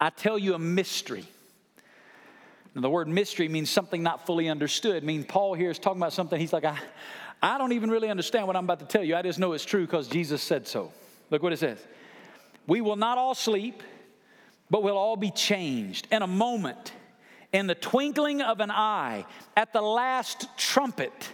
I 0.00 0.10
tell 0.10 0.38
you 0.38 0.54
a 0.54 0.58
mystery. 0.58 1.26
Now, 2.74 2.82
the 2.82 2.90
word 2.90 3.08
mystery 3.08 3.48
means 3.48 3.70
something 3.70 4.02
not 4.02 4.26
fully 4.26 4.48
understood. 4.48 5.02
I 5.02 5.06
mean, 5.06 5.24
Paul 5.24 5.54
here 5.54 5.70
is 5.70 5.78
talking 5.78 6.00
about 6.00 6.12
something. 6.12 6.38
He's 6.38 6.52
like, 6.52 6.64
I, 6.64 6.78
I 7.42 7.58
don't 7.58 7.72
even 7.72 7.90
really 7.90 8.08
understand 8.08 8.46
what 8.46 8.54
I'm 8.54 8.64
about 8.64 8.80
to 8.80 8.86
tell 8.86 9.02
you. 9.02 9.16
I 9.16 9.22
just 9.22 9.38
know 9.38 9.52
it's 9.52 9.64
true 9.64 9.86
because 9.86 10.08
Jesus 10.08 10.42
said 10.42 10.68
so. 10.68 10.92
Look 11.30 11.42
what 11.42 11.52
it 11.52 11.58
says. 11.58 11.78
We 12.66 12.80
will 12.80 12.96
not 12.96 13.18
all 13.18 13.34
sleep, 13.34 13.82
but 14.70 14.82
we'll 14.82 14.98
all 14.98 15.16
be 15.16 15.30
changed 15.30 16.06
in 16.10 16.22
a 16.22 16.26
moment, 16.26 16.92
in 17.52 17.66
the 17.66 17.74
twinkling 17.74 18.42
of 18.42 18.60
an 18.60 18.70
eye, 18.70 19.24
at 19.56 19.72
the 19.72 19.80
last 19.82 20.46
trumpet. 20.56 21.30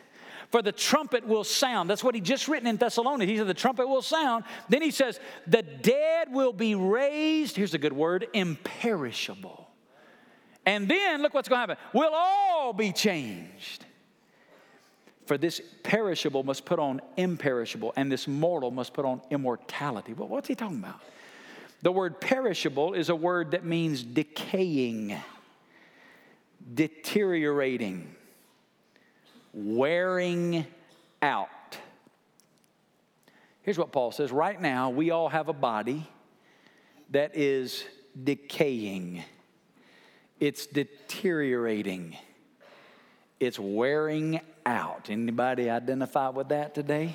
For 0.53 0.61
the 0.61 0.71
trumpet 0.71 1.27
will 1.27 1.45
sound. 1.45 1.89
That's 1.89 2.05
what 2.05 2.15
he 2.15 2.21
just 2.21 2.47
written 2.47 2.69
in 2.69 2.77
Thessalonians. 2.77 3.31
He 3.31 3.39
said, 3.39 3.47
The 3.47 3.55
trumpet 3.55 3.89
will 3.89 4.03
sound. 4.03 4.45
Then 4.69 4.83
he 4.83 4.91
says, 4.91 5.19
The 5.47 5.63
dead 5.63 6.29
will 6.31 6.53
be 6.53 6.75
raised. 6.75 7.57
Here's 7.57 7.73
a 7.73 7.79
good 7.79 7.95
word 7.95 8.29
imperishable. 8.35 9.67
And 10.67 10.87
then 10.89 11.23
look 11.23 11.33
what's 11.33 11.49
going 11.49 11.67
to 11.67 11.73
happen. 11.73 11.77
We'll 11.95 12.13
all 12.15 12.75
be 12.75 12.93
changed. 12.93 13.87
For 15.25 15.39
this 15.39 15.63
perishable 15.83 16.43
must 16.43 16.67
put 16.67 16.79
on 16.79 17.01
imperishable, 17.17 17.95
and 17.97 18.13
this 18.13 18.29
mortal 18.29 18.71
must 18.71 18.93
put 18.93 19.07
on 19.07 19.23
immortality. 19.31 20.13
Well, 20.13 20.29
what's 20.29 20.49
he 20.49 20.55
talking 20.55 20.81
about? 20.81 21.01
The 21.81 21.93
word 21.93 22.21
perishable 22.21 22.93
is 22.93 23.09
a 23.09 23.17
word 23.17 23.53
that 23.53 23.65
means 23.65 24.03
decaying, 24.03 25.17
deteriorating, 26.75 28.15
wearing 29.53 30.67
out. 31.21 31.49
Here's 33.63 33.79
what 33.79 33.93
Paul 33.93 34.11
says 34.11 34.33
right 34.33 34.61
now, 34.61 34.91
we 34.91 35.11
all 35.11 35.29
have 35.29 35.49
a 35.49 35.53
body 35.53 36.09
that 37.11 37.37
is 37.37 37.85
decaying, 38.25 39.23
it's 40.41 40.67
deteriorating, 40.67 42.17
it's 43.39 43.59
wearing 43.59 44.41
out. 44.67 45.11
Anybody 45.11 45.71
identify 45.71 46.29
with 46.31 46.49
that 46.49 46.75
today? 46.75 47.15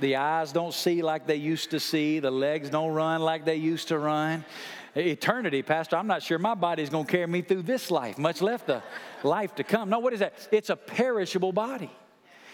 The 0.00 0.16
eyes 0.16 0.52
don't 0.52 0.72
see 0.72 1.02
like 1.02 1.26
they 1.26 1.36
used 1.36 1.72
to 1.72 1.80
see, 1.80 2.20
the 2.20 2.30
legs 2.30 2.70
don't 2.70 2.92
run 2.92 3.20
like 3.20 3.44
they 3.44 3.56
used 3.56 3.88
to 3.88 3.98
run. 3.98 4.46
Eternity, 4.96 5.62
Pastor, 5.62 5.96
I'm 5.96 6.06
not 6.06 6.22
sure 6.22 6.38
my 6.38 6.54
body's 6.54 6.90
going 6.90 7.04
to 7.04 7.10
carry 7.10 7.26
me 7.26 7.42
through 7.42 7.62
this 7.62 7.90
life, 7.90 8.18
much 8.18 8.42
left 8.42 8.66
the 8.66 8.82
life 9.22 9.54
to 9.56 9.64
come. 9.64 9.90
No, 9.90 9.98
what 10.00 10.12
is 10.12 10.20
that? 10.20 10.48
It's 10.50 10.70
a 10.70 10.76
perishable 10.76 11.52
body. 11.52 11.90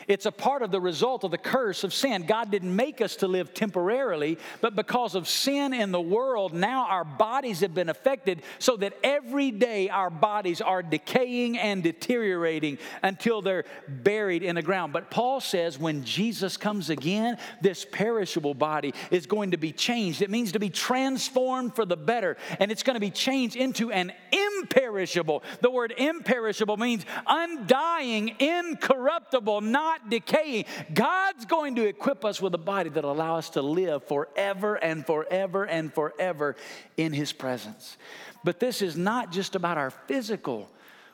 It's 0.09 0.27
a 0.27 0.33
part 0.33 0.63
of 0.63 0.71
the 0.71 0.81
result 0.81 1.25
of 1.25 1.31
the 1.31 1.39
curse 1.39 1.83
of 1.85 1.93
sin. 1.93 2.27
God 2.27 2.51
didn't 2.51 2.75
make 2.75 3.01
us 3.01 3.17
to 3.17 3.29
live 3.29 3.55
temporarily, 3.55 4.39
but 4.61 4.77
because 4.77 5.15
of 5.15 5.29
sin 5.29 5.75
in 5.75 5.91
the 5.91 6.01
world, 6.01 6.55
now 6.55 6.87
our 6.87 7.05
bodies 7.05 7.61
have 7.61 7.75
been 7.75 7.89
affected 7.89 8.43
so 8.59 8.77
that 8.77 8.97
every 9.03 9.51
day 9.51 9.89
our 9.89 10.11
bodies 10.11 10.61
are 10.61 10.83
decaying 10.83 11.59
and 11.59 11.83
deteriorating 11.83 12.79
until 13.03 13.43
they're 13.43 13.65
buried 13.89 14.43
in 14.43 14.55
the 14.55 14.63
ground. 14.63 14.93
But 14.93 15.11
Paul 15.11 15.41
says 15.41 15.79
when 15.79 16.05
Jesus 16.05 16.57
comes 16.57 16.91
again, 16.91 17.39
this 17.61 17.85
perishable 17.85 18.55
body 18.55 18.95
is 19.11 19.27
going 19.27 19.51
to 19.51 19.57
be 19.57 19.73
changed. 19.73 20.23
It 20.23 20.31
means 20.31 20.53
to 20.53 20.61
be 20.61 20.71
transformed 20.71 21.75
for 21.75 21.85
the 21.85 21.97
better, 21.97 22.37
and 22.61 22.71
it's 22.71 22.83
going 22.83 22.95
to 22.95 23.01
be 23.01 23.11
changed 23.11 23.57
into 23.57 23.91
an 23.91 24.13
imperishable. 24.31 25.43
The 25.63 25.71
word 25.71 25.93
imperishable 25.97 26.77
means 26.77 27.05
undying, 27.27 28.37
incorruptible, 28.39 29.61
not 29.63 29.96
not 29.97 30.11
decaying. 30.11 30.65
God's 30.93 31.45
going 31.45 31.77
to 31.77 31.87
equip 31.87 32.25
us 32.25 32.41
with 32.41 32.55
a 32.55 32.59
body 32.59 32.91
that 32.91 33.05
allow 33.05 33.37
us 33.37 33.51
to 33.51 33.63
live 33.63 34.05
forever 34.05 34.77
and 34.77 35.07
forever 35.07 35.65
and 35.65 35.93
forever 35.93 36.57
in 36.97 37.13
His 37.13 37.33
presence. 37.33 37.97
But 38.45 38.61
this 38.61 38.83
is 38.83 38.97
not 38.97 39.33
just 39.33 39.55
about 39.55 39.79
our 39.79 39.91
physical 39.91 40.71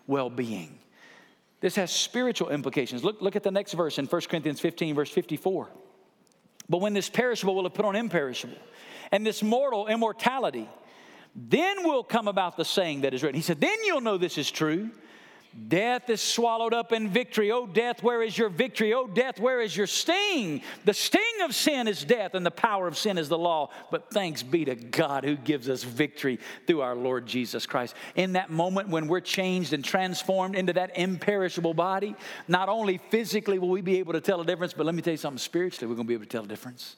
well 0.06 0.30
being. 0.30 0.78
This 1.60 1.76
has 1.76 1.92
spiritual 1.92 2.50
implications. 2.50 3.04
Look, 3.04 3.22
look 3.22 3.36
at 3.36 3.44
the 3.44 3.50
next 3.50 3.72
verse 3.74 3.98
in 3.98 4.06
1 4.06 4.20
Corinthians 4.22 4.58
15, 4.60 4.94
verse 4.96 5.10
54. 5.10 5.68
But 6.68 6.80
when 6.80 6.92
this 6.92 7.08
perishable 7.08 7.54
will 7.54 7.64
have 7.64 7.74
put 7.74 7.84
on 7.84 7.94
imperishable, 7.94 8.56
and 9.12 9.24
this 9.24 9.42
mortal 9.42 9.86
immortality, 9.86 10.68
then 11.36 11.84
will 11.84 12.02
come 12.02 12.26
about 12.26 12.56
the 12.56 12.64
saying 12.64 13.02
that 13.02 13.14
is 13.14 13.22
written. 13.22 13.36
He 13.36 13.42
said, 13.42 13.60
Then 13.60 13.76
you'll 13.84 14.00
know 14.00 14.18
this 14.18 14.38
is 14.38 14.50
true. 14.50 14.90
Death 15.68 16.08
is 16.08 16.22
swallowed 16.22 16.72
up 16.72 16.92
in 16.92 17.08
victory. 17.08 17.52
Oh, 17.52 17.66
death, 17.66 18.02
where 18.02 18.22
is 18.22 18.36
your 18.36 18.48
victory? 18.48 18.94
Oh, 18.94 19.06
death, 19.06 19.38
where 19.38 19.60
is 19.60 19.76
your 19.76 19.86
sting? 19.86 20.62
The 20.86 20.94
sting 20.94 21.42
of 21.42 21.54
sin 21.54 21.88
is 21.88 22.04
death, 22.04 22.34
and 22.34 22.44
the 22.44 22.50
power 22.50 22.86
of 22.86 22.96
sin 22.96 23.18
is 23.18 23.28
the 23.28 23.36
law. 23.36 23.70
But 23.90 24.10
thanks 24.10 24.42
be 24.42 24.64
to 24.64 24.74
God 24.74 25.24
who 25.24 25.36
gives 25.36 25.68
us 25.68 25.82
victory 25.82 26.38
through 26.66 26.80
our 26.80 26.94
Lord 26.94 27.26
Jesus 27.26 27.66
Christ. 27.66 27.94
In 28.14 28.32
that 28.32 28.50
moment 28.50 28.88
when 28.88 29.08
we're 29.08 29.20
changed 29.20 29.74
and 29.74 29.84
transformed 29.84 30.54
into 30.54 30.72
that 30.72 30.96
imperishable 30.96 31.74
body, 31.74 32.16
not 32.48 32.70
only 32.70 32.98
physically 33.10 33.58
will 33.58 33.68
we 33.68 33.82
be 33.82 33.98
able 33.98 34.14
to 34.14 34.20
tell 34.20 34.40
a 34.40 34.46
difference, 34.46 34.72
but 34.72 34.86
let 34.86 34.94
me 34.94 35.02
tell 35.02 35.12
you 35.12 35.18
something 35.18 35.38
spiritually, 35.38 35.86
we're 35.86 35.96
going 35.96 36.06
to 36.06 36.08
be 36.08 36.14
able 36.14 36.24
to 36.24 36.30
tell 36.30 36.44
a 36.44 36.48
difference. 36.48 36.96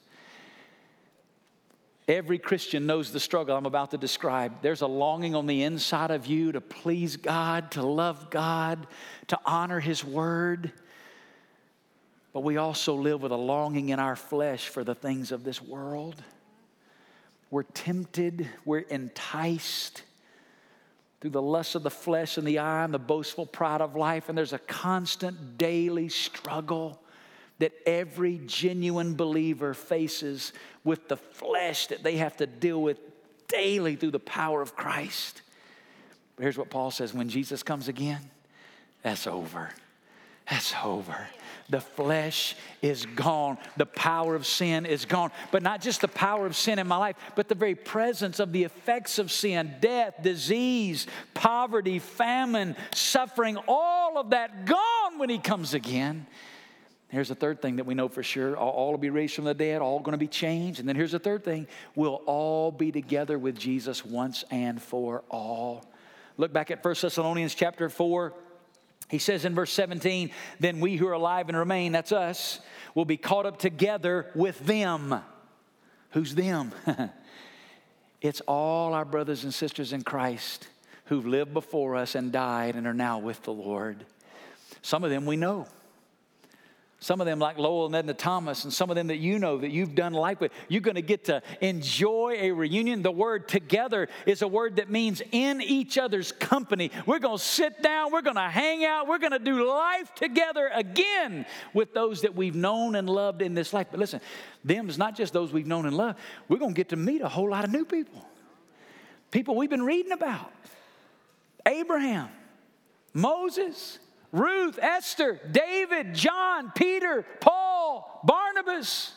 Every 2.07 2.37
Christian 2.37 2.85
knows 2.85 3.11
the 3.11 3.19
struggle 3.19 3.55
I'm 3.55 3.65
about 3.65 3.91
to 3.91 3.97
describe. 3.97 4.61
There's 4.61 4.81
a 4.81 4.87
longing 4.87 5.33
on 5.33 5.47
the 5.47 5.63
inside 5.63 6.11
of 6.11 6.27
you 6.27 6.51
to 6.51 6.61
please 6.61 7.17
God, 7.17 7.71
to 7.71 7.83
love 7.83 8.29
God, 8.29 8.85
to 9.27 9.39
honor 9.43 9.79
His 9.79 10.03
word. 10.03 10.71
But 12.31 12.41
we 12.41 12.57
also 12.57 12.93
live 12.93 13.23
with 13.23 13.31
a 13.31 13.37
longing 13.37 13.89
in 13.89 13.99
our 13.99 14.15
flesh 14.15 14.67
for 14.67 14.83
the 14.83 14.93
things 14.93 15.31
of 15.31 15.43
this 15.43 15.61
world. 15.61 16.21
We're 17.49 17.63
tempted, 17.63 18.49
we're 18.65 18.79
enticed 18.79 20.03
through 21.21 21.31
the 21.31 21.41
lust 21.41 21.73
of 21.73 21.81
the 21.81 21.89
flesh 21.89 22.37
and 22.37 22.45
the 22.45 22.59
eye 22.59 22.83
and 22.83 22.93
the 22.93 22.99
boastful 22.99 23.47
pride 23.47 23.81
of 23.81 23.95
life, 23.95 24.29
and 24.29 24.37
there's 24.37 24.53
a 24.53 24.59
constant 24.59 25.57
daily 25.57 26.09
struggle 26.09 27.01
that 27.59 27.73
every 27.85 28.41
genuine 28.45 29.15
believer 29.15 29.73
faces 29.73 30.53
with 30.83 31.07
the 31.07 31.17
flesh 31.17 31.87
that 31.87 32.03
they 32.03 32.17
have 32.17 32.35
to 32.37 32.47
deal 32.47 32.81
with 32.81 32.99
daily 33.47 33.95
through 33.95 34.11
the 34.11 34.19
power 34.19 34.61
of 34.61 34.75
Christ. 34.75 35.41
But 36.35 36.43
here's 36.43 36.57
what 36.57 36.69
Paul 36.69 36.91
says 36.91 37.13
when 37.13 37.29
Jesus 37.29 37.63
comes 37.63 37.87
again, 37.87 38.29
that's 39.03 39.27
over. 39.27 39.69
That's 40.49 40.73
over. 40.83 41.27
The 41.69 41.81
flesh 41.81 42.55
is 42.83 43.07
gone. 43.07 43.57
The 43.77 43.87
power 43.87 44.35
of 44.35 44.45
sin 44.45 44.85
is 44.85 45.05
gone. 45.05 45.31
But 45.51 45.63
not 45.63 45.81
just 45.81 46.01
the 46.01 46.07
power 46.07 46.45
of 46.45 46.55
sin 46.55 46.77
in 46.77 46.85
my 46.85 46.97
life, 46.97 47.15
but 47.35 47.47
the 47.47 47.55
very 47.55 47.73
presence 47.73 48.39
of 48.39 48.51
the 48.51 48.63
effects 48.63 49.17
of 49.17 49.31
sin 49.31 49.73
death, 49.79 50.15
disease, 50.21 51.07
poverty, 51.33 51.97
famine, 51.97 52.75
suffering 52.93 53.57
all 53.67 54.19
of 54.19 54.29
that 54.31 54.65
gone 54.65 55.17
when 55.17 55.29
He 55.29 55.39
comes 55.39 55.73
again. 55.73 56.27
Here's 57.09 57.29
the 57.29 57.35
third 57.35 57.61
thing 57.61 57.75
that 57.75 57.85
we 57.85 57.93
know 57.93 58.09
for 58.09 58.23
sure 58.23 58.57
all, 58.57 58.71
all 58.71 58.91
will 58.91 58.97
be 58.97 59.09
raised 59.09 59.35
from 59.35 59.45
the 59.45 59.53
dead, 59.53 59.81
all 59.81 59.99
going 59.99 60.13
to 60.13 60.17
be 60.17 60.27
changed. 60.27 60.79
And 60.79 60.89
then 60.89 60.95
here's 60.95 61.11
the 61.11 61.19
third 61.19 61.43
thing 61.43 61.67
we'll 61.95 62.21
all 62.25 62.71
be 62.71 62.91
together 62.91 63.37
with 63.37 63.57
Jesus 63.57 64.03
once 64.03 64.43
and 64.51 64.81
for 64.81 65.23
all. 65.29 65.85
Look 66.37 66.51
back 66.51 66.71
at 66.71 66.83
1 66.83 66.95
Thessalonians 67.01 67.55
chapter 67.55 67.89
4. 67.89 68.33
He 69.07 69.19
says 69.19 69.45
in 69.45 69.53
verse 69.53 69.71
17, 69.71 70.31
then 70.59 70.79
we 70.79 70.97
who 70.97 71.07
are 71.07 71.13
alive 71.13 71.47
and 71.47 71.57
remain, 71.57 71.91
that's 71.91 72.11
us, 72.11 72.59
will 72.95 73.05
be 73.05 73.17
caught 73.17 73.45
up 73.45 73.59
together 73.59 74.31
with 74.33 74.59
them. 74.65 75.21
Who's 76.11 76.33
them? 76.33 76.71
it's 78.21 78.41
all 78.47 78.93
our 78.95 79.05
brothers 79.05 79.43
and 79.43 79.53
sisters 79.53 79.93
in 79.93 80.01
Christ 80.01 80.67
who've 81.05 81.25
lived 81.25 81.53
before 81.53 81.95
us 81.95 82.15
and 82.15 82.31
died 82.31 82.75
and 82.75 82.87
are 82.87 82.95
now 82.95 83.19
with 83.19 83.43
the 83.43 83.53
Lord. 83.53 84.05
Some 84.81 85.03
of 85.03 85.11
them 85.11 85.25
we 85.25 85.35
know. 85.35 85.67
Some 87.05 87.21
of 87.21 87.27
them, 87.27 87.37
like 87.37 87.59
Lowell 87.59 87.85
and 87.85 87.93
Edna 87.93 88.15
Thomas, 88.15 88.63
and 88.63 88.73
some 88.73 88.89
of 88.89 88.95
them 88.95 89.05
that 89.07 89.17
you 89.17 89.37
know 89.37 89.59
that 89.59 89.69
you've 89.69 89.93
done 89.93 90.13
life 90.13 90.39
with, 90.39 90.51
you're 90.69 90.81
going 90.81 90.95
to 90.95 91.03
get 91.03 91.25
to 91.25 91.43
enjoy 91.61 92.35
a 92.41 92.49
reunion. 92.49 93.03
The 93.03 93.11
word 93.11 93.47
together 93.47 94.09
is 94.25 94.41
a 94.41 94.47
word 94.47 94.77
that 94.77 94.89
means 94.89 95.21
in 95.31 95.61
each 95.61 95.99
other's 95.99 96.31
company. 96.31 96.89
We're 97.05 97.19
going 97.19 97.37
to 97.37 97.43
sit 97.43 97.83
down, 97.83 98.11
we're 98.11 98.23
going 98.23 98.37
to 98.37 98.49
hang 98.49 98.83
out, 98.85 99.07
we're 99.07 99.19
going 99.19 99.33
to 99.33 99.37
do 99.37 99.69
life 99.69 100.15
together 100.15 100.71
again 100.73 101.45
with 101.75 101.93
those 101.93 102.21
that 102.21 102.33
we've 102.33 102.55
known 102.55 102.95
and 102.95 103.07
loved 103.07 103.43
in 103.43 103.53
this 103.53 103.71
life. 103.71 103.85
But 103.91 103.99
listen, 103.99 104.19
them 104.63 104.89
is 104.89 104.97
not 104.97 105.15
just 105.15 105.31
those 105.31 105.53
we've 105.53 105.67
known 105.67 105.85
and 105.85 105.95
loved, 105.95 106.17
we're 106.49 106.57
going 106.57 106.73
to 106.73 106.75
get 106.75 106.89
to 106.89 106.95
meet 106.95 107.21
a 107.21 107.29
whole 107.29 107.51
lot 107.51 107.63
of 107.65 107.71
new 107.71 107.85
people. 107.85 108.27
People 109.29 109.55
we've 109.55 109.69
been 109.69 109.85
reading 109.85 110.11
about 110.11 110.51
Abraham, 111.67 112.29
Moses, 113.13 113.99
Ruth, 114.35 114.77
Esther, 114.81 115.39
David, 115.49 116.13
John, 116.13 116.71
Peter, 116.75 117.25
Paul, 117.39 118.19
Barnabas 118.25 119.13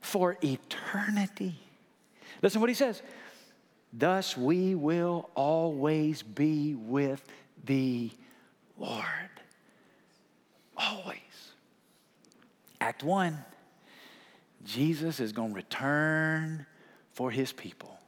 for 0.00 0.38
eternity. 0.42 1.56
Listen 2.40 2.62
what 2.62 2.70
he 2.70 2.74
says. 2.74 3.02
Thus 3.92 4.34
we 4.36 4.74
will 4.74 5.28
always 5.34 6.22
be 6.22 6.74
with 6.74 7.22
the 7.64 8.10
Lord. 8.78 9.04
Always. 10.76 11.18
Act 12.80 13.02
one 13.02 13.44
Jesus 14.64 15.20
is 15.20 15.32
going 15.32 15.50
to 15.50 15.54
return 15.54 16.66
for 17.12 17.30
his 17.30 17.52
people. 17.52 17.98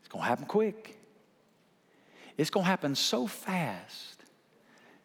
It's 0.00 0.08
going 0.08 0.22
to 0.22 0.28
happen 0.28 0.46
quick. 0.46 1.01
It's 2.36 2.50
going 2.50 2.64
to 2.64 2.70
happen 2.70 2.94
so 2.94 3.26
fast 3.26 4.24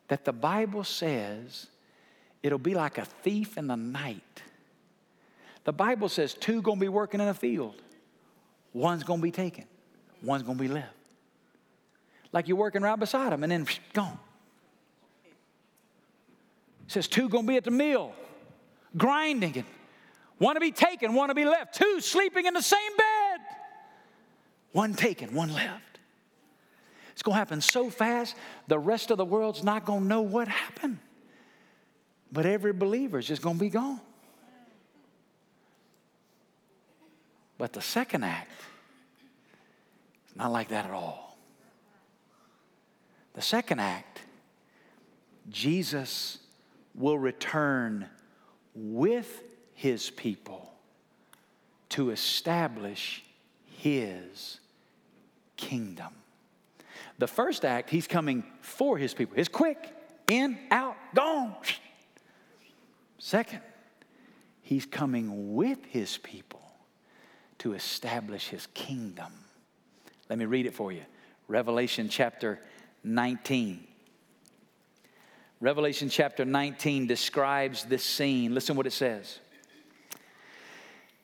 that 0.07 0.25
the 0.25 0.33
Bible 0.33 0.83
says 0.83 1.67
it'll 2.41 2.57
be 2.57 2.73
like 2.73 2.97
a 2.97 3.05
thief 3.05 3.57
in 3.57 3.67
the 3.67 3.75
night. 3.75 4.41
The 5.65 5.73
Bible 5.73 6.09
says 6.09 6.33
two 6.33 6.61
going 6.61 6.77
to 6.77 6.81
be 6.81 6.89
working 6.89 7.19
in 7.19 7.27
a 7.27 7.33
field. 7.33 7.81
One's 8.73 9.03
going 9.03 9.19
to 9.19 9.23
be 9.23 9.31
taken. 9.31 9.65
One's 10.21 10.43
going 10.43 10.57
to 10.57 10.61
be 10.61 10.69
left. 10.69 10.93
Like 12.31 12.47
you're 12.47 12.57
working 12.57 12.81
right 12.81 12.99
beside 12.99 13.31
them 13.31 13.43
and 13.43 13.51
then 13.51 13.67
gone. 13.93 14.19
It 16.87 16.91
says 16.91 17.07
two 17.07 17.27
gonna 17.27 17.47
be 17.47 17.57
at 17.57 17.65
the 17.65 17.71
mill, 17.71 18.13
grinding 18.95 19.55
it. 19.55 19.65
One 20.37 20.55
to 20.55 20.61
be 20.61 20.71
taken, 20.71 21.13
one 21.13 21.29
to 21.29 21.35
be 21.35 21.45
left. 21.45 21.75
Two 21.75 21.99
sleeping 21.99 22.45
in 22.45 22.53
the 22.53 22.61
same 22.61 22.95
bed. 22.97 23.39
One 24.71 24.93
taken, 24.93 25.33
one 25.33 25.51
left. 25.51 25.96
It's 27.17 27.23
gonna 27.23 27.39
happen 27.39 27.61
so 27.61 27.89
fast, 27.89 28.35
the 28.67 28.77
rest 28.77 29.09
of 29.09 29.17
the 29.17 29.25
world's 29.25 29.63
not 29.63 29.85
gonna 29.85 30.05
know 30.05 30.21
what 30.21 30.47
happened. 30.47 30.99
But 32.31 32.45
every 32.45 32.73
believer 32.73 33.17
is 33.17 33.25
just 33.25 33.41
gonna 33.41 33.57
be 33.57 33.71
gone. 33.71 33.99
But 37.57 37.73
the 37.73 37.81
second 37.81 38.23
act 38.23 38.51
is 40.29 40.35
not 40.35 40.51
like 40.51 40.67
that 40.67 40.85
at 40.85 40.91
all. 40.91 41.39
The 43.33 43.41
second 43.41 43.79
act, 43.79 44.21
Jesus 45.49 46.37
will 46.93 47.17
return 47.17 48.05
with 48.75 49.41
his 49.73 50.11
people 50.11 50.71
to 51.89 52.11
establish 52.11 53.23
his 53.65 54.59
kingdom. 55.55 56.13
The 57.17 57.27
first 57.27 57.65
act, 57.65 57.89
he's 57.89 58.07
coming 58.07 58.43
for 58.61 58.97
his 58.97 59.13
people. 59.13 59.35
It's 59.37 59.49
quick, 59.49 59.93
in, 60.29 60.57
out, 60.69 60.95
gone. 61.15 61.55
Second, 63.17 63.61
he's 64.61 64.85
coming 64.85 65.55
with 65.55 65.83
his 65.85 66.17
people 66.17 66.61
to 67.59 67.73
establish 67.73 68.49
his 68.49 68.67
kingdom. 68.73 69.31
Let 70.29 70.37
me 70.37 70.45
read 70.45 70.65
it 70.65 70.73
for 70.73 70.91
you. 70.91 71.01
Revelation 71.47 72.09
chapter 72.09 72.59
19. 73.03 73.87
Revelation 75.59 76.09
chapter 76.09 76.45
19 76.45 77.07
describes 77.07 77.85
this 77.85 78.03
scene. 78.03 78.53
Listen 78.53 78.75
what 78.75 78.85
it 78.85 78.93
says. 78.93 79.39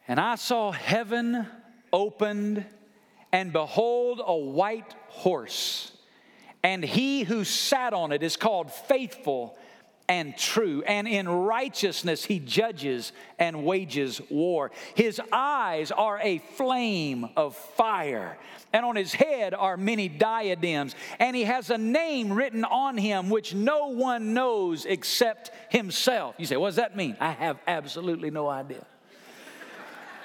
And 0.07 0.19
I 0.19 0.35
saw 0.35 0.71
heaven 0.71 1.45
opened, 1.91 2.65
and 3.33 3.51
behold, 3.51 4.21
a 4.25 4.37
white 4.37 4.95
horse. 5.09 5.91
And 6.61 6.85
he 6.85 7.23
who 7.23 7.43
sat 7.43 7.91
on 7.91 8.13
it 8.13 8.23
is 8.23 8.37
called 8.37 8.71
faithful 8.71 9.57
and 10.07 10.37
true, 10.37 10.83
and 10.85 11.07
in 11.07 11.27
righteousness 11.27 12.25
he 12.25 12.37
judges 12.39 13.13
and 13.39 13.65
wages 13.65 14.21
war. 14.29 14.71
His 14.95 15.19
eyes 15.31 15.91
are 15.91 16.19
a 16.21 16.39
flame 16.39 17.29
of 17.35 17.55
fire, 17.55 18.37
and 18.73 18.85
on 18.85 18.95
his 18.95 19.13
head 19.13 19.53
are 19.53 19.77
many 19.77 20.09
diadems, 20.09 20.93
and 21.19 21.35
he 21.35 21.45
has 21.45 21.69
a 21.69 21.77
name 21.77 22.33
written 22.33 22.65
on 22.65 22.97
him 22.97 23.29
which 23.29 23.55
no 23.55 23.87
one 23.87 24.33
knows 24.33 24.85
except 24.85 25.51
himself. 25.69 26.35
You 26.37 26.45
say, 26.45 26.57
What 26.57 26.67
does 26.67 26.75
that 26.75 26.95
mean? 26.95 27.15
I 27.19 27.31
have 27.31 27.57
absolutely 27.65 28.29
no 28.29 28.47
idea. 28.47 28.85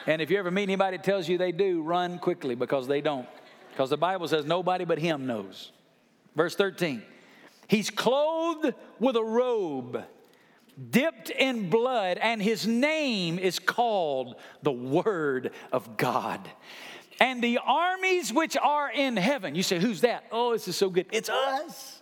And 0.09 0.23
if 0.23 0.31
you 0.31 0.39
ever 0.39 0.51
meet 0.51 0.65
anybody 0.65 0.97
that 0.97 1.05
tells 1.05 1.29
you 1.29 1.39
they 1.39 1.53
do, 1.53 1.83
run 1.83 2.19
quickly 2.19 2.55
because 2.55 2.89
they 2.89 3.01
don't. 3.01 3.29
Because 3.71 3.91
the 3.91 3.97
Bible 3.97 4.27
says 4.27 4.45
nobody 4.45 4.85
but 4.85 4.99
him 4.99 5.27
knows. 5.27 5.71
Verse 6.35 6.55
13. 6.55 7.03
He's 7.69 7.91
clothed 7.91 8.75
with 8.99 9.17
a 9.17 9.23
robe 9.23 10.05
dipped 10.91 11.31
in 11.31 11.71
blood, 11.71 12.19
and 12.19 12.41
his 12.41 12.67
name 12.67 13.39
is 13.39 13.59
called 13.59 14.37
the 14.63 14.73
Word 14.73 15.51
of 15.73 15.97
God. 15.97 16.49
And 17.21 17.43
the 17.43 17.59
armies 17.59 18.33
which 18.33 18.57
are 18.57 18.91
in 18.91 19.17
heaven, 19.17 19.55
you 19.55 19.63
say, 19.63 19.79
Who's 19.79 20.03
that? 20.03 20.25
Oh, 20.31 20.53
this 20.53 20.69
is 20.69 20.77
so 20.77 20.89
good. 20.89 21.07
It's 21.11 21.29
us. 21.29 21.98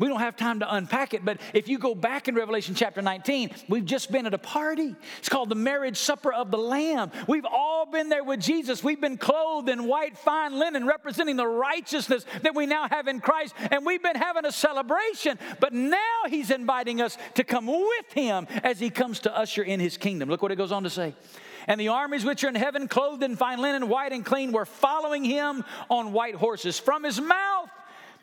We 0.00 0.08
don't 0.08 0.20
have 0.20 0.34
time 0.34 0.60
to 0.60 0.74
unpack 0.74 1.12
it, 1.12 1.26
but 1.26 1.42
if 1.52 1.68
you 1.68 1.78
go 1.78 1.94
back 1.94 2.26
in 2.26 2.34
Revelation 2.34 2.74
chapter 2.74 3.02
19, 3.02 3.50
we've 3.68 3.84
just 3.84 4.10
been 4.10 4.26
at 4.26 4.32
a 4.32 4.38
party. 4.38 4.96
It's 5.18 5.28
called 5.28 5.50
the 5.50 5.54
marriage 5.54 5.98
supper 5.98 6.32
of 6.32 6.50
the 6.50 6.56
Lamb. 6.56 7.10
We've 7.28 7.44
all 7.44 7.84
been 7.84 8.08
there 8.08 8.24
with 8.24 8.40
Jesus. 8.40 8.82
We've 8.82 9.00
been 9.00 9.18
clothed 9.18 9.68
in 9.68 9.84
white, 9.84 10.16
fine 10.16 10.58
linen, 10.58 10.86
representing 10.86 11.36
the 11.36 11.46
righteousness 11.46 12.24
that 12.40 12.54
we 12.54 12.64
now 12.64 12.88
have 12.88 13.08
in 13.08 13.20
Christ, 13.20 13.54
and 13.70 13.84
we've 13.84 14.02
been 14.02 14.16
having 14.16 14.46
a 14.46 14.52
celebration. 14.52 15.38
But 15.60 15.74
now 15.74 15.98
He's 16.30 16.50
inviting 16.50 17.02
us 17.02 17.18
to 17.34 17.44
come 17.44 17.66
with 17.66 18.12
Him 18.14 18.46
as 18.64 18.80
He 18.80 18.88
comes 18.88 19.20
to 19.20 19.36
usher 19.36 19.62
in 19.62 19.80
His 19.80 19.98
kingdom. 19.98 20.30
Look 20.30 20.40
what 20.40 20.50
it 20.50 20.56
goes 20.56 20.72
on 20.72 20.84
to 20.84 20.90
say. 20.90 21.14
And 21.66 21.78
the 21.78 21.88
armies 21.88 22.24
which 22.24 22.42
are 22.42 22.48
in 22.48 22.54
heaven, 22.54 22.88
clothed 22.88 23.22
in 23.22 23.36
fine 23.36 23.58
linen, 23.58 23.86
white 23.86 24.12
and 24.12 24.24
clean, 24.24 24.50
were 24.50 24.64
following 24.64 25.24
him 25.24 25.62
on 25.90 26.12
white 26.12 26.36
horses. 26.36 26.78
From 26.78 27.04
his 27.04 27.20
mouth 27.20 27.68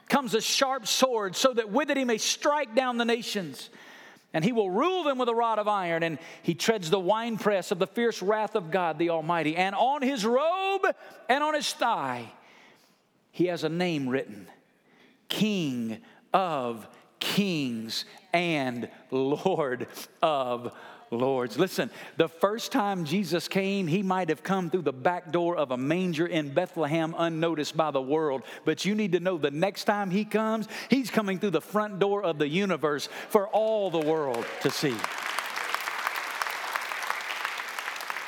comes 0.10 0.34
a 0.34 0.41
sharp 0.41 0.88
sword, 0.88 1.36
so 1.36 1.54
that 1.54 1.70
with 1.70 1.89
it 1.89 1.98
he 1.98 2.06
may 2.06 2.17
strike 2.17 2.76
down 2.76 2.98
the 2.98 3.06
nations. 3.06 3.70
And 4.34 4.43
he 4.43 4.52
will 4.52 4.70
rule 4.70 5.04
them 5.04 5.17
with 5.17 5.30
a 5.30 5.36
rod 5.36 5.58
of 5.58 5.67
iron, 5.67 6.04
and 6.04 6.20
he 6.43 6.54
treads 6.54 6.89
the 6.89 7.00
winepress 7.00 7.72
of 7.72 7.80
the 7.80 7.88
fierce 7.88 8.22
wrath 8.22 8.56
of 8.56 8.72
God 8.72 9.00
the 9.00 9.10
Almighty. 9.10 9.56
And 9.56 9.74
on 9.74 10.02
his 10.02 10.26
robe 10.26 10.86
and 11.30 11.43
on 11.43 11.54
his 11.54 11.72
thigh, 11.74 12.32
he 13.32 13.46
has 13.46 13.63
a 13.63 13.70
name 13.70 14.10
written 14.10 14.48
King 15.30 16.00
of 16.34 16.88
Kings 17.20 18.06
and 18.34 18.89
Lord 19.12 19.88
of 20.22 20.74
lords. 21.12 21.58
Listen, 21.58 21.89
the 22.17 22.28
first 22.28 22.72
time 22.72 23.06
Jesus 23.06 23.48
came, 23.48 23.88
he 23.88 24.04
might 24.04 24.30
have 24.30 24.43
come 24.43 24.70
through 24.70 24.84
the 24.84 24.93
back 24.93 25.32
door 25.32 25.56
of 25.56 25.72
a 25.72 25.78
manger 25.78 26.26
in 26.26 26.54
Bethlehem 26.54 27.15
unnoticed 27.17 27.76
by 27.76 27.91
the 27.91 28.02
world. 28.02 28.43
But 28.65 28.86
you 28.86 28.96
need 28.96 29.13
to 29.13 29.20
know 29.20 29.38
the 29.38 29.52
next 29.52 29.86
time 29.86 30.10
he 30.10 30.26
comes, 30.26 30.67
he's 30.89 31.10
coming 31.10 31.39
through 31.39 31.52
the 31.52 31.62
front 31.62 32.00
door 32.00 32.24
of 32.24 32.38
the 32.39 32.48
universe 32.48 33.10
for 33.30 33.48
all 33.48 33.89
the 33.89 34.00
world 34.00 34.46
to 34.62 34.70
see. 34.70 34.96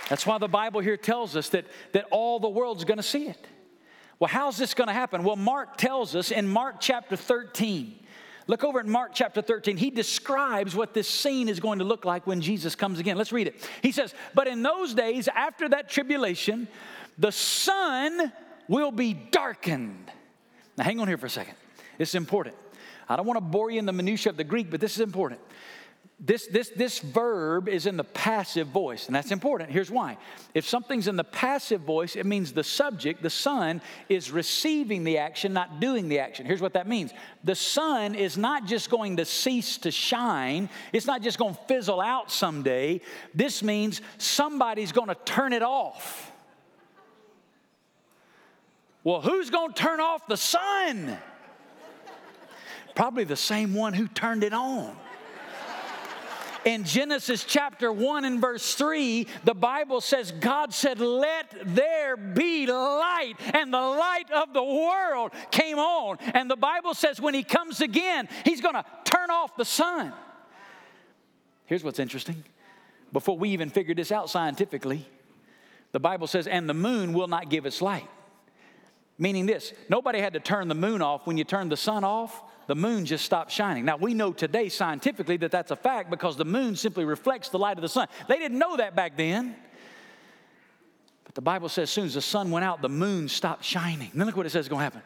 That's 0.10 0.26
why 0.26 0.40
the 0.40 0.48
Bible 0.48 0.82
here 0.82 0.98
tells 0.98 1.36
us 1.36 1.50
that, 1.50 1.66
that 1.92 2.06
all 2.10 2.40
the 2.40 2.50
world's 2.50 2.84
to 2.98 3.04
see 3.04 3.28
it. 3.28 3.48
Well, 4.18 4.28
how's 4.28 4.58
this 4.58 4.74
to 4.88 4.94
happen? 4.94 5.24
Well, 5.24 5.36
Mark 5.36 5.78
tells 5.78 6.16
us 6.16 6.32
in 6.32 6.48
Mark 6.48 6.78
chapter 6.82 7.16
13 7.16 8.00
Look 8.50 8.64
over 8.64 8.80
at 8.80 8.88
Mark 8.88 9.12
chapter 9.14 9.44
13. 9.44 9.78
He 9.78 9.92
describes 9.92 10.76
what 10.76 10.96
this 10.96 11.08
scene 11.08 11.48
is 11.50 11.60
going 11.60 11.78
to 11.78 11.86
look 11.86 12.04
like 12.04 12.26
when 12.26 12.42
Jesus 12.42 12.74
comes 12.74 12.98
again. 12.98 13.16
Let's 13.16 13.32
read 13.32 13.46
it. 13.46 13.70
He 13.84 13.92
says, 13.92 14.12
But 14.34 14.48
in 14.48 14.64
those 14.64 14.96
days, 14.96 15.28
after 15.28 15.70
that 15.70 15.88
tribulation, 15.88 16.68
the 17.20 17.32
sun 17.32 18.34
will 18.68 18.90
be 18.90 19.14
darkened. 19.14 20.12
Now, 20.80 20.84
hang 20.84 21.00
on 21.00 21.08
here 21.08 21.20
for 21.20 21.28
a 21.28 21.30
second. 21.30 21.54
Is 22.00 22.16
important. 22.16 22.56
I 23.08 23.18
don't 23.18 23.28
want 23.28 23.38
to 23.38 23.42
bore 23.42 23.70
you 23.70 23.78
in 23.78 23.86
the 23.86 23.94
minutiae 23.94 24.32
of 24.32 24.38
the 24.38 24.44
Greek, 24.44 24.72
but 24.72 24.82
this 24.82 24.96
is 24.96 25.02
important. 25.02 25.42
This, 26.22 26.48
this, 26.48 26.70
this 26.76 27.00
verb 27.00 27.70
is 27.70 27.86
in 27.86 27.96
the 27.96 28.04
passive 28.04 28.68
voice, 28.68 29.08
and 29.08 29.16
that's 29.16 29.32
important. 29.32 29.72
Here's 29.72 29.90
why. 29.90 30.18
If 30.54 30.68
something's 30.68 31.08
in 31.08 31.16
the 31.16 31.24
passive 31.24 31.80
voice, 31.82 32.18
it 32.18 32.26
means 32.26 32.52
the 32.52 32.64
subject, 32.64 33.24
the 33.24 33.30
sun, 33.30 33.82
is 34.10 34.30
receiving 34.30 35.06
the 35.06 35.20
action, 35.20 35.54
not 35.54 35.80
doing 35.80 36.10
the 36.10 36.20
action. 36.20 36.46
Here's 36.46 36.60
what 36.60 36.74
that 36.74 36.88
means 36.88 37.14
the 37.46 37.56
sun 37.56 38.16
is 38.16 38.38
not 38.38 38.66
just 38.66 38.90
going 38.90 39.16
to 39.16 39.24
cease 39.24 39.78
to 39.78 39.92
shine, 39.92 40.68
it's 40.92 41.06
not 41.06 41.22
just 41.22 41.38
going 41.38 41.56
to 41.56 41.62
fizzle 41.70 42.02
out 42.02 42.32
someday. 42.32 43.00
This 43.34 43.64
means 43.64 44.02
somebody's 44.18 44.92
going 44.92 45.08
to 45.08 45.18
turn 45.24 45.54
it 45.54 45.64
off. 45.64 46.34
Well, 49.06 49.22
who's 49.22 49.50
going 49.50 49.72
to 49.72 49.82
turn 49.82 50.02
off 50.02 50.28
the 50.28 50.36
sun? 50.36 51.18
Probably 52.94 53.24
the 53.24 53.38
same 53.38 53.74
one 53.74 53.94
who 53.94 54.10
turned 54.10 54.44
it 54.44 54.52
on. 54.52 54.94
In 56.66 56.84
Genesis 56.84 57.46
chapter 57.46 57.92
1 57.92 58.26
and 58.26 58.42
verse 58.42 58.76
3, 58.76 59.28
the 59.46 59.54
Bible 59.54 60.02
says, 60.02 60.32
God 60.32 60.74
said, 60.74 61.00
Let 61.00 61.54
there 61.64 62.18
be 62.18 62.68
light. 62.68 63.36
And 63.54 63.74
the 63.74 63.80
light 63.80 64.30
of 64.32 64.54
the 64.54 64.64
world 64.64 65.32
came 65.52 65.80
on. 65.80 66.18
And 66.34 66.52
the 66.52 66.58
Bible 66.58 66.94
says, 66.94 67.22
when 67.22 67.34
He 67.34 67.44
comes 67.44 67.82
again, 67.82 68.28
He's 68.44 68.62
going 68.62 68.76
to 68.76 68.86
turn 69.06 69.30
off 69.30 69.56
the 69.56 69.66
sun. 69.66 70.14
Here's 71.66 71.84
what's 71.84 72.00
interesting. 72.00 72.44
Before 73.14 73.38
we 73.38 73.50
even 73.50 73.70
figured 73.70 73.98
this 73.98 74.12
out 74.12 74.30
scientifically, 74.30 75.08
the 75.92 76.00
Bible 76.00 76.28
says, 76.28 76.46
And 76.46 76.70
the 76.70 76.74
moon 76.74 77.14
will 77.14 77.28
not 77.28 77.50
give 77.50 77.66
its 77.66 77.82
light. 77.82 78.08
Meaning 79.18 79.46
this 79.46 79.74
nobody 79.90 80.20
had 80.20 80.34
to 80.34 80.40
turn 80.40 80.68
the 80.68 80.76
moon 80.76 81.02
off. 81.02 81.26
When 81.26 81.38
you 81.38 81.44
turn 81.44 81.70
the 81.70 81.78
sun 81.78 82.04
off, 82.04 82.42
the 82.70 82.76
moon 82.76 83.04
just 83.04 83.26
stopped 83.26 83.52
shining. 83.52 83.84
Now, 83.84 83.98
we 83.98 84.14
know 84.14 84.32
today 84.32 84.70
scientifically 84.70 85.38
that 85.38 85.50
that's 85.50 85.72
a 85.72 85.76
fact 85.76 86.12
because 86.12 86.38
the 86.38 86.46
moon 86.46 86.76
simply 86.76 87.04
reflects 87.04 87.50
the 87.50 87.58
light 87.58 87.80
of 87.80 87.82
the 87.82 87.90
sun. 87.90 88.08
They 88.28 88.38
didn't 88.38 88.60
know 88.60 88.78
that 88.78 88.96
back 88.96 89.18
then. 89.18 89.56
But 91.24 91.34
the 91.34 91.42
Bible 91.42 91.68
says 91.68 91.84
as 91.84 91.90
soon 91.90 92.06
as 92.06 92.14
the 92.14 92.22
sun 92.22 92.52
went 92.52 92.64
out, 92.64 92.84
the 92.84 92.88
moon 92.88 93.28
stopped 93.28 93.64
shining. 93.64 94.12
Then 94.14 94.28
look 94.28 94.38
what 94.38 94.46
it 94.46 94.52
says 94.52 94.66
is 94.66 94.70
going 94.70 94.82
to 94.82 94.84
happen. 94.84 95.02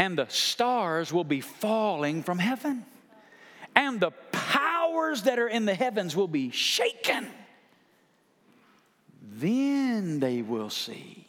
And 0.00 0.18
the 0.18 0.26
stars 0.26 1.12
will 1.12 1.22
be 1.22 1.40
falling 1.40 2.24
from 2.24 2.40
heaven, 2.40 2.84
and 3.76 4.00
the 4.00 4.10
powers 4.32 5.22
that 5.22 5.38
are 5.38 5.46
in 5.46 5.66
the 5.66 5.74
heavens 5.76 6.16
will 6.16 6.26
be 6.26 6.50
shaken. 6.50 7.28
Then 9.22 10.18
they 10.18 10.42
will 10.42 10.70
see 10.70 11.23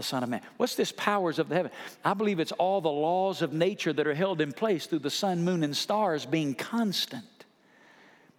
the 0.00 0.04
Son 0.04 0.22
of 0.22 0.30
Man. 0.30 0.40
What's 0.56 0.76
this 0.76 0.92
powers 0.92 1.38
of 1.38 1.50
the 1.50 1.54
heaven? 1.54 1.70
I 2.02 2.14
believe 2.14 2.40
it's 2.40 2.52
all 2.52 2.80
the 2.80 2.88
laws 2.88 3.42
of 3.42 3.52
nature 3.52 3.92
that 3.92 4.06
are 4.06 4.14
held 4.14 4.40
in 4.40 4.50
place 4.50 4.86
through 4.86 5.00
the 5.00 5.10
sun, 5.10 5.44
moon, 5.44 5.62
and 5.62 5.76
stars 5.76 6.24
being 6.24 6.54
constant. 6.54 7.26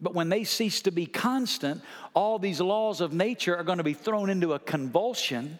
But 0.01 0.15
when 0.15 0.29
they 0.29 0.43
cease 0.43 0.81
to 0.81 0.91
be 0.91 1.05
constant, 1.05 1.83
all 2.15 2.39
these 2.39 2.59
laws 2.59 2.99
of 2.99 3.13
nature 3.13 3.55
are 3.55 3.63
going 3.63 3.77
to 3.77 3.83
be 3.83 3.93
thrown 3.93 4.31
into 4.31 4.53
a 4.53 4.59
convulsion. 4.59 5.59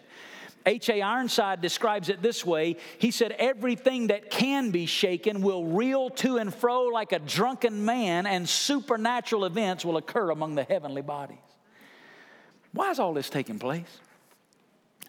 H.A. 0.66 1.04
Ironside 1.04 1.62
describes 1.62 2.10
it 2.10 2.24
this 2.24 2.44
way 2.44 2.78
He 2.98 3.12
said, 3.12 3.34
Everything 3.34 4.08
that 4.08 4.32
can 4.32 4.72
be 4.72 4.88
shaken 4.88 5.42
will 5.42 5.66
reel 5.66 6.10
to 6.10 6.38
and 6.38 6.52
fro 6.52 6.86
like 6.86 7.12
a 7.12 7.20
drunken 7.20 7.86
man, 7.86 8.26
and 8.26 8.50
supernatural 8.50 9.46
events 9.46 9.86
will 9.86 9.98
occur 9.98 10.32
among 10.32 10.56
the 10.56 10.64
heavenly 10.64 11.04
bodies. 11.04 11.38
Why 12.74 12.90
is 12.90 12.98
all 12.98 13.14
this 13.14 13.30
taking 13.30 13.60
place? 13.60 14.00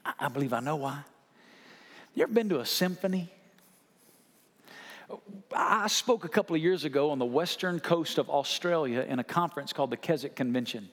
I 0.04 0.28
believe 0.28 0.52
I 0.52 0.60
know 0.60 0.76
why. 0.76 1.00
You 2.14 2.24
ever 2.24 2.32
been 2.32 2.48
to 2.50 2.60
a 2.60 2.66
symphony? 2.66 3.30
I 5.54 5.88
spoke 5.88 6.24
a 6.24 6.28
couple 6.28 6.56
of 6.56 6.62
years 6.62 6.84
ago 6.84 7.10
on 7.10 7.18
the 7.18 7.26
western 7.26 7.80
coast 7.80 8.18
of 8.18 8.30
Australia 8.30 9.04
in 9.06 9.18
a 9.18 9.24
conference 9.24 9.72
called 9.72 9.90
the 9.90 9.96
Keswick 9.96 10.36
Convention. 10.36 10.88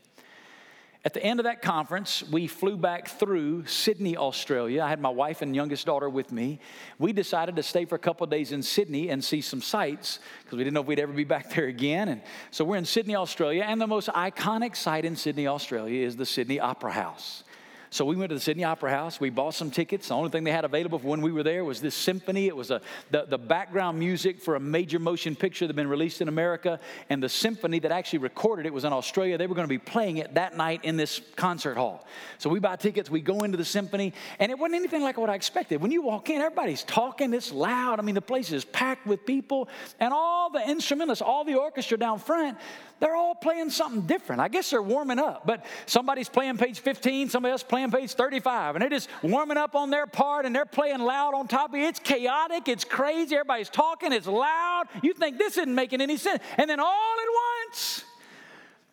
At 1.05 1.13
the 1.13 1.23
end 1.23 1.39
of 1.39 1.45
that 1.45 1.61
conference, 1.61 2.23
we 2.23 2.47
flew 2.47 2.75
back 2.75 3.07
through 3.07 3.65
Sydney, 3.67 4.17
Australia. 4.17 4.83
I 4.83 4.89
had 4.89 4.99
my 4.99 5.09
wife 5.09 5.41
and 5.41 5.55
youngest 5.55 5.85
daughter 5.85 6.09
with 6.09 6.29
me. 6.33 6.59
We 6.97 7.13
decided 7.13 7.55
to 7.55 7.63
stay 7.63 7.85
for 7.85 7.95
a 7.95 7.99
couple 7.99 8.25
of 8.25 8.29
days 8.29 8.51
in 8.51 8.61
Sydney 8.61 9.09
and 9.09 9.23
see 9.23 9.39
some 9.39 9.61
sights 9.61 10.19
because 10.43 10.57
we 10.57 10.65
didn't 10.65 10.73
know 10.73 10.81
if 10.81 10.87
we'd 10.87 10.99
ever 10.99 11.13
be 11.13 11.23
back 11.35 11.51
there 11.51 11.67
again. 11.67 12.09
And 12.09 12.21
so 12.51 12.65
we're 12.65 12.75
in 12.75 12.83
Sydney, 12.83 13.15
Australia, 13.15 13.63
and 13.65 13.79
the 13.79 13.87
most 13.87 14.09
iconic 14.09 14.75
site 14.75 15.05
in 15.05 15.15
Sydney, 15.15 15.47
Australia 15.47 16.05
is 16.05 16.17
the 16.17 16.25
Sydney 16.25 16.59
Opera 16.59 16.91
House. 16.91 17.45
So 17.91 18.05
we 18.05 18.15
went 18.15 18.29
to 18.29 18.35
the 18.35 18.41
Sydney 18.41 18.63
Opera 18.63 18.91
House. 18.91 19.19
We 19.19 19.31
bought 19.31 19.55
some 19.55 19.71
tickets. 19.71 20.09
The 20.09 20.13
only 20.13 20.29
thing 20.29 20.43
they 20.43 20.51
had 20.51 20.63
available 20.63 20.99
for 20.99 21.07
when 21.07 21.21
we 21.21 21.31
were 21.31 21.41
there 21.41 21.63
was 21.65 21.81
this 21.81 21.95
symphony. 21.95 22.47
It 22.47 22.55
was 22.55 22.69
a, 22.69 22.81
the, 23.09 23.25
the 23.27 23.39
background 23.39 23.97
music 23.97 24.39
for 24.39 24.55
a 24.55 24.59
major 24.59 24.99
motion 24.99 25.35
picture 25.35 25.65
that 25.65 25.69
had 25.69 25.75
been 25.75 25.87
released 25.87 26.21
in 26.21 26.27
America. 26.27 26.79
And 27.09 27.21
the 27.21 27.29
symphony 27.29 27.79
that 27.79 27.91
actually 27.91 28.19
recorded 28.19 28.67
it 28.67 28.73
was 28.73 28.83
in 28.83 28.93
Australia. 28.93 29.39
They 29.39 29.47
were 29.47 29.55
going 29.55 29.67
to 29.67 29.69
be 29.69 29.79
playing 29.79 30.17
it 30.17 30.35
that 30.35 30.55
night 30.55 30.85
in 30.85 30.97
this 30.97 31.19
concert 31.35 31.77
hall. 31.77 32.05
So 32.37 32.49
we 32.49 32.59
buy 32.59 32.75
tickets. 32.75 33.09
We 33.09 33.21
go 33.21 33.39
into 33.39 33.57
the 33.57 33.65
symphony. 33.65 34.13
And 34.37 34.51
it 34.51 34.59
wasn't 34.59 34.75
anything 34.75 35.01
like 35.01 35.17
what 35.17 35.31
I 35.31 35.35
expected. 35.35 35.81
When 35.81 35.89
you 35.89 36.03
walk 36.03 36.29
in, 36.29 36.41
everybody's 36.41 36.83
talking. 36.83 37.33
It's 37.33 37.51
loud. 37.51 37.99
I 37.99 38.03
mean, 38.03 38.15
the 38.15 38.21
place 38.21 38.51
is 38.51 38.65
packed 38.65 39.07
with 39.07 39.25
people. 39.25 39.67
And 39.99 40.13
all 40.13 40.51
the 40.51 40.69
instrumentalists, 40.69 41.23
all 41.23 41.43
the 41.43 41.55
orchestra 41.55 41.97
down 41.97 42.19
front, 42.19 42.57
they're 42.99 43.15
all 43.15 43.35
playing 43.35 43.69
something 43.69 44.01
different. 44.01 44.41
I 44.41 44.47
guess 44.49 44.69
they're 44.69 44.81
warming 44.81 45.19
up, 45.19 45.45
but 45.45 45.65
somebody's 45.85 46.29
playing 46.29 46.57
page 46.57 46.79
15, 46.79 47.29
somebody 47.29 47.51
else 47.51 47.63
playing 47.63 47.78
page 47.91 48.13
35, 48.13 48.75
and 48.75 48.81
they're 48.81 48.89
just 48.89 49.09
warming 49.21 49.57
up 49.57 49.75
on 49.75 49.89
their 49.89 50.07
part 50.07 50.45
and 50.45 50.55
they're 50.55 50.65
playing 50.65 50.99
loud 50.99 51.33
on 51.33 51.47
top 51.47 51.69
of 51.69 51.75
it. 51.75 51.83
It's 51.83 51.99
chaotic, 51.99 52.67
it's 52.67 52.83
crazy, 52.83 53.35
everybody's 53.35 53.69
talking, 53.69 54.11
it's 54.11 54.27
loud. 54.27 54.87
You 55.01 55.13
think 55.13 55.37
this 55.37 55.57
isn't 55.57 55.73
making 55.73 56.01
any 56.01 56.17
sense. 56.17 56.43
And 56.57 56.69
then 56.69 56.79
all 56.79 56.87
at 56.87 57.67
once, 57.67 58.03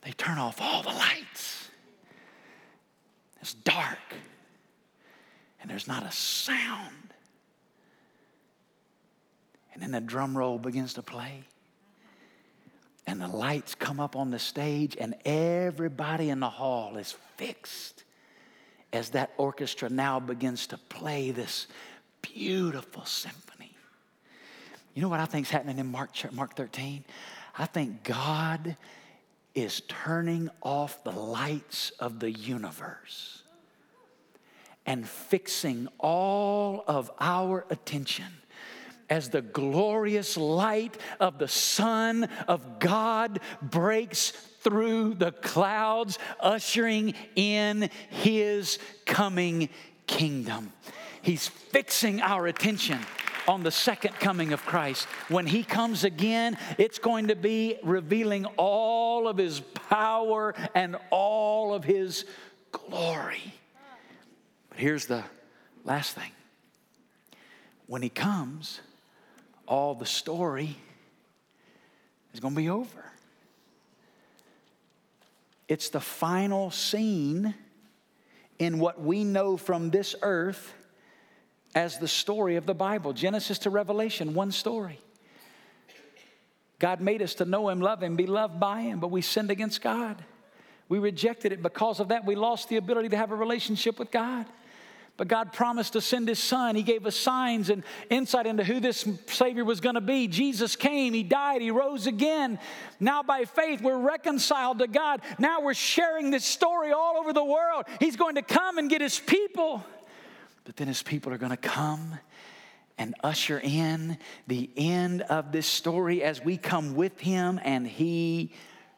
they 0.03 0.12
turn 0.12 0.39
off 0.39 0.61
all 0.61 0.82
the 0.82 0.91
lights. 0.91 1.68
It's 3.41 3.55
dark, 3.55 3.99
and 5.61 5.70
there's 5.70 5.89
not 5.89 6.05
a 6.05 6.12
sound. 6.12 6.93
And 9.74 9.82
then 9.82 9.91
the 9.91 10.01
drum 10.01 10.37
roll 10.37 10.59
begins 10.59 10.95
to 10.95 11.03
play 11.03 11.45
and 13.07 13.20
the 13.20 13.28
lights 13.28 13.74
come 13.74 14.01
up 14.01 14.16
on 14.16 14.30
the 14.30 14.39
stage, 14.39 14.97
and 14.99 15.14
everybody 15.24 16.28
in 16.28 16.41
the 16.41 16.51
hall 16.51 16.97
is 16.97 17.14
fixed 17.37 18.03
as 18.93 19.11
that 19.11 19.32
orchestra 19.37 19.89
now 19.89 20.20
begins 20.20 20.66
to 20.68 20.78
play 20.78 21.30
this 21.30 21.66
beautiful 22.22 23.05
symphony. 23.05 23.76
You 24.95 25.03
know 25.03 25.09
what 25.09 25.20
I 25.20 25.26
think 25.26 25.47
is 25.47 25.51
happening 25.51 25.78
in 25.78 25.91
Mark, 25.91 26.11
Mark 26.32 26.57
13? 26.57 27.05
I 27.59 27.66
think 27.66 28.03
God 28.05 28.76
is 29.55 29.82
turning 29.89 30.51
off 30.62 31.03
the 31.05 31.12
lights 31.12 31.91
of 31.99 32.20
the 32.20 32.30
universe 32.30 33.43
and 34.84 35.07
fixing 35.09 35.89
all 35.99 36.84
of 36.87 37.11
our 37.18 37.64
attention 37.70 38.26
as 39.09 39.30
the 39.30 39.43
glorious 39.43 40.37
light 40.37 40.97
of 41.20 41.39
the 41.39 41.49
Son 41.49 42.28
of 42.49 42.78
God 42.78 43.41
breaks 43.62 44.32
through 44.66 45.14
the 45.14 45.30
clouds, 45.30 46.18
ushering 46.40 47.14
in 47.36 47.88
his 48.10 48.80
coming 49.04 49.68
kingdom. 50.08 50.72
He's 51.22 51.46
fixing 51.46 52.20
our 52.20 52.48
attention 52.48 52.98
on 53.46 53.62
the 53.62 53.70
second 53.70 54.14
coming 54.16 54.52
of 54.52 54.66
Christ. 54.66 55.06
When 55.28 55.46
he 55.46 55.62
comes 55.62 56.02
again, 56.02 56.58
it's 56.78 56.98
going 56.98 57.28
to 57.28 57.36
be 57.36 57.78
revealing 57.84 58.44
all 58.56 59.28
of 59.28 59.36
his 59.36 59.60
power 59.60 60.52
and 60.74 60.96
all 61.10 61.72
of 61.72 61.84
his 61.84 62.24
glory. 62.72 63.54
But 64.70 64.78
here's 64.80 65.06
the 65.06 65.22
last 65.84 66.16
thing 66.16 66.32
when 67.86 68.02
he 68.02 68.08
comes, 68.08 68.80
all 69.68 69.94
the 69.94 70.06
story 70.06 70.76
is 72.34 72.40
going 72.40 72.54
to 72.54 72.60
be 72.60 72.68
over. 72.68 73.12
It's 75.68 75.88
the 75.88 76.00
final 76.00 76.70
scene 76.70 77.54
in 78.58 78.78
what 78.78 79.00
we 79.00 79.24
know 79.24 79.56
from 79.56 79.90
this 79.90 80.14
earth 80.22 80.72
as 81.74 81.98
the 81.98 82.08
story 82.08 82.56
of 82.56 82.66
the 82.66 82.74
Bible 82.74 83.12
Genesis 83.12 83.58
to 83.60 83.70
Revelation, 83.70 84.32
one 84.32 84.52
story. 84.52 84.98
God 86.78 87.00
made 87.00 87.22
us 87.22 87.34
to 87.34 87.44
know 87.44 87.68
Him, 87.68 87.80
love 87.80 88.02
Him, 88.02 88.16
be 88.16 88.26
loved 88.26 88.60
by 88.60 88.82
Him, 88.82 89.00
but 89.00 89.10
we 89.10 89.22
sinned 89.22 89.50
against 89.50 89.82
God. 89.82 90.22
We 90.88 90.98
rejected 90.98 91.52
it. 91.52 91.62
Because 91.62 92.00
of 92.00 92.08
that, 92.08 92.24
we 92.24 92.34
lost 92.34 92.68
the 92.68 92.76
ability 92.76 93.08
to 93.10 93.16
have 93.16 93.32
a 93.32 93.36
relationship 93.36 93.98
with 93.98 94.10
God. 94.10 94.46
But 95.16 95.28
God 95.28 95.52
promised 95.52 95.94
to 95.94 96.00
send 96.00 96.28
His 96.28 96.38
Son. 96.38 96.76
He 96.76 96.82
gave 96.82 97.06
us 97.06 97.16
signs 97.16 97.70
and 97.70 97.84
insight 98.10 98.46
into 98.46 98.64
who 98.64 98.80
this 98.80 99.08
Savior 99.26 99.64
was 99.64 99.80
going 99.80 99.94
to 99.94 100.00
be. 100.02 100.28
Jesus 100.28 100.76
came, 100.76 101.14
He 101.14 101.22
died, 101.22 101.62
He 101.62 101.70
rose 101.70 102.06
again. 102.06 102.58
Now, 103.00 103.22
by 103.22 103.44
faith, 103.46 103.80
we're 103.80 103.98
reconciled 103.98 104.80
to 104.80 104.86
God. 104.86 105.22
Now 105.38 105.62
we're 105.62 105.74
sharing 105.74 106.30
this 106.30 106.44
story 106.44 106.92
all 106.92 107.16
over 107.16 107.32
the 107.32 107.44
world. 107.44 107.86
He's 107.98 108.16
going 108.16 108.34
to 108.34 108.42
come 108.42 108.76
and 108.76 108.90
get 108.90 109.00
His 109.00 109.18
people. 109.18 109.82
But 110.64 110.76
then 110.76 110.88
His 110.88 111.02
people 111.02 111.32
are 111.32 111.38
going 111.38 111.50
to 111.50 111.56
come 111.56 112.18
and 112.98 113.14
usher 113.22 113.58
in 113.62 114.18
the 114.46 114.70
end 114.76 115.22
of 115.22 115.52
this 115.52 115.66
story 115.66 116.22
as 116.22 116.44
we 116.44 116.58
come 116.58 116.94
with 116.94 117.18
Him 117.20 117.58
and 117.64 117.86
He 117.86 118.52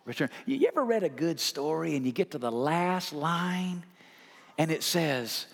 return. 0.04 0.30
You 0.46 0.66
ever 0.66 0.84
read 0.84 1.04
a 1.04 1.08
good 1.08 1.38
story 1.38 1.94
and 1.94 2.04
you 2.04 2.10
get 2.10 2.32
to 2.32 2.38
the 2.38 2.50
last 2.50 3.12
line 3.12 3.84
and 4.56 4.72
it 4.72 4.82
says, 4.82 5.46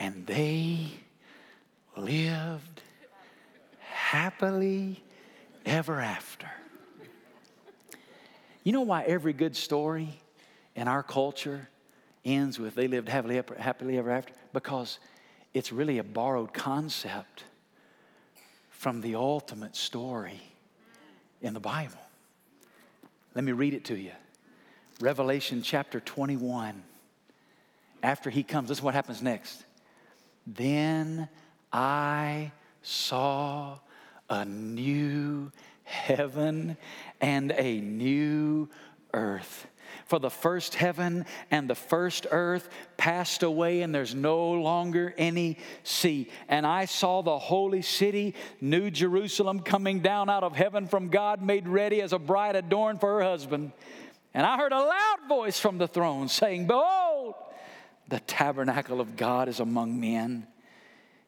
and 0.00 0.26
they 0.26 0.88
lived 1.96 2.82
happily 3.78 5.02
ever 5.66 6.00
after. 6.00 6.50
You 8.64 8.72
know 8.72 8.80
why 8.80 9.04
every 9.04 9.34
good 9.34 9.54
story 9.54 10.18
in 10.74 10.88
our 10.88 11.02
culture 11.02 11.68
ends 12.24 12.58
with 12.58 12.74
they 12.74 12.88
lived 12.88 13.08
happily, 13.08 13.42
happily 13.58 13.98
ever 13.98 14.10
after? 14.10 14.32
Because 14.54 14.98
it's 15.52 15.70
really 15.70 15.98
a 15.98 16.04
borrowed 16.04 16.54
concept 16.54 17.44
from 18.70 19.02
the 19.02 19.14
ultimate 19.14 19.76
story 19.76 20.40
in 21.42 21.52
the 21.52 21.60
Bible. 21.60 22.00
Let 23.34 23.44
me 23.44 23.52
read 23.52 23.74
it 23.74 23.84
to 23.86 23.96
you. 23.96 24.12
Revelation 25.00 25.62
chapter 25.62 26.00
21. 26.00 26.82
After 28.02 28.30
he 28.30 28.42
comes, 28.42 28.68
this 28.68 28.78
is 28.78 28.82
what 28.82 28.94
happens 28.94 29.20
next. 29.20 29.64
Then 30.46 31.28
I 31.72 32.52
saw 32.82 33.78
a 34.28 34.44
new 34.44 35.50
heaven 35.84 36.76
and 37.20 37.52
a 37.52 37.80
new 37.80 38.68
earth. 39.12 39.66
For 40.06 40.18
the 40.18 40.30
first 40.30 40.74
heaven 40.74 41.24
and 41.50 41.68
the 41.68 41.74
first 41.74 42.26
earth 42.30 42.68
passed 42.96 43.42
away, 43.42 43.82
and 43.82 43.94
there's 43.94 44.14
no 44.14 44.52
longer 44.52 45.14
any 45.16 45.58
sea. 45.82 46.30
And 46.48 46.66
I 46.66 46.84
saw 46.84 47.22
the 47.22 47.38
holy 47.38 47.82
city, 47.82 48.34
New 48.60 48.90
Jerusalem, 48.90 49.60
coming 49.60 50.00
down 50.00 50.30
out 50.30 50.44
of 50.44 50.54
heaven 50.56 50.86
from 50.86 51.08
God, 51.08 51.42
made 51.42 51.68
ready 51.68 52.02
as 52.02 52.12
a 52.12 52.18
bride 52.18 52.56
adorned 52.56 53.00
for 53.00 53.18
her 53.18 53.22
husband. 53.22 53.72
And 54.32 54.46
I 54.46 54.56
heard 54.56 54.72
a 54.72 54.78
loud 54.78 55.28
voice 55.28 55.58
from 55.58 55.78
the 55.78 55.88
throne 55.88 56.28
saying, 56.28 56.66
Behold, 56.66 56.99
the 58.10 58.20
tabernacle 58.20 59.00
of 59.00 59.16
God 59.16 59.48
is 59.48 59.60
among 59.60 60.00
men, 60.00 60.46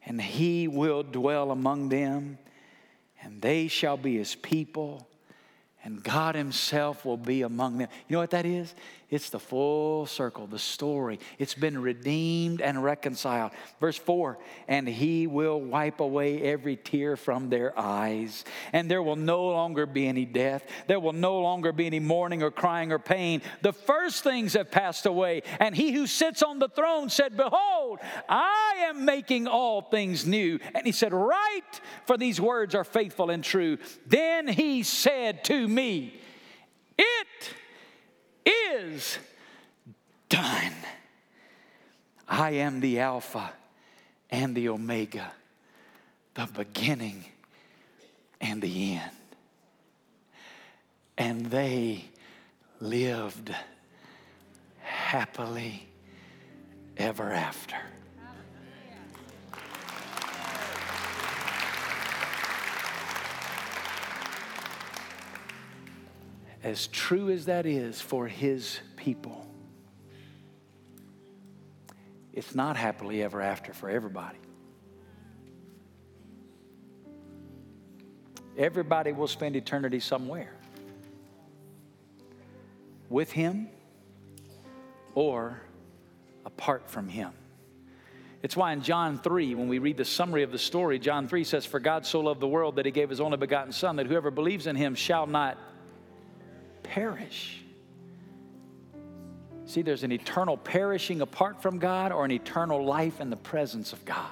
and 0.04 0.20
he 0.20 0.68
will 0.68 1.02
dwell 1.02 1.50
among 1.50 1.88
them, 1.88 2.38
and 3.22 3.40
they 3.40 3.68
shall 3.68 3.96
be 3.96 4.16
his 4.16 4.34
people, 4.34 5.08
and 5.84 6.02
God 6.02 6.34
himself 6.34 7.04
will 7.04 7.16
be 7.16 7.42
among 7.42 7.78
them. 7.78 7.88
You 8.08 8.14
know 8.14 8.20
what 8.20 8.30
that 8.30 8.46
is? 8.46 8.74
It's 9.12 9.28
the 9.28 9.38
full 9.38 10.06
circle, 10.06 10.46
the 10.46 10.58
story. 10.58 11.20
It's 11.38 11.52
been 11.52 11.82
redeemed 11.82 12.62
and 12.62 12.82
reconciled. 12.82 13.52
Verse 13.78 13.98
4 13.98 14.38
And 14.66 14.88
he 14.88 15.26
will 15.26 15.60
wipe 15.60 16.00
away 16.00 16.40
every 16.40 16.76
tear 16.76 17.18
from 17.18 17.50
their 17.50 17.78
eyes, 17.78 18.42
and 18.72 18.90
there 18.90 19.02
will 19.02 19.16
no 19.16 19.44
longer 19.44 19.84
be 19.84 20.06
any 20.08 20.24
death. 20.24 20.64
There 20.86 20.98
will 20.98 21.12
no 21.12 21.38
longer 21.40 21.72
be 21.72 21.84
any 21.84 22.00
mourning 22.00 22.42
or 22.42 22.50
crying 22.50 22.90
or 22.90 22.98
pain. 22.98 23.42
The 23.60 23.74
first 23.74 24.24
things 24.24 24.54
have 24.54 24.70
passed 24.70 25.04
away. 25.04 25.42
And 25.60 25.76
he 25.76 25.92
who 25.92 26.06
sits 26.06 26.42
on 26.42 26.58
the 26.58 26.70
throne 26.70 27.10
said, 27.10 27.36
Behold, 27.36 27.98
I 28.30 28.86
am 28.86 29.04
making 29.04 29.46
all 29.46 29.82
things 29.82 30.24
new. 30.24 30.58
And 30.74 30.86
he 30.86 30.92
said, 30.92 31.12
Write, 31.12 31.82
for 32.06 32.16
these 32.16 32.40
words 32.40 32.74
are 32.74 32.82
faithful 32.82 33.28
and 33.28 33.44
true. 33.44 33.76
Then 34.06 34.48
he 34.48 34.82
said 34.82 35.44
to 35.44 35.68
me, 35.68 36.18
It 36.96 37.54
is 38.44 39.18
done. 40.28 40.72
I 42.28 42.52
am 42.52 42.80
the 42.80 43.00
Alpha 43.00 43.52
and 44.30 44.54
the 44.54 44.68
Omega, 44.68 45.32
the 46.34 46.48
beginning 46.56 47.24
and 48.40 48.62
the 48.62 48.94
end. 48.94 49.10
And 51.18 51.46
they 51.46 52.04
lived 52.80 53.54
happily 54.80 55.86
ever 56.96 57.30
after. 57.32 57.76
As 66.62 66.86
true 66.88 67.30
as 67.30 67.46
that 67.46 67.66
is 67.66 68.00
for 68.00 68.28
his 68.28 68.78
people, 68.96 69.46
it's 72.32 72.54
not 72.54 72.76
happily 72.76 73.22
ever 73.22 73.40
after 73.40 73.72
for 73.72 73.90
everybody. 73.90 74.38
Everybody 78.56 79.12
will 79.12 79.28
spend 79.28 79.56
eternity 79.56 80.00
somewhere 80.00 80.52
with 83.08 83.32
him 83.32 83.68
or 85.14 85.60
apart 86.44 86.88
from 86.90 87.08
him. 87.08 87.32
It's 88.42 88.56
why 88.56 88.72
in 88.72 88.82
John 88.82 89.18
3, 89.18 89.54
when 89.54 89.68
we 89.68 89.78
read 89.78 89.96
the 89.96 90.04
summary 90.04 90.42
of 90.42 90.50
the 90.50 90.58
story, 90.58 90.98
John 90.98 91.28
3 91.28 91.44
says, 91.44 91.64
For 91.64 91.78
God 91.78 92.04
so 92.04 92.20
loved 92.20 92.40
the 92.40 92.48
world 92.48 92.76
that 92.76 92.86
he 92.86 92.92
gave 92.92 93.08
his 93.08 93.20
only 93.20 93.36
begotten 93.36 93.72
Son, 93.72 93.96
that 93.96 94.06
whoever 94.06 94.30
believes 94.30 94.66
in 94.66 94.74
him 94.74 94.94
shall 94.94 95.26
not 95.26 95.58
perish. 96.92 97.62
See, 99.64 99.80
there's 99.80 100.02
an 100.02 100.12
eternal 100.12 100.58
perishing 100.58 101.22
apart 101.22 101.62
from 101.62 101.78
God 101.78 102.12
or 102.12 102.26
an 102.26 102.30
eternal 102.30 102.84
life 102.84 103.18
in 103.18 103.30
the 103.30 103.36
presence 103.36 103.94
of 103.94 104.04
God. 104.04 104.28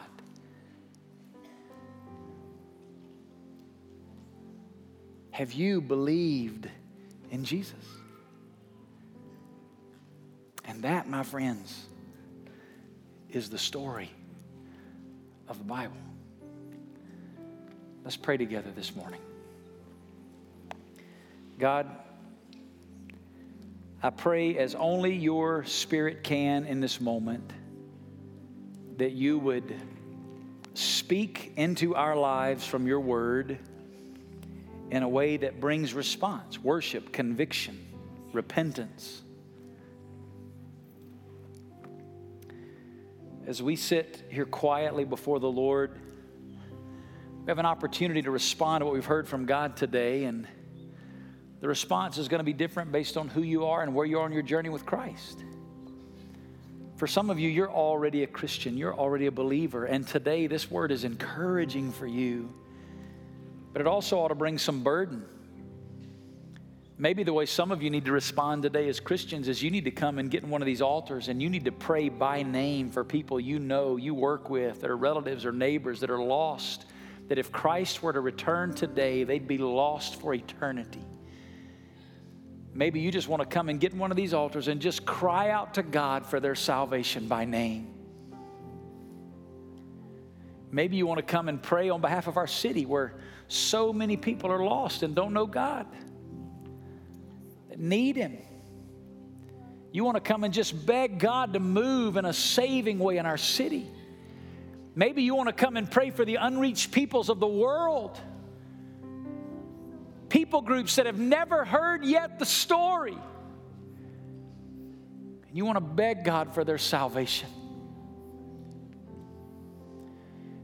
Have 5.31 5.55
you 5.55 5.81
believed 5.81 6.69
in 7.31 7.45
Jesus? 7.45 7.73
And 10.67 10.83
that, 10.83 11.09
my 11.09 11.23
friends, 11.23 11.87
is 13.31 13.49
the 13.49 13.57
story 13.57 14.11
of 15.49 15.57
the 15.57 15.65
Bible. 15.65 15.97
Let's 18.05 18.19
pray 18.19 18.37
together 18.37 18.71
this 18.77 18.95
morning. 18.95 19.21
God, 21.59 21.87
I 24.03 24.09
pray 24.09 24.57
as 24.57 24.75
only 24.75 25.15
your 25.15 25.65
spirit 25.65 26.25
can 26.25 26.65
in 26.65 26.81
this 26.81 27.03
moment 27.03 27.53
that 28.97 29.13
you 29.13 29.39
would 29.39 29.75
speak 30.73 31.53
into 31.57 31.95
our 31.95 32.17
lives 32.17 32.67
from 32.67 32.87
your 32.87 33.01
word 33.01 33.59
in 34.91 35.03
a 35.03 35.09
way 35.09 35.37
that 35.37 35.61
brings 35.61 35.93
response, 35.93 36.59
worship, 36.59 37.13
conviction, 37.13 37.79
repentance. 38.33 39.21
As 43.47 43.63
we 43.63 43.77
sit 43.77 44.23
here 44.31 44.47
quietly 44.47 45.05
before 45.05 45.41
the 45.41 45.51
Lord, 45.51 45.99
we 47.41 47.47
have 47.49 47.59
an 47.59 47.67
opportunity 47.67 48.23
to 48.23 48.31
respond 48.31 48.81
to 48.81 48.87
what 48.87 48.95
we've 48.95 49.05
heard 49.05 49.29
from 49.29 49.45
God 49.45 49.77
today 49.77 50.25
and 50.25 50.49
the 51.61 51.69
response 51.69 52.17
is 52.19 52.29
going 52.29 52.39
to 52.41 52.45
be 52.45 52.53
different 52.53 52.91
based 52.91 53.17
on 53.17 53.29
who 53.29 53.43
you 53.43 53.67
are 53.67 53.83
and 53.83 53.95
where 53.95 54.07
you 54.07 54.19
are 54.19 54.25
on 54.25 54.33
your 54.33 54.43
journey 54.43 54.71
with 54.71 54.87
Christ. 54.87 55.45
For 56.97 57.07
some 57.07 57.31
of 57.31 57.39
you, 57.39 57.49
you're 57.49 57.71
already 57.71 58.25
a 58.25 58.27
Christian, 58.27 58.77
you're 58.77 58.95
already 58.95 59.27
a 59.27 59.33
believer, 59.33 59.87
and 59.87 60.07
today 60.07 60.47
this 60.47 60.71
word 60.71 60.93
is 60.93 61.05
encouraging 61.05 61.93
for 61.93 62.07
you, 62.07 62.53
but 63.73 63.81
it 63.81 63.87
also 63.87 64.19
ought 64.19 64.29
to 64.29 64.35
bring 64.35 64.59
some 64.59 64.83
burden. 64.83 65.25
Maybe 66.99 67.23
the 67.23 67.33
way 67.33 67.47
some 67.47 67.73
of 67.73 67.83
you 67.83 67.89
need 67.89 68.05
to 68.05 68.13
respond 68.13 68.63
today 68.63 68.87
as 68.91 69.01
Christians 69.01 69.49
is 69.49 69.63
you 69.63 69.71
need 69.71 69.87
to 69.87 69.91
come 69.91 70.19
and 70.19 70.31
get 70.31 70.43
in 70.43 70.51
one 70.51 70.61
of 70.61 70.67
these 70.67 70.83
altars 70.83 71.29
and 71.29 71.41
you 71.41 71.49
need 71.49 71.65
to 71.65 71.73
pray 71.73 72.11
by 72.11 72.43
name 72.43 72.91
for 72.91 73.05
people 73.05 73.41
you 73.41 73.59
know, 73.59 73.97
you 73.97 74.13
work 74.15 74.51
with, 74.51 74.83
that 74.83 74.91
are 74.91 74.99
relatives 74.99 75.47
or 75.47 75.53
neighbors 75.53 76.01
that 76.01 76.11
are 76.11 76.23
lost. 76.23 76.85
That 77.29 77.39
if 77.39 77.51
Christ 77.51 78.03
were 78.03 78.13
to 78.13 78.21
return 78.21 78.75
today, 78.75 79.25
they'd 79.25 79.49
be 79.49 79.57
lost 79.57 80.21
for 80.21 80.35
eternity. 80.35 81.03
Maybe 82.73 83.01
you 83.01 83.11
just 83.11 83.29
want 83.29 83.43
to 83.43 83.49
come 83.49 83.69
and 83.69 83.81
get 83.81 83.93
in 83.93 83.99
one 83.99 84.11
of 84.11 84.17
these 84.17 84.33
altars 84.33 84.69
and 84.69 84.81
just 84.81 85.05
cry 85.05 85.51
out 85.51 85.75
to 85.75 85.83
God 85.83 86.25
for 86.27 86.39
their 86.39 86.55
salvation 86.55 87.27
by 87.27 87.45
name. 87.45 87.95
Maybe 90.71 90.97
you 90.97 91.07
want 91.07 91.19
to 91.19 91.25
come 91.25 91.49
and 91.49 91.61
pray 91.61 91.91
on 91.91 92.01
behalf 92.01 92.29
of 92.29 92.37
our 92.37 92.47
city 92.47 92.87
where 92.87 93.15
so 93.49 93.93
many 93.93 94.17
people 94.17 94.53
are 94.53 94.63
lost 94.63 95.03
and 95.03 95.15
don't 95.17 95.33
know 95.33 95.47
God, 95.47 95.87
that 97.69 97.81
need 97.81 98.15
Him. 98.15 98.39
You 99.91 100.05
want 100.05 100.17
to 100.17 100.21
come 100.21 100.45
and 100.45 100.55
just 100.55 100.87
beg 100.87 101.19
God 101.19 101.55
to 101.55 101.61
move 101.61 102.17
in 102.17 102.25
a 102.25 102.33
saving 102.33 103.01
way 103.01 103.17
in 103.17 103.27
our 103.27 103.37
city. 103.37 103.89
Maybe 104.95 105.25
you 105.25 105.35
want 105.35 105.49
to 105.49 105.53
come 105.53 105.77
and 105.77 105.91
pray 105.91 106.11
for 106.11 106.25
the 106.25 106.37
unreached 106.37 106.93
peoples 106.93 107.29
of 107.29 107.41
the 107.41 107.49
world 107.49 108.21
people 110.31 110.63
groups 110.63 110.97
that 110.97 111.05
have 111.07 111.19
never 111.19 111.65
heard 111.65 112.05
yet 112.05 112.39
the 112.39 112.47
story. 112.47 113.19
And 115.49 115.57
you 115.57 115.67
want 115.67 115.77
to 115.77 115.81
beg 115.81 116.25
God 116.25 116.55
for 116.55 116.65
their 116.65 116.79
salvation. 116.79 117.49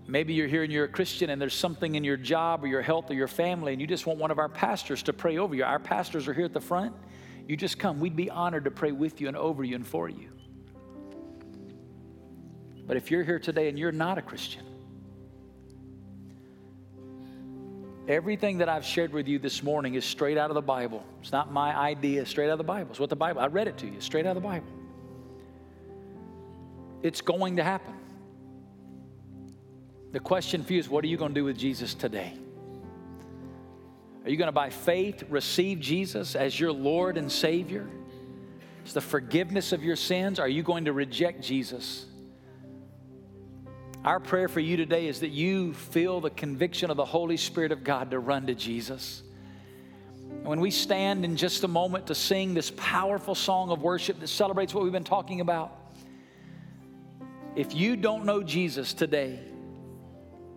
Maybe 0.08 0.34
you're 0.34 0.46
here 0.46 0.62
and 0.62 0.72
you're 0.72 0.84
a 0.84 0.88
Christian 0.88 1.30
and 1.30 1.42
there's 1.42 1.52
something 1.52 1.96
in 1.96 2.04
your 2.04 2.16
job 2.16 2.62
or 2.62 2.68
your 2.68 2.80
health 2.80 3.10
or 3.10 3.14
your 3.14 3.26
family 3.26 3.72
and 3.72 3.80
you 3.80 3.88
just 3.88 4.06
want 4.06 4.20
one 4.20 4.30
of 4.30 4.38
our 4.38 4.48
pastors 4.48 5.02
to 5.02 5.12
pray 5.12 5.36
over 5.36 5.54
you. 5.54 5.64
Our 5.64 5.80
pastors 5.80 6.28
are 6.28 6.32
here 6.32 6.44
at 6.44 6.52
the 6.52 6.60
front. 6.60 6.94
You 7.48 7.56
just 7.56 7.78
come. 7.78 7.98
We'd 7.98 8.14
be 8.14 8.30
honored 8.30 8.64
to 8.64 8.70
pray 8.70 8.92
with 8.92 9.20
you 9.20 9.26
and 9.26 9.36
over 9.36 9.64
you 9.64 9.74
and 9.74 9.86
for 9.86 10.08
you. 10.08 10.30
But 12.86 12.96
if 12.96 13.10
you're 13.10 13.24
here 13.24 13.40
today 13.40 13.68
and 13.68 13.76
you're 13.76 13.90
not 13.90 14.16
a 14.16 14.22
Christian, 14.22 14.64
Everything 18.08 18.58
that 18.58 18.68
I've 18.68 18.84
shared 18.84 19.12
with 19.12 19.26
you 19.26 19.38
this 19.40 19.64
morning 19.64 19.94
is 19.94 20.04
straight 20.04 20.38
out 20.38 20.50
of 20.50 20.54
the 20.54 20.62
Bible. 20.62 21.04
It's 21.20 21.32
not 21.32 21.52
my 21.52 21.76
idea, 21.76 22.24
straight 22.24 22.46
out 22.46 22.52
of 22.52 22.58
the 22.58 22.64
Bible. 22.64 22.90
It's 22.90 23.00
what 23.00 23.10
the 23.10 23.16
Bible, 23.16 23.40
I 23.40 23.48
read 23.48 23.66
it 23.66 23.78
to 23.78 23.86
you, 23.86 24.00
straight 24.00 24.26
out 24.26 24.36
of 24.36 24.42
the 24.42 24.48
Bible. 24.48 24.68
It's 27.02 27.20
going 27.20 27.56
to 27.56 27.64
happen. 27.64 27.94
The 30.12 30.20
question 30.20 30.62
for 30.62 30.72
you 30.72 30.78
is 30.78 30.88
what 30.88 31.04
are 31.04 31.08
you 31.08 31.16
going 31.16 31.34
to 31.34 31.40
do 31.40 31.44
with 31.44 31.58
Jesus 31.58 31.94
today? 31.94 32.32
Are 34.24 34.30
you 34.30 34.36
going 34.36 34.48
to, 34.48 34.52
by 34.52 34.70
faith, 34.70 35.24
receive 35.28 35.80
Jesus 35.80 36.36
as 36.36 36.58
your 36.58 36.72
Lord 36.72 37.16
and 37.16 37.30
Savior? 37.30 37.88
It's 38.84 38.92
the 38.92 39.00
forgiveness 39.00 39.72
of 39.72 39.82
your 39.82 39.96
sins. 39.96 40.38
Are 40.38 40.48
you 40.48 40.62
going 40.62 40.84
to 40.84 40.92
reject 40.92 41.42
Jesus? 41.42 42.06
Our 44.06 44.20
prayer 44.20 44.46
for 44.46 44.60
you 44.60 44.76
today 44.76 45.08
is 45.08 45.18
that 45.18 45.30
you 45.30 45.72
feel 45.72 46.20
the 46.20 46.30
conviction 46.30 46.92
of 46.92 46.96
the 46.96 47.04
Holy 47.04 47.36
Spirit 47.36 47.72
of 47.72 47.82
God 47.82 48.12
to 48.12 48.20
run 48.20 48.46
to 48.46 48.54
Jesus. 48.54 49.24
And 50.30 50.46
when 50.46 50.60
we 50.60 50.70
stand 50.70 51.24
in 51.24 51.36
just 51.36 51.64
a 51.64 51.68
moment 51.68 52.06
to 52.06 52.14
sing 52.14 52.54
this 52.54 52.70
powerful 52.76 53.34
song 53.34 53.70
of 53.72 53.82
worship 53.82 54.20
that 54.20 54.28
celebrates 54.28 54.72
what 54.72 54.84
we've 54.84 54.92
been 54.92 55.02
talking 55.02 55.40
about, 55.40 55.72
if 57.56 57.74
you 57.74 57.96
don't 57.96 58.24
know 58.24 58.44
Jesus 58.44 58.94
today, 58.94 59.40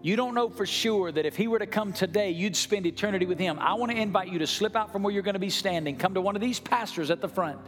you 0.03 0.15
don't 0.15 0.35
know 0.35 0.49
for 0.49 0.67
sure 0.67 1.11
that 1.11 1.25
if 1.25 1.35
he 1.35 1.47
were 1.47 1.57
to 1.57 1.65
come 1.65 1.91
today, 1.91 2.29
you'd 2.29 2.55
spend 2.55 2.85
eternity 2.85 3.25
with 3.25 3.39
him. 3.39 3.57
I 3.57 3.73
want 3.73 3.91
to 3.91 3.97
invite 3.97 4.29
you 4.29 4.37
to 4.39 4.47
slip 4.47 4.75
out 4.75 4.91
from 4.91 5.01
where 5.01 5.11
you're 5.11 5.23
going 5.23 5.33
to 5.33 5.39
be 5.39 5.49
standing, 5.49 5.97
come 5.97 6.13
to 6.13 6.21
one 6.21 6.35
of 6.35 6.41
these 6.41 6.59
pastors 6.59 7.09
at 7.09 7.19
the 7.19 7.27
front. 7.27 7.59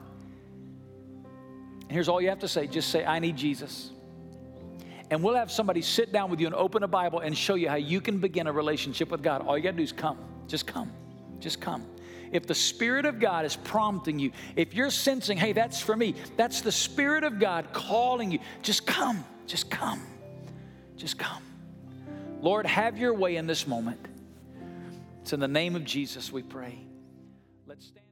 And 1.82 1.92
here's 1.92 2.08
all 2.08 2.22
you 2.22 2.30
have 2.30 2.40
to 2.40 2.48
say 2.48 2.68
just 2.68 2.90
say, 2.90 3.04
I 3.04 3.18
need 3.18 3.36
Jesus 3.36 3.90
and 5.12 5.22
we'll 5.22 5.36
have 5.36 5.52
somebody 5.52 5.82
sit 5.82 6.12
down 6.12 6.32
with 6.32 6.40
you 6.40 6.48
and 6.48 6.56
open 6.56 6.84
a 6.84 6.88
Bible 6.88 7.20
and 7.20 7.38
show 7.38 7.56
you 7.56 7.68
how 7.70 7.76
you 7.76 8.00
can 8.00 8.20
begin 8.20 8.48
a 8.48 8.52
relationship 8.52 9.12
with 9.12 9.22
God. 9.22 9.46
All 9.46 9.58
you 9.58 9.64
got 9.64 9.72
to 9.72 9.78
do 9.78 9.84
is 9.84 9.92
come. 9.92 10.18
Just 10.48 10.66
come. 10.66 10.92
Just 11.40 11.60
come. 11.60 11.86
if 12.32 12.48
the 12.48 12.56
Spirit 12.56 13.06
of 13.06 13.20
God 13.20 13.46
is 13.46 13.56
prompting 13.56 14.18
you, 14.18 14.32
if 14.56 14.74
you're 14.74 14.90
sensing, 14.90 15.38
hey, 15.38 15.54
that's 15.54 15.82
for 15.82 15.96
me, 15.96 16.16
that's 16.38 16.62
the 16.62 16.72
Spirit 16.72 17.24
of 17.24 17.40
God 17.40 17.74
calling 17.74 18.32
you, 18.32 18.40
just 18.62 18.88
come, 18.88 19.24
just 19.48 19.70
come, 19.70 20.02
just 20.96 21.20
come. 21.20 21.44
Lord, 22.40 22.66
have 22.66 22.98
your 22.98 23.14
way 23.14 23.36
in 23.36 23.48
this 23.48 23.68
moment. 23.68 24.00
It's 25.22 25.34
in 25.34 25.40
the 25.40 25.48
name 25.48 25.76
of 25.76 25.84
Jesus 25.84 26.32
we 26.32 26.42
pray. 26.42 26.80
Let's 27.68 27.88
stand. 27.88 28.11